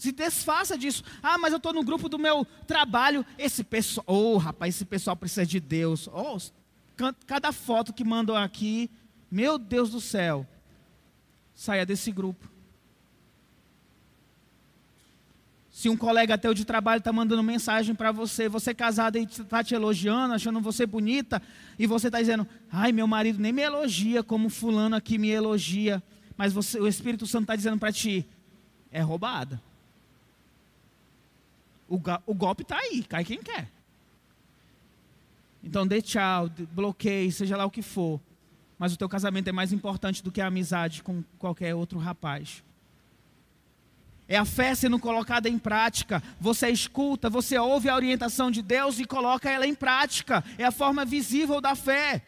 Se 0.01 0.11
desfaça 0.11 0.75
disso. 0.75 1.03
Ah, 1.21 1.37
mas 1.37 1.51
eu 1.53 1.57
estou 1.57 1.71
no 1.71 1.83
grupo 1.83 2.09
do 2.09 2.17
meu 2.17 2.43
trabalho. 2.65 3.23
Esse 3.37 3.63
pessoal, 3.63 4.03
oh 4.07 4.35
rapaz, 4.37 4.73
esse 4.73 4.83
pessoal 4.83 5.15
precisa 5.15 5.45
de 5.45 5.59
Deus. 5.59 6.09
Oh, 6.11 6.39
cada 7.27 7.51
foto 7.51 7.93
que 7.93 8.03
mandam 8.03 8.35
aqui, 8.35 8.89
meu 9.29 9.59
Deus 9.59 9.91
do 9.91 10.01
céu. 10.01 10.43
Saia 11.53 11.85
desse 11.85 12.11
grupo. 12.11 12.49
Se 15.69 15.87
um 15.87 15.95
colega 15.95 16.35
teu 16.35 16.55
de 16.55 16.65
trabalho 16.65 16.97
está 16.97 17.13
mandando 17.13 17.43
mensagem 17.43 17.93
para 17.93 18.11
você, 18.11 18.49
você 18.49 18.73
casada 18.73 19.19
e 19.19 19.23
está 19.25 19.63
te 19.63 19.75
elogiando, 19.75 20.33
achando 20.33 20.59
você 20.61 20.83
bonita, 20.83 21.39
e 21.77 21.85
você 21.85 22.07
está 22.07 22.19
dizendo, 22.19 22.47
ai, 22.71 22.91
meu 22.91 23.05
marido 23.05 23.39
nem 23.39 23.53
me 23.53 23.61
elogia 23.61 24.23
como 24.23 24.49
fulano 24.49 24.95
aqui 24.95 25.19
me 25.19 25.29
elogia, 25.29 26.01
mas 26.35 26.51
você, 26.53 26.79
o 26.79 26.87
Espírito 26.87 27.27
Santo 27.27 27.43
está 27.43 27.55
dizendo 27.55 27.77
para 27.77 27.91
ti, 27.91 28.27
é 28.89 28.99
roubada. 28.99 29.61
O, 31.91 31.99
o 32.25 32.33
golpe 32.33 32.61
está 32.61 32.77
aí, 32.77 33.03
cai 33.03 33.25
quem 33.25 33.43
quer. 33.43 33.69
Então 35.61 35.85
dê 35.85 36.01
tchau, 36.01 36.49
bloqueie, 36.71 37.29
seja 37.33 37.57
lá 37.57 37.65
o 37.65 37.69
que 37.69 37.81
for. 37.81 38.17
Mas 38.79 38.93
o 38.93 38.97
teu 38.97 39.09
casamento 39.09 39.49
é 39.49 39.51
mais 39.51 39.73
importante 39.73 40.23
do 40.23 40.31
que 40.31 40.39
a 40.39 40.47
amizade 40.47 41.03
com 41.03 41.21
qualquer 41.37 41.75
outro 41.75 41.99
rapaz. 41.99 42.63
É 44.25 44.37
a 44.37 44.45
fé 44.45 44.73
sendo 44.73 44.97
colocada 44.97 45.49
em 45.49 45.59
prática. 45.59 46.23
Você 46.39 46.69
escuta, 46.69 47.29
você 47.29 47.57
ouve 47.57 47.89
a 47.89 47.95
orientação 47.95 48.49
de 48.49 48.61
Deus 48.61 48.97
e 48.97 49.03
coloca 49.03 49.49
ela 49.51 49.67
em 49.67 49.75
prática. 49.75 50.41
É 50.57 50.63
a 50.63 50.71
forma 50.71 51.03
visível 51.03 51.59
da 51.59 51.75
fé. 51.75 52.23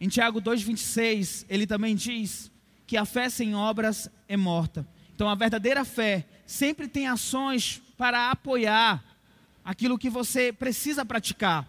Em 0.00 0.08
Tiago 0.08 0.40
2,26, 0.40 1.44
ele 1.50 1.66
também 1.66 1.94
diz 1.94 2.50
que 2.86 2.96
a 2.96 3.04
fé 3.04 3.28
sem 3.28 3.54
obras 3.54 4.10
é 4.26 4.36
morta. 4.36 4.86
Então, 5.22 5.30
a 5.30 5.36
verdadeira 5.36 5.84
fé 5.84 6.26
sempre 6.44 6.88
tem 6.88 7.06
ações 7.06 7.80
para 7.96 8.32
apoiar 8.32 9.00
aquilo 9.64 9.96
que 9.96 10.10
você 10.10 10.52
precisa 10.52 11.04
praticar. 11.04 11.64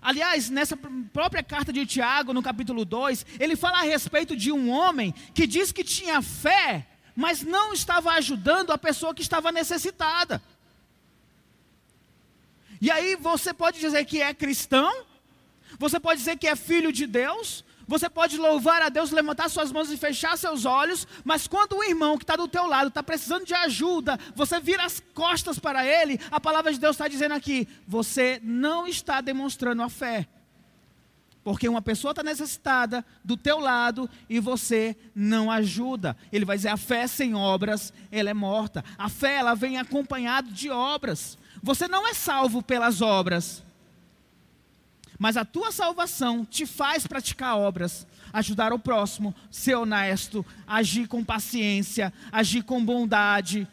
Aliás, 0.00 0.48
nessa 0.48 0.74
própria 1.12 1.42
carta 1.42 1.70
de 1.70 1.84
Tiago, 1.84 2.32
no 2.32 2.42
capítulo 2.42 2.86
2, 2.86 3.26
ele 3.38 3.54
fala 3.54 3.80
a 3.80 3.82
respeito 3.82 4.34
de 4.34 4.50
um 4.50 4.70
homem 4.70 5.12
que 5.34 5.46
diz 5.46 5.72
que 5.72 5.84
tinha 5.84 6.22
fé, 6.22 6.86
mas 7.14 7.42
não 7.42 7.74
estava 7.74 8.12
ajudando 8.12 8.72
a 8.72 8.78
pessoa 8.78 9.14
que 9.14 9.20
estava 9.20 9.52
necessitada. 9.52 10.40
E 12.80 12.90
aí 12.90 13.14
você 13.14 13.52
pode 13.52 13.78
dizer 13.78 14.06
que 14.06 14.22
é 14.22 14.32
cristão, 14.32 15.04
você 15.78 16.00
pode 16.00 16.20
dizer 16.20 16.38
que 16.38 16.48
é 16.48 16.56
filho 16.56 16.90
de 16.90 17.06
Deus, 17.06 17.62
você 17.86 18.08
pode 18.08 18.36
louvar 18.36 18.82
a 18.82 18.88
Deus, 18.88 19.10
levantar 19.10 19.48
suas 19.48 19.70
mãos 19.72 19.90
e 19.90 19.96
fechar 19.96 20.36
seus 20.36 20.64
olhos, 20.64 21.06
mas 21.24 21.46
quando 21.46 21.76
o 21.76 21.84
irmão 21.84 22.16
que 22.16 22.24
está 22.24 22.36
do 22.36 22.48
teu 22.48 22.66
lado 22.66 22.88
está 22.88 23.02
precisando 23.02 23.44
de 23.44 23.54
ajuda, 23.54 24.18
você 24.34 24.58
vira 24.60 24.84
as 24.84 25.02
costas 25.12 25.58
para 25.58 25.86
ele, 25.86 26.18
a 26.30 26.40
palavra 26.40 26.72
de 26.72 26.78
Deus 26.78 26.94
está 26.94 27.08
dizendo 27.08 27.32
aqui: 27.32 27.68
você 27.86 28.40
não 28.42 28.86
está 28.86 29.20
demonstrando 29.20 29.82
a 29.82 29.88
fé. 29.88 30.28
Porque 31.44 31.68
uma 31.68 31.82
pessoa 31.82 32.12
está 32.12 32.22
necessitada 32.22 33.04
do 33.22 33.36
teu 33.36 33.58
lado 33.58 34.08
e 34.30 34.40
você 34.40 34.96
não 35.14 35.50
ajuda. 35.50 36.16
Ele 36.32 36.46
vai 36.46 36.56
dizer: 36.56 36.70
a 36.70 36.76
fé 36.78 37.06
sem 37.06 37.34
obras, 37.34 37.92
ela 38.10 38.30
é 38.30 38.34
morta. 38.34 38.82
A 38.96 39.10
fé, 39.10 39.36
ela 39.36 39.54
vem 39.54 39.76
acompanhada 39.76 40.50
de 40.50 40.70
obras. 40.70 41.36
Você 41.62 41.86
não 41.86 42.08
é 42.08 42.14
salvo 42.14 42.62
pelas 42.62 43.02
obras. 43.02 43.62
Mas 45.18 45.36
a 45.36 45.44
tua 45.44 45.70
salvação 45.70 46.44
te 46.44 46.66
faz 46.66 47.06
praticar 47.06 47.56
obras, 47.56 48.06
ajudar 48.32 48.72
o 48.72 48.78
próximo, 48.78 49.34
ser 49.50 49.76
honesto, 49.76 50.44
agir 50.66 51.06
com 51.06 51.24
paciência, 51.24 52.12
agir 52.32 52.62
com 52.62 52.84
bondade, 52.84 53.68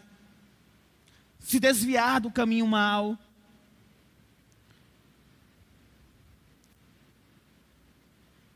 se 1.40 1.60
desviar 1.60 2.22
do 2.22 2.32
caminho 2.32 2.68
mau. 2.68 3.18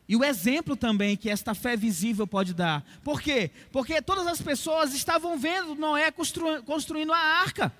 E 0.07 0.15
o 0.15 0.23
exemplo 0.23 0.75
também 0.75 1.17
que 1.17 1.29
esta 1.29 1.55
fé 1.55 1.75
visível 1.75 2.27
pode 2.27 2.53
dar. 2.53 2.85
Por 3.03 3.19
quê? 3.19 3.49
Porque 3.71 4.01
todas 4.01 4.27
as 4.27 4.39
pessoas 4.39 4.93
estavam 4.93 5.37
vendo 5.37 5.73
Noé 5.73 6.11
constru 6.11 6.61
construindo 6.63 7.11
a 7.11 7.17
arca. 7.17 7.73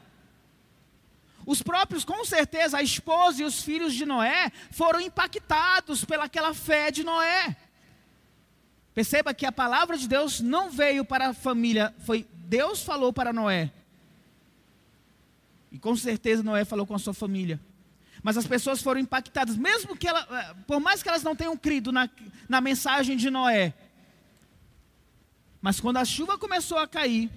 Os 1.46 1.62
próprios, 1.62 2.04
com 2.04 2.26
certeza, 2.26 2.78
a 2.78 2.84
esposa 2.84 3.42
e 3.42 3.46
os 3.46 3.62
filhos 3.62 3.94
de 3.94 4.06
Noé 4.06 4.52
foram 4.72 5.00
impactados 5.00 6.04
pelaquela 6.04 6.54
fé 6.54 6.90
de 6.90 7.04
Noé. 7.04 7.56
Perceba 8.96 9.34
que 9.34 9.46
a 9.46 9.52
palavra 9.52 9.98
de 9.98 10.08
Deus 10.08 10.40
não 10.40 10.72
veio 10.72 11.06
para 11.06 11.30
a 11.30 11.34
família, 11.34 11.94
foi 12.00 12.26
Deus 12.34 12.82
falou 12.82 13.14
para 13.14 13.32
Noé. 13.32 13.72
E 15.72 15.78
com 15.78 15.96
certeza 15.96 16.42
Noé 16.42 16.66
falou 16.66 16.88
com 16.88 16.96
a 16.96 17.00
sua 17.00 17.14
família. 17.14 17.60
Mas 18.24 18.38
as 18.38 18.48
pessoas 18.48 18.82
foram 18.82 19.00
impactadas, 19.02 19.56
mesmo 19.56 19.96
que 19.96 20.08
ela, 20.08 20.26
eh, 20.32 20.56
por 20.66 20.80
mais 20.80 21.04
que 21.04 21.10
elas 21.10 21.22
não 21.22 21.36
tenham 21.36 21.56
crido 21.56 21.92
na, 21.92 22.10
na 22.50 22.60
mensagem 22.60 23.18
de 23.18 23.30
Noé. 23.30 23.74
Mas 25.62 25.80
quando 25.80 25.98
a 25.98 26.06
chuva 26.06 26.38
começou 26.38 26.78
a 26.78 26.88
cair, 26.88 27.30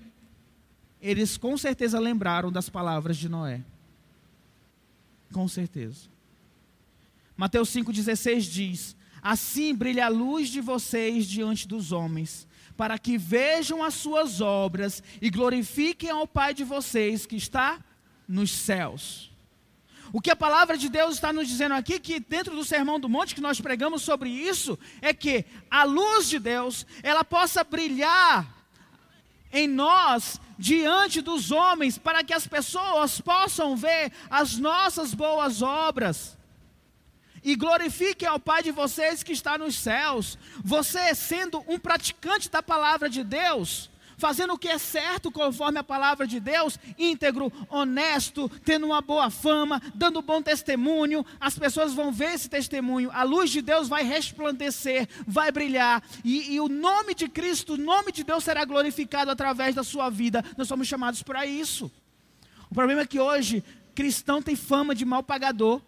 eles 1.00 1.36
com 1.36 1.58
certeza 1.58 1.98
lembraram 1.98 2.50
das 2.50 2.70
palavras 2.70 3.16
de 3.18 3.28
Noé. 3.28 3.62
Com 5.32 5.46
certeza. 5.46 6.08
Mateus 7.36 7.70
5,16 7.70 8.40
diz: 8.40 8.96
Assim 9.22 9.74
brilha 9.74 10.06
a 10.06 10.08
luz 10.08 10.48
de 10.48 10.60
vocês 10.60 11.26
diante 11.26 11.68
dos 11.68 11.92
homens, 11.92 12.46
para 12.76 12.98
que 12.98 13.18
vejam 13.18 13.82
as 13.82 13.94
suas 13.94 14.40
obras 14.40 15.02
e 15.20 15.30
glorifiquem 15.30 16.10
ao 16.10 16.26
Pai 16.26 16.54
de 16.54 16.64
vocês 16.64 17.26
que 17.26 17.36
está 17.36 17.78
nos 18.26 18.50
céus. 18.50 19.30
O 20.12 20.20
que 20.20 20.30
a 20.30 20.36
palavra 20.36 20.78
de 20.78 20.88
Deus 20.88 21.16
está 21.16 21.32
nos 21.32 21.46
dizendo 21.46 21.74
aqui, 21.74 22.00
que 22.00 22.18
dentro 22.18 22.56
do 22.56 22.64
Sermão 22.64 22.98
do 22.98 23.08
Monte, 23.08 23.34
que 23.34 23.40
nós 23.40 23.60
pregamos 23.60 24.02
sobre 24.02 24.30
isso, 24.30 24.78
é 25.02 25.12
que 25.12 25.44
a 25.70 25.84
luz 25.84 26.28
de 26.28 26.38
Deus, 26.38 26.86
ela 27.02 27.22
possa 27.22 27.62
brilhar 27.62 28.57
em 29.52 29.66
nós 29.66 30.40
diante 30.58 31.20
dos 31.20 31.50
homens, 31.50 31.98
para 31.98 32.24
que 32.24 32.34
as 32.34 32.46
pessoas 32.46 33.20
possam 33.20 33.76
ver 33.76 34.12
as 34.28 34.56
nossas 34.56 35.14
boas 35.14 35.62
obras 35.62 36.36
e 37.42 37.54
glorifiquem 37.54 38.28
ao 38.28 38.40
Pai 38.40 38.62
de 38.62 38.70
vocês 38.70 39.22
que 39.22 39.32
está 39.32 39.56
nos 39.56 39.76
céus. 39.76 40.36
Você, 40.64 41.14
sendo 41.14 41.64
um 41.68 41.78
praticante 41.78 42.50
da 42.50 42.62
palavra 42.62 43.08
de 43.08 43.22
Deus, 43.22 43.90
fazendo 44.18 44.52
o 44.52 44.58
que 44.58 44.68
é 44.68 44.76
certo 44.76 45.30
conforme 45.30 45.78
a 45.78 45.84
palavra 45.84 46.26
de 46.26 46.38
Deus, 46.40 46.78
íntegro, 46.98 47.50
honesto, 47.70 48.50
tendo 48.64 48.86
uma 48.86 49.00
boa 49.00 49.30
fama, 49.30 49.80
dando 49.94 50.20
bom 50.20 50.42
testemunho, 50.42 51.24
as 51.40 51.58
pessoas 51.58 51.94
vão 51.94 52.12
ver 52.12 52.34
esse 52.34 52.50
testemunho, 52.50 53.10
a 53.12 53.22
luz 53.22 53.50
de 53.50 53.62
Deus 53.62 53.88
vai 53.88 54.02
resplandecer, 54.02 55.08
vai 55.26 55.50
brilhar, 55.52 56.02
e, 56.24 56.54
e 56.54 56.60
o 56.60 56.68
nome 56.68 57.14
de 57.14 57.28
Cristo, 57.28 57.74
o 57.74 57.78
nome 57.78 58.12
de 58.12 58.24
Deus 58.24 58.44
será 58.44 58.64
glorificado 58.64 59.30
através 59.30 59.74
da 59.74 59.84
sua 59.84 60.10
vida. 60.10 60.44
Nós 60.56 60.68
somos 60.68 60.88
chamados 60.88 61.22
para 61.22 61.46
isso. 61.46 61.90
O 62.68 62.74
problema 62.74 63.02
é 63.02 63.06
que 63.06 63.20
hoje, 63.20 63.62
cristão 63.94 64.42
tem 64.42 64.56
fama 64.56 64.94
de 64.94 65.04
mal 65.04 65.22
pagador. 65.22 65.80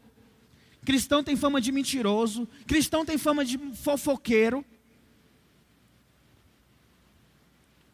Cristão 0.84 1.22
tem 1.22 1.36
fama 1.36 1.60
de 1.60 1.70
mentiroso, 1.70 2.48
cristão 2.66 3.04
tem 3.04 3.18
fama 3.18 3.44
de 3.44 3.58
fofoqueiro, 3.74 4.64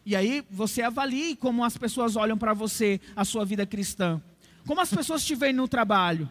E 0.06 0.14
aí 0.14 0.46
você 0.48 0.82
avalie 0.82 1.34
como 1.34 1.64
as 1.64 1.76
pessoas 1.76 2.14
olham 2.14 2.38
para 2.38 2.54
você, 2.54 3.00
a 3.16 3.24
sua 3.24 3.44
vida 3.44 3.66
cristã. 3.66 4.22
Como 4.64 4.80
as 4.80 4.88
pessoas 4.88 5.24
te 5.24 5.34
veem 5.34 5.52
no 5.52 5.66
trabalho. 5.66 6.30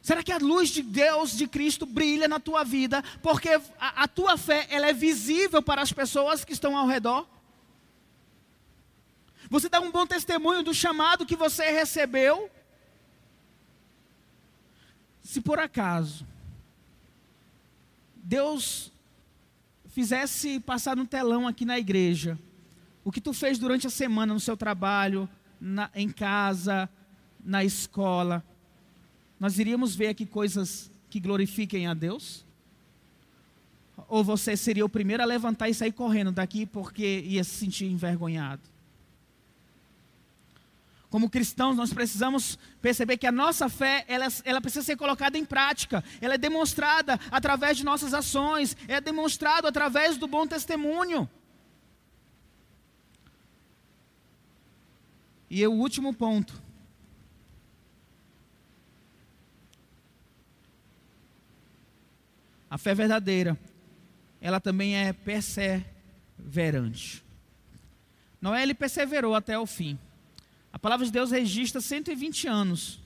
Será 0.00 0.22
que 0.22 0.30
a 0.30 0.38
luz 0.38 0.68
de 0.68 0.80
Deus, 0.80 1.36
de 1.36 1.48
Cristo, 1.48 1.84
brilha 1.84 2.28
na 2.28 2.38
tua 2.38 2.62
vida? 2.62 3.02
Porque 3.20 3.48
a, 3.80 4.04
a 4.04 4.06
tua 4.06 4.36
fé 4.36 4.68
ela 4.70 4.86
é 4.86 4.92
visível 4.92 5.60
para 5.60 5.82
as 5.82 5.92
pessoas 5.92 6.44
que 6.44 6.52
estão 6.52 6.76
ao 6.76 6.86
redor? 6.86 7.26
Você 9.50 9.68
dá 9.68 9.80
um 9.80 9.90
bom 9.90 10.06
testemunho 10.06 10.62
do 10.62 10.72
chamado 10.72 11.26
que 11.26 11.34
você 11.34 11.70
recebeu? 11.70 12.48
Se 15.22 15.40
por 15.40 15.58
acaso 15.58 16.24
Deus 18.14 18.92
fizesse 19.94 20.58
passar 20.58 20.96
no 20.96 21.06
telão 21.06 21.46
aqui 21.46 21.64
na 21.64 21.78
igreja 21.78 22.36
o 23.04 23.12
que 23.12 23.20
tu 23.20 23.32
fez 23.32 23.60
durante 23.60 23.86
a 23.86 23.90
semana 23.90 24.34
no 24.34 24.40
seu 24.40 24.56
trabalho, 24.56 25.28
na, 25.60 25.88
em 25.94 26.08
casa, 26.08 26.90
na 27.44 27.62
escola, 27.62 28.44
nós 29.38 29.56
iríamos 29.56 29.94
ver 29.94 30.08
aqui 30.08 30.26
coisas 30.26 30.90
que 31.08 31.20
glorifiquem 31.20 31.86
a 31.86 31.94
Deus? 31.94 32.44
Ou 34.08 34.24
você 34.24 34.56
seria 34.56 34.84
o 34.84 34.88
primeiro 34.88 35.22
a 35.22 35.26
levantar 35.26 35.68
e 35.68 35.74
sair 35.74 35.92
correndo 35.92 36.32
daqui 36.32 36.66
porque 36.66 37.20
ia 37.20 37.44
se 37.44 37.54
sentir 37.54 37.86
envergonhado? 37.86 38.62
Como 41.14 41.30
cristãos, 41.30 41.76
nós 41.76 41.92
precisamos 41.92 42.58
perceber 42.82 43.16
que 43.16 43.24
a 43.24 43.30
nossa 43.30 43.68
fé, 43.68 44.04
ela, 44.08 44.26
ela 44.44 44.60
precisa 44.60 44.84
ser 44.84 44.96
colocada 44.96 45.38
em 45.38 45.44
prática. 45.44 46.02
Ela 46.20 46.34
é 46.34 46.38
demonstrada 46.38 47.20
através 47.30 47.76
de 47.76 47.84
nossas 47.84 48.12
ações, 48.12 48.76
é 48.88 49.00
demonstrado 49.00 49.68
através 49.68 50.16
do 50.16 50.26
bom 50.26 50.44
testemunho. 50.44 51.30
E 55.48 55.64
o 55.64 55.70
último 55.70 56.12
ponto. 56.12 56.60
A 62.68 62.76
fé 62.76 62.92
verdadeira, 62.92 63.56
ela 64.40 64.58
também 64.58 64.96
é 64.96 65.12
perseverante. 65.12 67.24
Noé 68.40 68.64
ele 68.64 68.74
perseverou 68.74 69.36
até 69.36 69.56
o 69.56 69.64
fim. 69.64 69.96
A 70.74 70.78
palavra 70.78 71.06
de 71.06 71.12
Deus 71.12 71.30
registra 71.30 71.80
120 71.80 72.48
anos. 72.48 73.00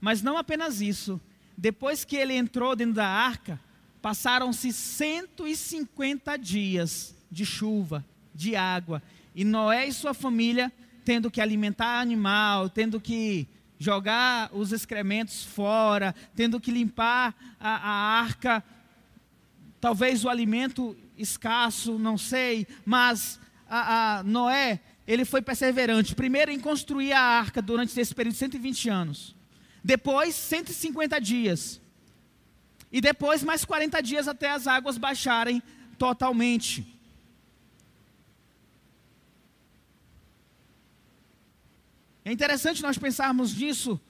Mas 0.00 0.22
não 0.22 0.36
apenas 0.36 0.80
isso. 0.80 1.20
Depois 1.56 2.04
que 2.04 2.16
ele 2.16 2.34
entrou 2.34 2.74
dentro 2.74 2.94
da 2.94 3.06
arca, 3.06 3.60
passaram-se 4.02 4.72
150 4.72 6.36
dias 6.36 7.14
de 7.30 7.46
chuva, 7.46 8.04
de 8.34 8.56
água. 8.56 9.00
E 9.36 9.44
Noé 9.44 9.86
e 9.86 9.92
sua 9.92 10.12
família 10.12 10.72
tendo 11.04 11.30
que 11.30 11.40
alimentar 11.40 12.00
animal, 12.00 12.68
tendo 12.68 13.00
que 13.00 13.46
jogar 13.78 14.50
os 14.52 14.72
excrementos 14.72 15.44
fora, 15.44 16.12
tendo 16.34 16.58
que 16.58 16.72
limpar 16.72 17.36
a, 17.60 17.68
a 17.68 18.20
arca, 18.20 18.64
talvez 19.80 20.24
o 20.24 20.28
alimento 20.28 20.96
escasso, 21.16 22.00
não 22.00 22.18
sei, 22.18 22.66
mas 22.84 23.38
a, 23.70 24.18
a 24.18 24.22
Noé 24.24 24.80
ele 25.06 25.24
foi 25.24 25.40
perseverante. 25.40 26.14
Primeiro 26.14 26.50
em 26.50 26.58
construir 26.58 27.12
a 27.12 27.20
arca 27.20 27.62
durante 27.62 27.98
esse 27.98 28.14
período 28.14 28.34
de 28.34 28.38
120 28.38 28.88
anos. 28.88 29.36
Depois, 29.82 30.34
150 30.34 31.20
dias. 31.20 31.80
E 32.90 33.00
depois, 33.00 33.42
mais 33.42 33.64
40 33.64 34.02
dias 34.02 34.26
até 34.26 34.50
as 34.50 34.66
águas 34.66 34.98
baixarem 34.98 35.62
totalmente. 35.96 36.84
É 42.24 42.32
interessante 42.32 42.82
nós 42.82 42.98
pensarmos 42.98 43.54
nisso, 43.54 44.00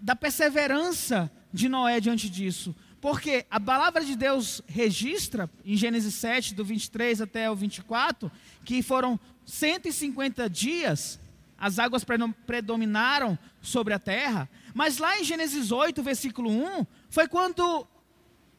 da 0.00 0.14
perseverança 0.14 1.28
de 1.52 1.68
Noé 1.68 1.98
diante 1.98 2.30
disso. 2.30 2.74
Porque 3.00 3.44
a 3.50 3.60
palavra 3.60 4.04
de 4.04 4.16
Deus 4.16 4.62
registra, 4.66 5.50
em 5.64 5.76
Gênesis 5.76 6.14
7, 6.14 6.54
do 6.54 6.64
23 6.64 7.20
até 7.20 7.50
o 7.50 7.56
24, 7.56 8.30
que 8.64 8.82
foram 8.82 9.18
150 9.44 10.48
dias, 10.48 11.20
as 11.58 11.78
águas 11.78 12.04
predominaram 12.46 13.38
sobre 13.62 13.94
a 13.94 13.98
terra, 13.98 14.48
mas 14.74 14.98
lá 14.98 15.18
em 15.18 15.24
Gênesis 15.24 15.70
8, 15.70 16.02
versículo 16.02 16.50
1, 16.50 16.86
foi 17.08 17.28
quando 17.28 17.86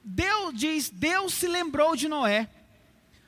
Deus 0.03 0.53
diz, 0.53 0.89
Deus 0.89 1.33
se 1.33 1.47
lembrou 1.47 1.95
de 1.95 2.07
Noé. 2.07 2.49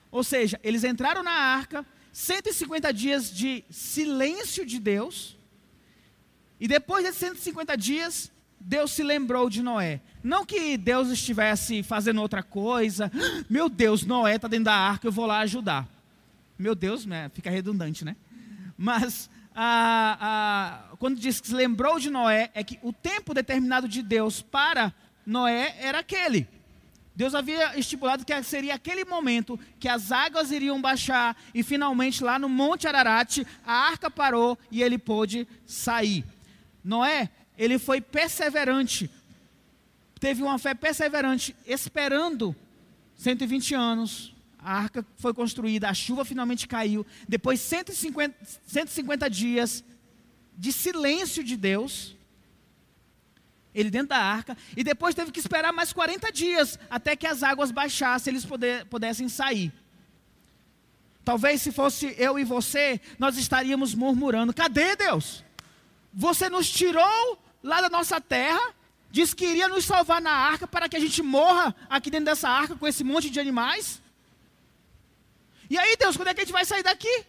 Ou 0.09 0.23
seja, 0.23 0.59
eles 0.63 0.83
entraram 0.83 1.21
na 1.21 1.31
arca, 1.31 1.85
150 2.13 2.93
dias 2.93 3.29
de 3.29 3.63
silêncio 3.69 4.65
de 4.65 4.79
Deus, 4.79 5.37
e 6.59 6.67
depois 6.67 7.03
desses 7.03 7.19
150 7.19 7.75
dias, 7.75 8.31
Deus 8.59 8.91
se 8.91 9.03
lembrou 9.03 9.49
de 9.49 9.61
Noé. 9.61 10.01
Não 10.23 10.45
que 10.45 10.77
Deus 10.77 11.09
estivesse 11.09 11.83
fazendo 11.83 12.21
outra 12.21 12.41
coisa, 12.41 13.11
meu 13.49 13.69
Deus, 13.69 14.03
Noé 14.03 14.35
está 14.35 14.47
dentro 14.47 14.65
da 14.65 14.73
arca, 14.73 15.07
eu 15.07 15.11
vou 15.11 15.25
lá 15.25 15.39
ajudar. 15.39 15.87
Meu 16.57 16.73
Deus, 16.73 17.05
né? 17.05 17.29
fica 17.33 17.49
redundante, 17.49 18.03
né? 18.03 18.15
Mas 18.77 19.29
a, 19.55 20.17
a, 20.91 20.95
quando 20.97 21.19
diz 21.19 21.41
que 21.41 21.47
se 21.47 21.53
lembrou 21.53 21.99
de 21.99 22.09
Noé, 22.09 22.51
é 22.53 22.63
que 22.63 22.79
o 22.83 22.93
tempo 22.93 23.33
determinado 23.33 23.87
de 23.87 24.01
Deus 24.01 24.41
para 24.41 24.93
Noé 25.25 25.75
era 25.79 25.99
aquele. 25.99 26.47
Deus 27.15 27.33
havia 27.33 27.77
estipulado 27.79 28.23
que 28.23 28.43
seria 28.43 28.75
aquele 28.75 29.03
momento 29.03 29.59
que 29.79 29.89
as 29.89 30.11
águas 30.11 30.51
iriam 30.51 30.79
baixar 30.79 31.35
e 31.51 31.63
finalmente 31.63 32.23
lá 32.23 32.37
no 32.37 32.47
Monte 32.47 32.87
Ararat 32.87 33.39
a 33.65 33.73
arca 33.73 34.11
parou 34.11 34.55
e 34.69 34.83
ele 34.83 34.99
pôde 34.99 35.47
sair. 35.65 36.23
Noé, 36.83 37.31
ele 37.57 37.79
foi 37.79 37.99
perseverante, 37.99 39.09
teve 40.19 40.43
uma 40.43 40.59
fé 40.59 40.75
perseverante, 40.75 41.55
esperando 41.65 42.55
120 43.15 43.73
anos. 43.73 44.36
A 44.59 44.77
arca 44.77 45.05
foi 45.17 45.33
construída, 45.33 45.89
a 45.89 45.93
chuva 45.93 46.25
finalmente 46.25 46.67
caiu. 46.67 47.05
Depois 47.27 47.59
150, 47.61 48.35
150 48.65 49.29
dias 49.29 49.83
de 50.57 50.71
silêncio 50.71 51.43
de 51.43 51.55
Deus 51.55 52.17
ele 53.79 53.91
dentro 53.91 54.09
da 54.09 54.17
arca, 54.17 54.57
e 54.75 54.83
depois 54.83 55.13
teve 55.13 55.31
que 55.31 55.39
esperar 55.39 55.71
mais 55.71 55.93
40 55.93 56.31
dias 56.31 56.79
até 56.89 57.15
que 57.15 57.27
as 57.27 57.43
águas 57.43 57.69
baixassem 57.69 58.31
eles 58.31 58.43
poder, 58.43 58.85
pudessem 58.85 59.29
sair. 59.29 59.71
Talvez 61.23 61.61
se 61.61 61.71
fosse 61.71 62.15
eu 62.17 62.39
e 62.39 62.43
você, 62.43 62.99
nós 63.19 63.37
estaríamos 63.37 63.93
murmurando: 63.93 64.51
cadê 64.51 64.95
Deus? 64.95 65.43
Você 66.11 66.49
nos 66.49 66.67
tirou 66.71 67.37
lá 67.61 67.79
da 67.79 67.89
nossa 67.89 68.19
terra, 68.19 68.73
disse 69.11 69.35
que 69.35 69.45
iria 69.45 69.67
nos 69.67 69.85
salvar 69.85 70.21
na 70.21 70.31
arca 70.31 70.65
para 70.65 70.89
que 70.89 70.95
a 70.95 70.99
gente 70.99 71.21
morra 71.21 71.75
aqui 71.87 72.09
dentro 72.09 72.25
dessa 72.25 72.49
arca 72.49 72.75
com 72.75 72.87
esse 72.87 73.03
monte 73.03 73.29
de 73.29 73.39
animais. 73.39 74.01
E 75.69 75.77
aí, 75.77 75.95
Deus, 75.97 76.15
quando 76.15 76.29
é 76.29 76.33
que 76.33 76.41
a 76.41 76.43
gente 76.43 76.53
vai 76.53 76.65
sair 76.65 76.83
daqui? 76.83 77.25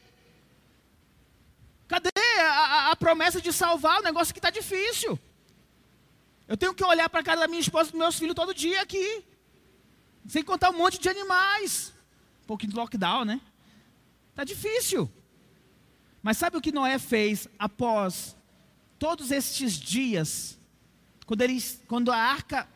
Cadê 1.88 2.10
a, 2.40 2.50
a, 2.50 2.90
a 2.92 2.96
promessa 2.96 3.40
de 3.40 3.52
salvar 3.52 4.00
o 4.00 4.02
negócio 4.02 4.32
que 4.34 4.38
está 4.38 4.50
difícil? 4.50 5.18
Eu 6.46 6.56
tenho 6.56 6.74
que 6.74 6.84
olhar 6.84 7.08
para 7.08 7.20
a 7.20 7.24
casa 7.24 7.42
da 7.42 7.48
minha 7.48 7.60
esposa 7.60 7.88
e 7.88 7.92
dos 7.92 7.98
meus 7.98 8.18
filhos 8.18 8.34
todo 8.34 8.54
dia 8.54 8.80
aqui. 8.82 9.24
Sem 10.26 10.42
contar 10.42 10.70
um 10.70 10.78
monte 10.78 10.98
de 10.98 11.08
animais. 11.08 11.92
Um 12.42 12.46
pouquinho 12.46 12.72
de 12.72 12.78
lockdown, 12.78 13.24
né? 13.24 13.40
Está 14.30 14.44
difícil. 14.44 15.10
Mas 16.22 16.36
sabe 16.36 16.56
o 16.56 16.60
que 16.60 16.72
Noé 16.72 16.98
fez 16.98 17.48
após 17.58 18.36
todos 18.98 19.30
estes 19.30 19.72
dias? 19.72 20.58
Quando, 21.26 21.42
eles, 21.42 21.82
quando 21.86 22.12
a 22.12 22.16
arca 22.16 22.68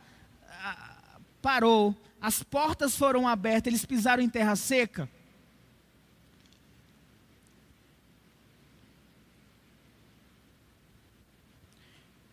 parou, 1.40 1.94
as 2.20 2.42
portas 2.42 2.96
foram 2.96 3.26
abertas, 3.26 3.66
eles 3.66 3.84
pisaram 3.84 4.22
em 4.22 4.28
terra 4.28 4.54
seca. 4.54 5.08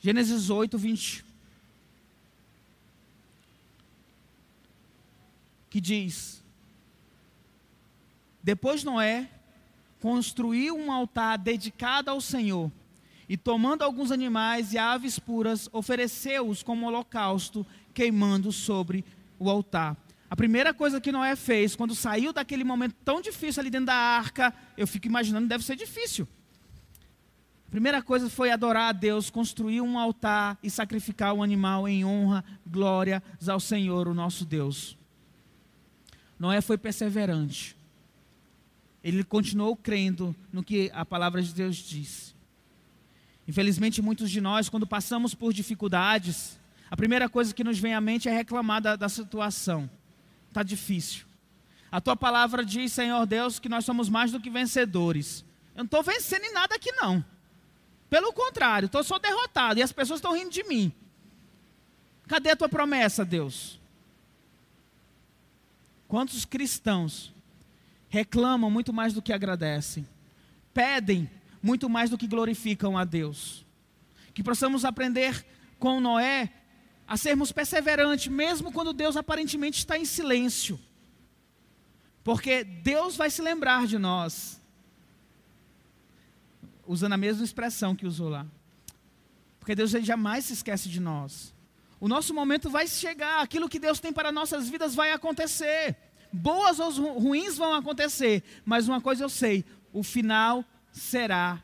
Gênesis 0.01 0.49
8, 0.49 0.77
20. 0.77 1.29
que 5.69 5.79
diz: 5.79 6.41
Depois 8.41 8.83
Noé 8.83 9.29
construiu 10.01 10.75
um 10.75 10.91
altar 10.91 11.37
dedicado 11.37 12.09
ao 12.09 12.19
Senhor, 12.19 12.71
e 13.27 13.37
tomando 13.37 13.83
alguns 13.83 14.11
animais 14.11 14.73
e 14.73 14.77
aves 14.77 15.19
puras, 15.19 15.69
ofereceu-os 15.71 16.63
como 16.63 16.87
holocausto, 16.87 17.65
queimando 17.93 18.51
sobre 18.51 19.05
o 19.37 19.49
altar. 19.49 19.95
A 20.29 20.35
primeira 20.35 20.73
coisa 20.73 21.01
que 21.01 21.11
Noé 21.11 21.35
fez, 21.35 21.75
quando 21.75 21.93
saiu 21.93 22.31
daquele 22.33 22.63
momento 22.63 22.95
tão 23.03 23.21
difícil 23.21 23.61
ali 23.61 23.69
dentro 23.69 23.87
da 23.87 23.95
arca, 23.95 24.53
eu 24.77 24.87
fico 24.87 25.07
imaginando, 25.07 25.47
deve 25.47 25.63
ser 25.63 25.75
difícil. 25.75 26.27
A 27.69 27.71
primeira 27.71 28.01
coisa 28.01 28.31
foi 28.31 28.49
adorar 28.49 28.89
a 28.89 28.91
Deus, 28.91 29.29
construir 29.29 29.79
um 29.79 29.99
altar 29.99 30.57
e 30.63 30.71
sacrificar 30.71 31.35
o 31.35 31.37
um 31.37 31.43
animal 31.43 31.87
em 31.87 32.03
honra, 32.03 32.43
glória 32.65 33.21
ao 33.47 33.59
Senhor, 33.59 34.07
o 34.07 34.13
nosso 34.15 34.43
Deus. 34.43 34.97
Noé 36.39 36.61
foi 36.61 36.79
perseverante. 36.79 37.77
Ele 39.03 39.23
continuou 39.23 39.75
crendo 39.75 40.35
no 40.51 40.63
que 40.63 40.89
a 40.95 41.05
palavra 41.05 41.43
de 41.43 41.53
Deus 41.53 41.75
diz. 41.75 42.33
Infelizmente, 43.47 44.01
muitos 44.01 44.31
de 44.31 44.41
nós, 44.41 44.67
quando 44.67 44.87
passamos 44.87 45.35
por 45.35 45.53
dificuldades, 45.53 46.59
a 46.89 46.97
primeira 46.97 47.29
coisa 47.29 47.53
que 47.53 47.63
nos 47.63 47.77
vem 47.77 47.93
à 47.93 48.01
mente 48.01 48.27
é 48.27 48.31
reclamar 48.31 48.81
da, 48.81 48.95
da 48.95 49.07
situação. 49.07 49.87
Está 50.47 50.63
difícil. 50.63 51.23
A 51.91 52.01
tua 52.01 52.15
palavra 52.15 52.65
diz, 52.65 52.91
Senhor 52.91 53.27
Deus, 53.27 53.59
que 53.59 53.69
nós 53.69 53.85
somos 53.85 54.09
mais 54.09 54.31
do 54.31 54.39
que 54.39 54.49
vencedores. 54.49 55.45
Eu 55.75 55.83
não 55.83 55.85
estou 55.85 56.01
vencendo 56.01 56.45
em 56.45 56.53
nada 56.53 56.73
aqui, 56.73 56.91
não. 56.93 57.23
Pelo 58.09 58.33
contrário, 58.33 58.87
estou 58.87 59.03
só 59.03 59.19
derrotado 59.19 59.79
e 59.79 59.83
as 59.83 59.91
pessoas 59.91 60.17
estão 60.17 60.33
rindo 60.33 60.49
de 60.49 60.63
mim. 60.63 60.91
Cadê 62.27 62.51
a 62.51 62.55
tua 62.55 62.69
promessa, 62.69 63.23
Deus? 63.23 63.79
Quantos 66.07 66.43
cristãos 66.43 67.31
reclamam 68.09 68.71
muito 68.71 68.91
mais 68.91 69.13
do 69.13 69.21
que 69.21 69.31
agradecem? 69.31 70.07
Pedem 70.73 71.29
muito 71.61 71.87
mais 71.87 72.09
do 72.09 72.17
que 72.17 72.27
glorificam 72.27 72.97
a 72.97 73.03
Deus. 73.03 73.65
Que 74.33 74.43
possamos 74.43 74.85
aprender 74.85 75.45
com 75.77 75.99
Noé 75.99 76.51
a 77.07 77.17
sermos 77.17 77.51
perseverantes, 77.51 78.27
mesmo 78.27 78.71
quando 78.71 78.93
Deus 78.93 79.17
aparentemente 79.17 79.79
está 79.79 79.97
em 79.97 80.05
silêncio. 80.05 80.79
Porque 82.23 82.63
Deus 82.63 83.15
vai 83.15 83.29
se 83.29 83.41
lembrar 83.41 83.87
de 83.87 83.97
nós. 83.97 84.58
Usando 86.89 87.13
a 87.13 87.17
mesma 87.17 87.43
expressão 87.43 87.95
que 87.95 88.07
usou 88.07 88.29
lá. 88.29 88.47
Porque 89.59 89.75
Deus 89.75 89.91
jamais 89.91 90.45
se 90.45 90.53
esquece 90.53 90.89
de 90.89 90.99
nós. 90.99 91.53
O 91.99 92.07
nosso 92.07 92.33
momento 92.33 92.67
vai 92.67 92.87
chegar, 92.87 93.43
aquilo 93.43 93.69
que 93.69 93.77
Deus 93.77 93.99
tem 93.99 94.11
para 94.11 94.31
nossas 94.31 94.67
vidas 94.67 94.95
vai 94.95 95.11
acontecer. 95.11 95.95
Boas 96.33 96.79
ou 96.79 96.89
ruins 97.19 97.57
vão 97.57 97.75
acontecer, 97.75 98.43
mas 98.65 98.87
uma 98.87 98.99
coisa 98.99 99.23
eu 99.23 99.29
sei: 99.29 99.63
o 99.93 100.01
final 100.01 100.65
será 100.91 101.61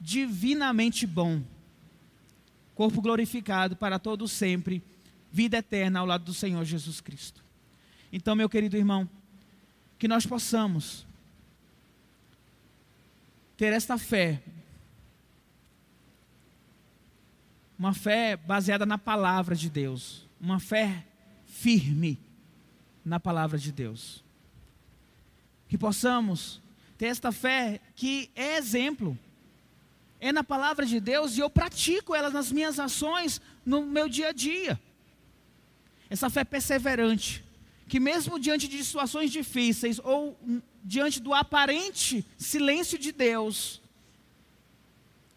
divinamente 0.00 1.08
bom. 1.08 1.42
Corpo 2.76 3.02
glorificado 3.02 3.74
para 3.74 3.98
todo 3.98 4.28
sempre, 4.28 4.80
vida 5.32 5.56
eterna 5.56 5.98
ao 5.98 6.06
lado 6.06 6.22
do 6.22 6.32
Senhor 6.32 6.64
Jesus 6.64 7.00
Cristo. 7.00 7.42
Então, 8.12 8.36
meu 8.36 8.48
querido 8.48 8.76
irmão, 8.76 9.10
que 9.98 10.06
nós 10.06 10.24
possamos 10.24 11.04
ter 13.56 13.72
esta 13.72 13.98
fé 13.98 14.40
uma 17.78 17.94
fé 17.94 18.36
baseada 18.36 18.84
na 18.84 18.98
palavra 18.98 19.54
de 19.54 19.70
Deus, 19.70 20.26
uma 20.40 20.58
fé 20.58 21.06
firme 21.46 22.18
na 23.04 23.20
palavra 23.20 23.56
de 23.56 23.70
Deus. 23.70 24.24
Que 25.68 25.78
possamos 25.78 26.60
ter 26.96 27.06
esta 27.06 27.30
fé 27.30 27.80
que 27.94 28.30
é 28.34 28.56
exemplo, 28.56 29.16
é 30.18 30.32
na 30.32 30.42
palavra 30.42 30.84
de 30.84 30.98
Deus 30.98 31.36
e 31.36 31.40
eu 31.40 31.48
pratico 31.48 32.14
ela 32.14 32.30
nas 32.30 32.50
minhas 32.50 32.80
ações, 32.80 33.40
no 33.64 33.86
meu 33.86 34.08
dia 34.08 34.30
a 34.30 34.32
dia. 34.32 34.80
Essa 36.10 36.28
fé 36.28 36.42
perseverante, 36.42 37.44
que 37.86 38.00
mesmo 38.00 38.40
diante 38.40 38.66
de 38.66 38.82
situações 38.82 39.30
difíceis 39.30 40.00
ou 40.02 40.36
diante 40.82 41.20
do 41.20 41.32
aparente 41.32 42.26
silêncio 42.36 42.98
de 42.98 43.12
Deus, 43.12 43.80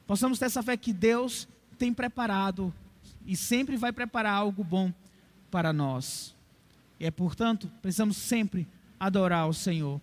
possamos 0.07 0.39
ter 0.39 0.45
essa 0.45 0.63
fé 0.63 0.75
que 0.75 0.91
Deus 0.91 1.47
tem 1.82 1.91
preparado 1.91 2.71
e 3.25 3.36
sempre 3.36 3.75
vai 3.75 3.91
preparar 3.91 4.34
algo 4.34 4.63
bom 4.63 4.93
para 5.49 5.73
nós. 5.73 6.36
E 6.99 7.07
é, 7.07 7.09
portanto, 7.09 7.71
precisamos 7.82 8.17
sempre 8.17 8.67
adorar 8.99 9.49
o 9.49 9.53
Senhor, 9.53 9.99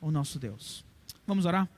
o 0.00 0.10
nosso 0.10 0.38
Deus. 0.38 0.82
Vamos 1.26 1.44
orar? 1.44 1.68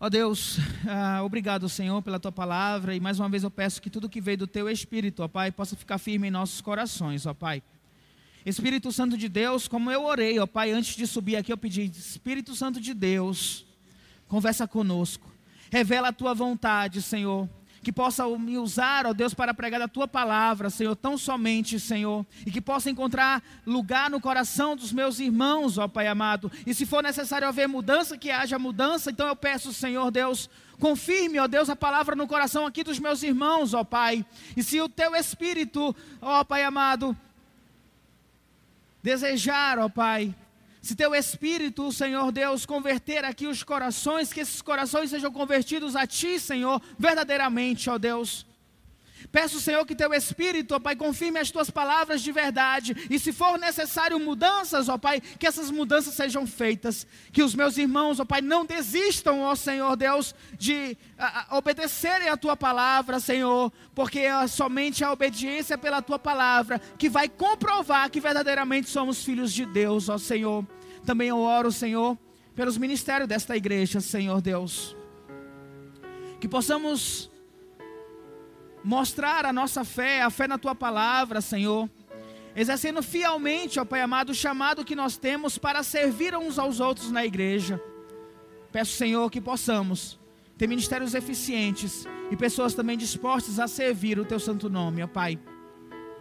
Ó 0.00 0.06
oh 0.06 0.10
Deus, 0.10 0.58
ah, 0.90 1.22
obrigado, 1.22 1.68
Senhor, 1.68 2.02
pela 2.02 2.18
tua 2.18 2.32
palavra. 2.32 2.96
E 2.96 3.00
mais 3.00 3.20
uma 3.20 3.28
vez 3.28 3.44
eu 3.44 3.52
peço 3.52 3.80
que 3.80 3.88
tudo 3.88 4.08
que 4.08 4.20
veio 4.20 4.38
do 4.38 4.46
teu 4.48 4.68
Espírito, 4.68 5.22
ó 5.22 5.28
Pai, 5.28 5.52
possa 5.52 5.76
ficar 5.76 5.98
firme 5.98 6.26
em 6.26 6.32
nossos 6.32 6.60
corações, 6.60 7.26
ó 7.26 7.32
Pai. 7.32 7.62
Espírito 8.44 8.90
Santo 8.90 9.16
de 9.16 9.28
Deus, 9.28 9.68
como 9.68 9.88
eu 9.88 10.04
orei, 10.04 10.36
ó 10.40 10.48
Pai, 10.48 10.72
antes 10.72 10.96
de 10.96 11.06
subir 11.06 11.36
aqui, 11.36 11.52
eu 11.52 11.56
pedi, 11.56 11.84
Espírito 11.84 12.56
Santo 12.56 12.80
de 12.80 12.92
Deus, 12.92 13.64
Conversa 14.28 14.66
conosco. 14.66 15.32
Revela 15.70 16.08
a 16.08 16.12
tua 16.12 16.34
vontade, 16.34 17.02
Senhor. 17.02 17.48
Que 17.82 17.92
possa 17.92 18.26
me 18.38 18.56
usar, 18.56 19.04
ó 19.04 19.12
Deus, 19.12 19.34
para 19.34 19.52
pregar 19.52 19.82
a 19.82 19.86
tua 19.86 20.08
palavra, 20.08 20.70
Senhor, 20.70 20.96
tão 20.96 21.18
somente, 21.18 21.78
Senhor. 21.78 22.24
E 22.46 22.50
que 22.50 22.60
possa 22.60 22.88
encontrar 22.88 23.42
lugar 23.66 24.08
no 24.08 24.20
coração 24.20 24.74
dos 24.74 24.90
meus 24.90 25.18
irmãos, 25.18 25.76
ó 25.76 25.86
Pai 25.86 26.06
amado. 26.06 26.50
E 26.66 26.72
se 26.72 26.86
for 26.86 27.02
necessário 27.02 27.46
haver 27.46 27.68
mudança, 27.68 28.16
que 28.16 28.30
haja 28.30 28.58
mudança. 28.58 29.10
Então 29.10 29.28
eu 29.28 29.36
peço, 29.36 29.70
Senhor 29.72 30.10
Deus, 30.10 30.48
confirme, 30.80 31.38
ó 31.38 31.46
Deus, 31.46 31.68
a 31.68 31.76
palavra 31.76 32.16
no 32.16 32.26
coração 32.26 32.64
aqui 32.64 32.82
dos 32.82 32.98
meus 32.98 33.22
irmãos, 33.22 33.74
ó 33.74 33.84
Pai. 33.84 34.24
E 34.56 34.62
se 34.62 34.80
o 34.80 34.88
teu 34.88 35.14
Espírito, 35.14 35.94
ó 36.22 36.42
Pai 36.42 36.64
amado, 36.64 37.14
desejar, 39.02 39.78
ó 39.78 39.90
Pai, 39.90 40.34
se 40.84 40.94
teu 40.94 41.14
Espírito, 41.14 41.90
Senhor 41.90 42.30
Deus, 42.30 42.66
converter 42.66 43.24
aqui 43.24 43.46
os 43.46 43.62
corações, 43.62 44.34
que 44.34 44.40
esses 44.40 44.60
corações 44.60 45.08
sejam 45.08 45.32
convertidos 45.32 45.96
a 45.96 46.06
Ti, 46.06 46.38
Senhor, 46.38 46.78
verdadeiramente, 46.98 47.88
ó 47.88 47.96
Deus. 47.96 48.44
Peço, 49.34 49.60
Senhor, 49.60 49.84
que 49.84 49.96
teu 49.96 50.14
Espírito, 50.14 50.76
ó 50.76 50.78
Pai, 50.78 50.94
confirme 50.94 51.40
as 51.40 51.50
tuas 51.50 51.68
palavras 51.68 52.22
de 52.22 52.30
verdade. 52.30 52.94
E 53.10 53.18
se 53.18 53.32
for 53.32 53.58
necessário 53.58 54.16
mudanças, 54.20 54.88
ó 54.88 54.96
Pai, 54.96 55.20
que 55.20 55.44
essas 55.44 55.72
mudanças 55.72 56.14
sejam 56.14 56.46
feitas. 56.46 57.04
Que 57.32 57.42
os 57.42 57.52
meus 57.52 57.76
irmãos, 57.76 58.20
ó 58.20 58.24
Pai, 58.24 58.40
não 58.40 58.64
desistam, 58.64 59.40
ó 59.40 59.56
Senhor 59.56 59.96
Deus, 59.96 60.36
de 60.56 60.96
a, 61.18 61.52
a, 61.52 61.58
obedecerem 61.58 62.28
a 62.28 62.36
tua 62.36 62.56
palavra, 62.56 63.18
Senhor. 63.18 63.72
Porque 63.92 64.20
é 64.20 64.46
somente 64.46 65.02
a 65.02 65.10
obediência 65.10 65.76
pela 65.76 66.00
tua 66.00 66.16
palavra 66.16 66.80
que 66.96 67.08
vai 67.08 67.28
comprovar 67.28 68.08
que 68.10 68.20
verdadeiramente 68.20 68.88
somos 68.88 69.24
filhos 69.24 69.52
de 69.52 69.66
Deus, 69.66 70.08
ó 70.08 70.16
Senhor. 70.16 70.64
Também 71.04 71.30
eu 71.30 71.40
oro, 71.40 71.72
Senhor, 71.72 72.16
pelos 72.54 72.78
ministérios 72.78 73.28
desta 73.28 73.56
igreja, 73.56 74.00
Senhor 74.00 74.40
Deus. 74.40 74.96
Que 76.40 76.46
possamos 76.46 77.33
mostrar 78.84 79.46
a 79.46 79.52
nossa 79.52 79.82
fé, 79.84 80.22
a 80.22 80.30
fé 80.30 80.46
na 80.46 80.58
tua 80.58 80.74
palavra, 80.74 81.40
Senhor. 81.40 81.88
Exercendo 82.54 83.02
fielmente, 83.02 83.80
ó 83.80 83.84
Pai 83.84 84.00
amado, 84.00 84.30
o 84.30 84.34
chamado 84.34 84.84
que 84.84 84.94
nós 84.94 85.16
temos 85.16 85.58
para 85.58 85.82
servir 85.82 86.36
uns 86.36 86.58
aos 86.58 86.78
outros 86.78 87.10
na 87.10 87.24
igreja. 87.24 87.82
Peço, 88.70 88.92
Senhor, 88.92 89.28
que 89.30 89.40
possamos 89.40 90.20
ter 90.56 90.68
ministérios 90.68 91.14
eficientes 91.14 92.06
e 92.30 92.36
pessoas 92.36 92.74
também 92.74 92.96
dispostas 92.96 93.58
a 93.58 93.66
servir 93.66 94.18
o 94.18 94.24
teu 94.24 94.38
santo 94.38 94.68
nome, 94.68 95.02
ó 95.02 95.06
Pai. 95.06 95.38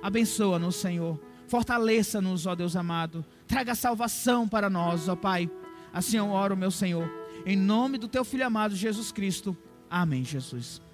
Abençoa-nos, 0.02 0.76
Senhor. 0.76 1.20
Fortaleça-nos, 1.48 2.46
ó 2.46 2.56
Deus 2.56 2.76
amado. 2.76 3.24
Traga 3.48 3.76
salvação 3.76 4.48
para 4.48 4.70
nós, 4.70 5.08
ó 5.08 5.16
Pai. 5.16 5.50
Assim 5.94 6.18
eu 6.18 6.30
oro, 6.30 6.58
meu 6.58 6.72
Senhor. 6.72 7.08
Em 7.46 7.56
nome 7.56 7.98
do 7.98 8.08
teu 8.08 8.26
filho 8.26 8.46
amado 8.46 8.76
Jesus 8.76 9.12
Cristo. 9.12 9.56
Amém, 9.90 10.24
Jesus. 10.24 10.84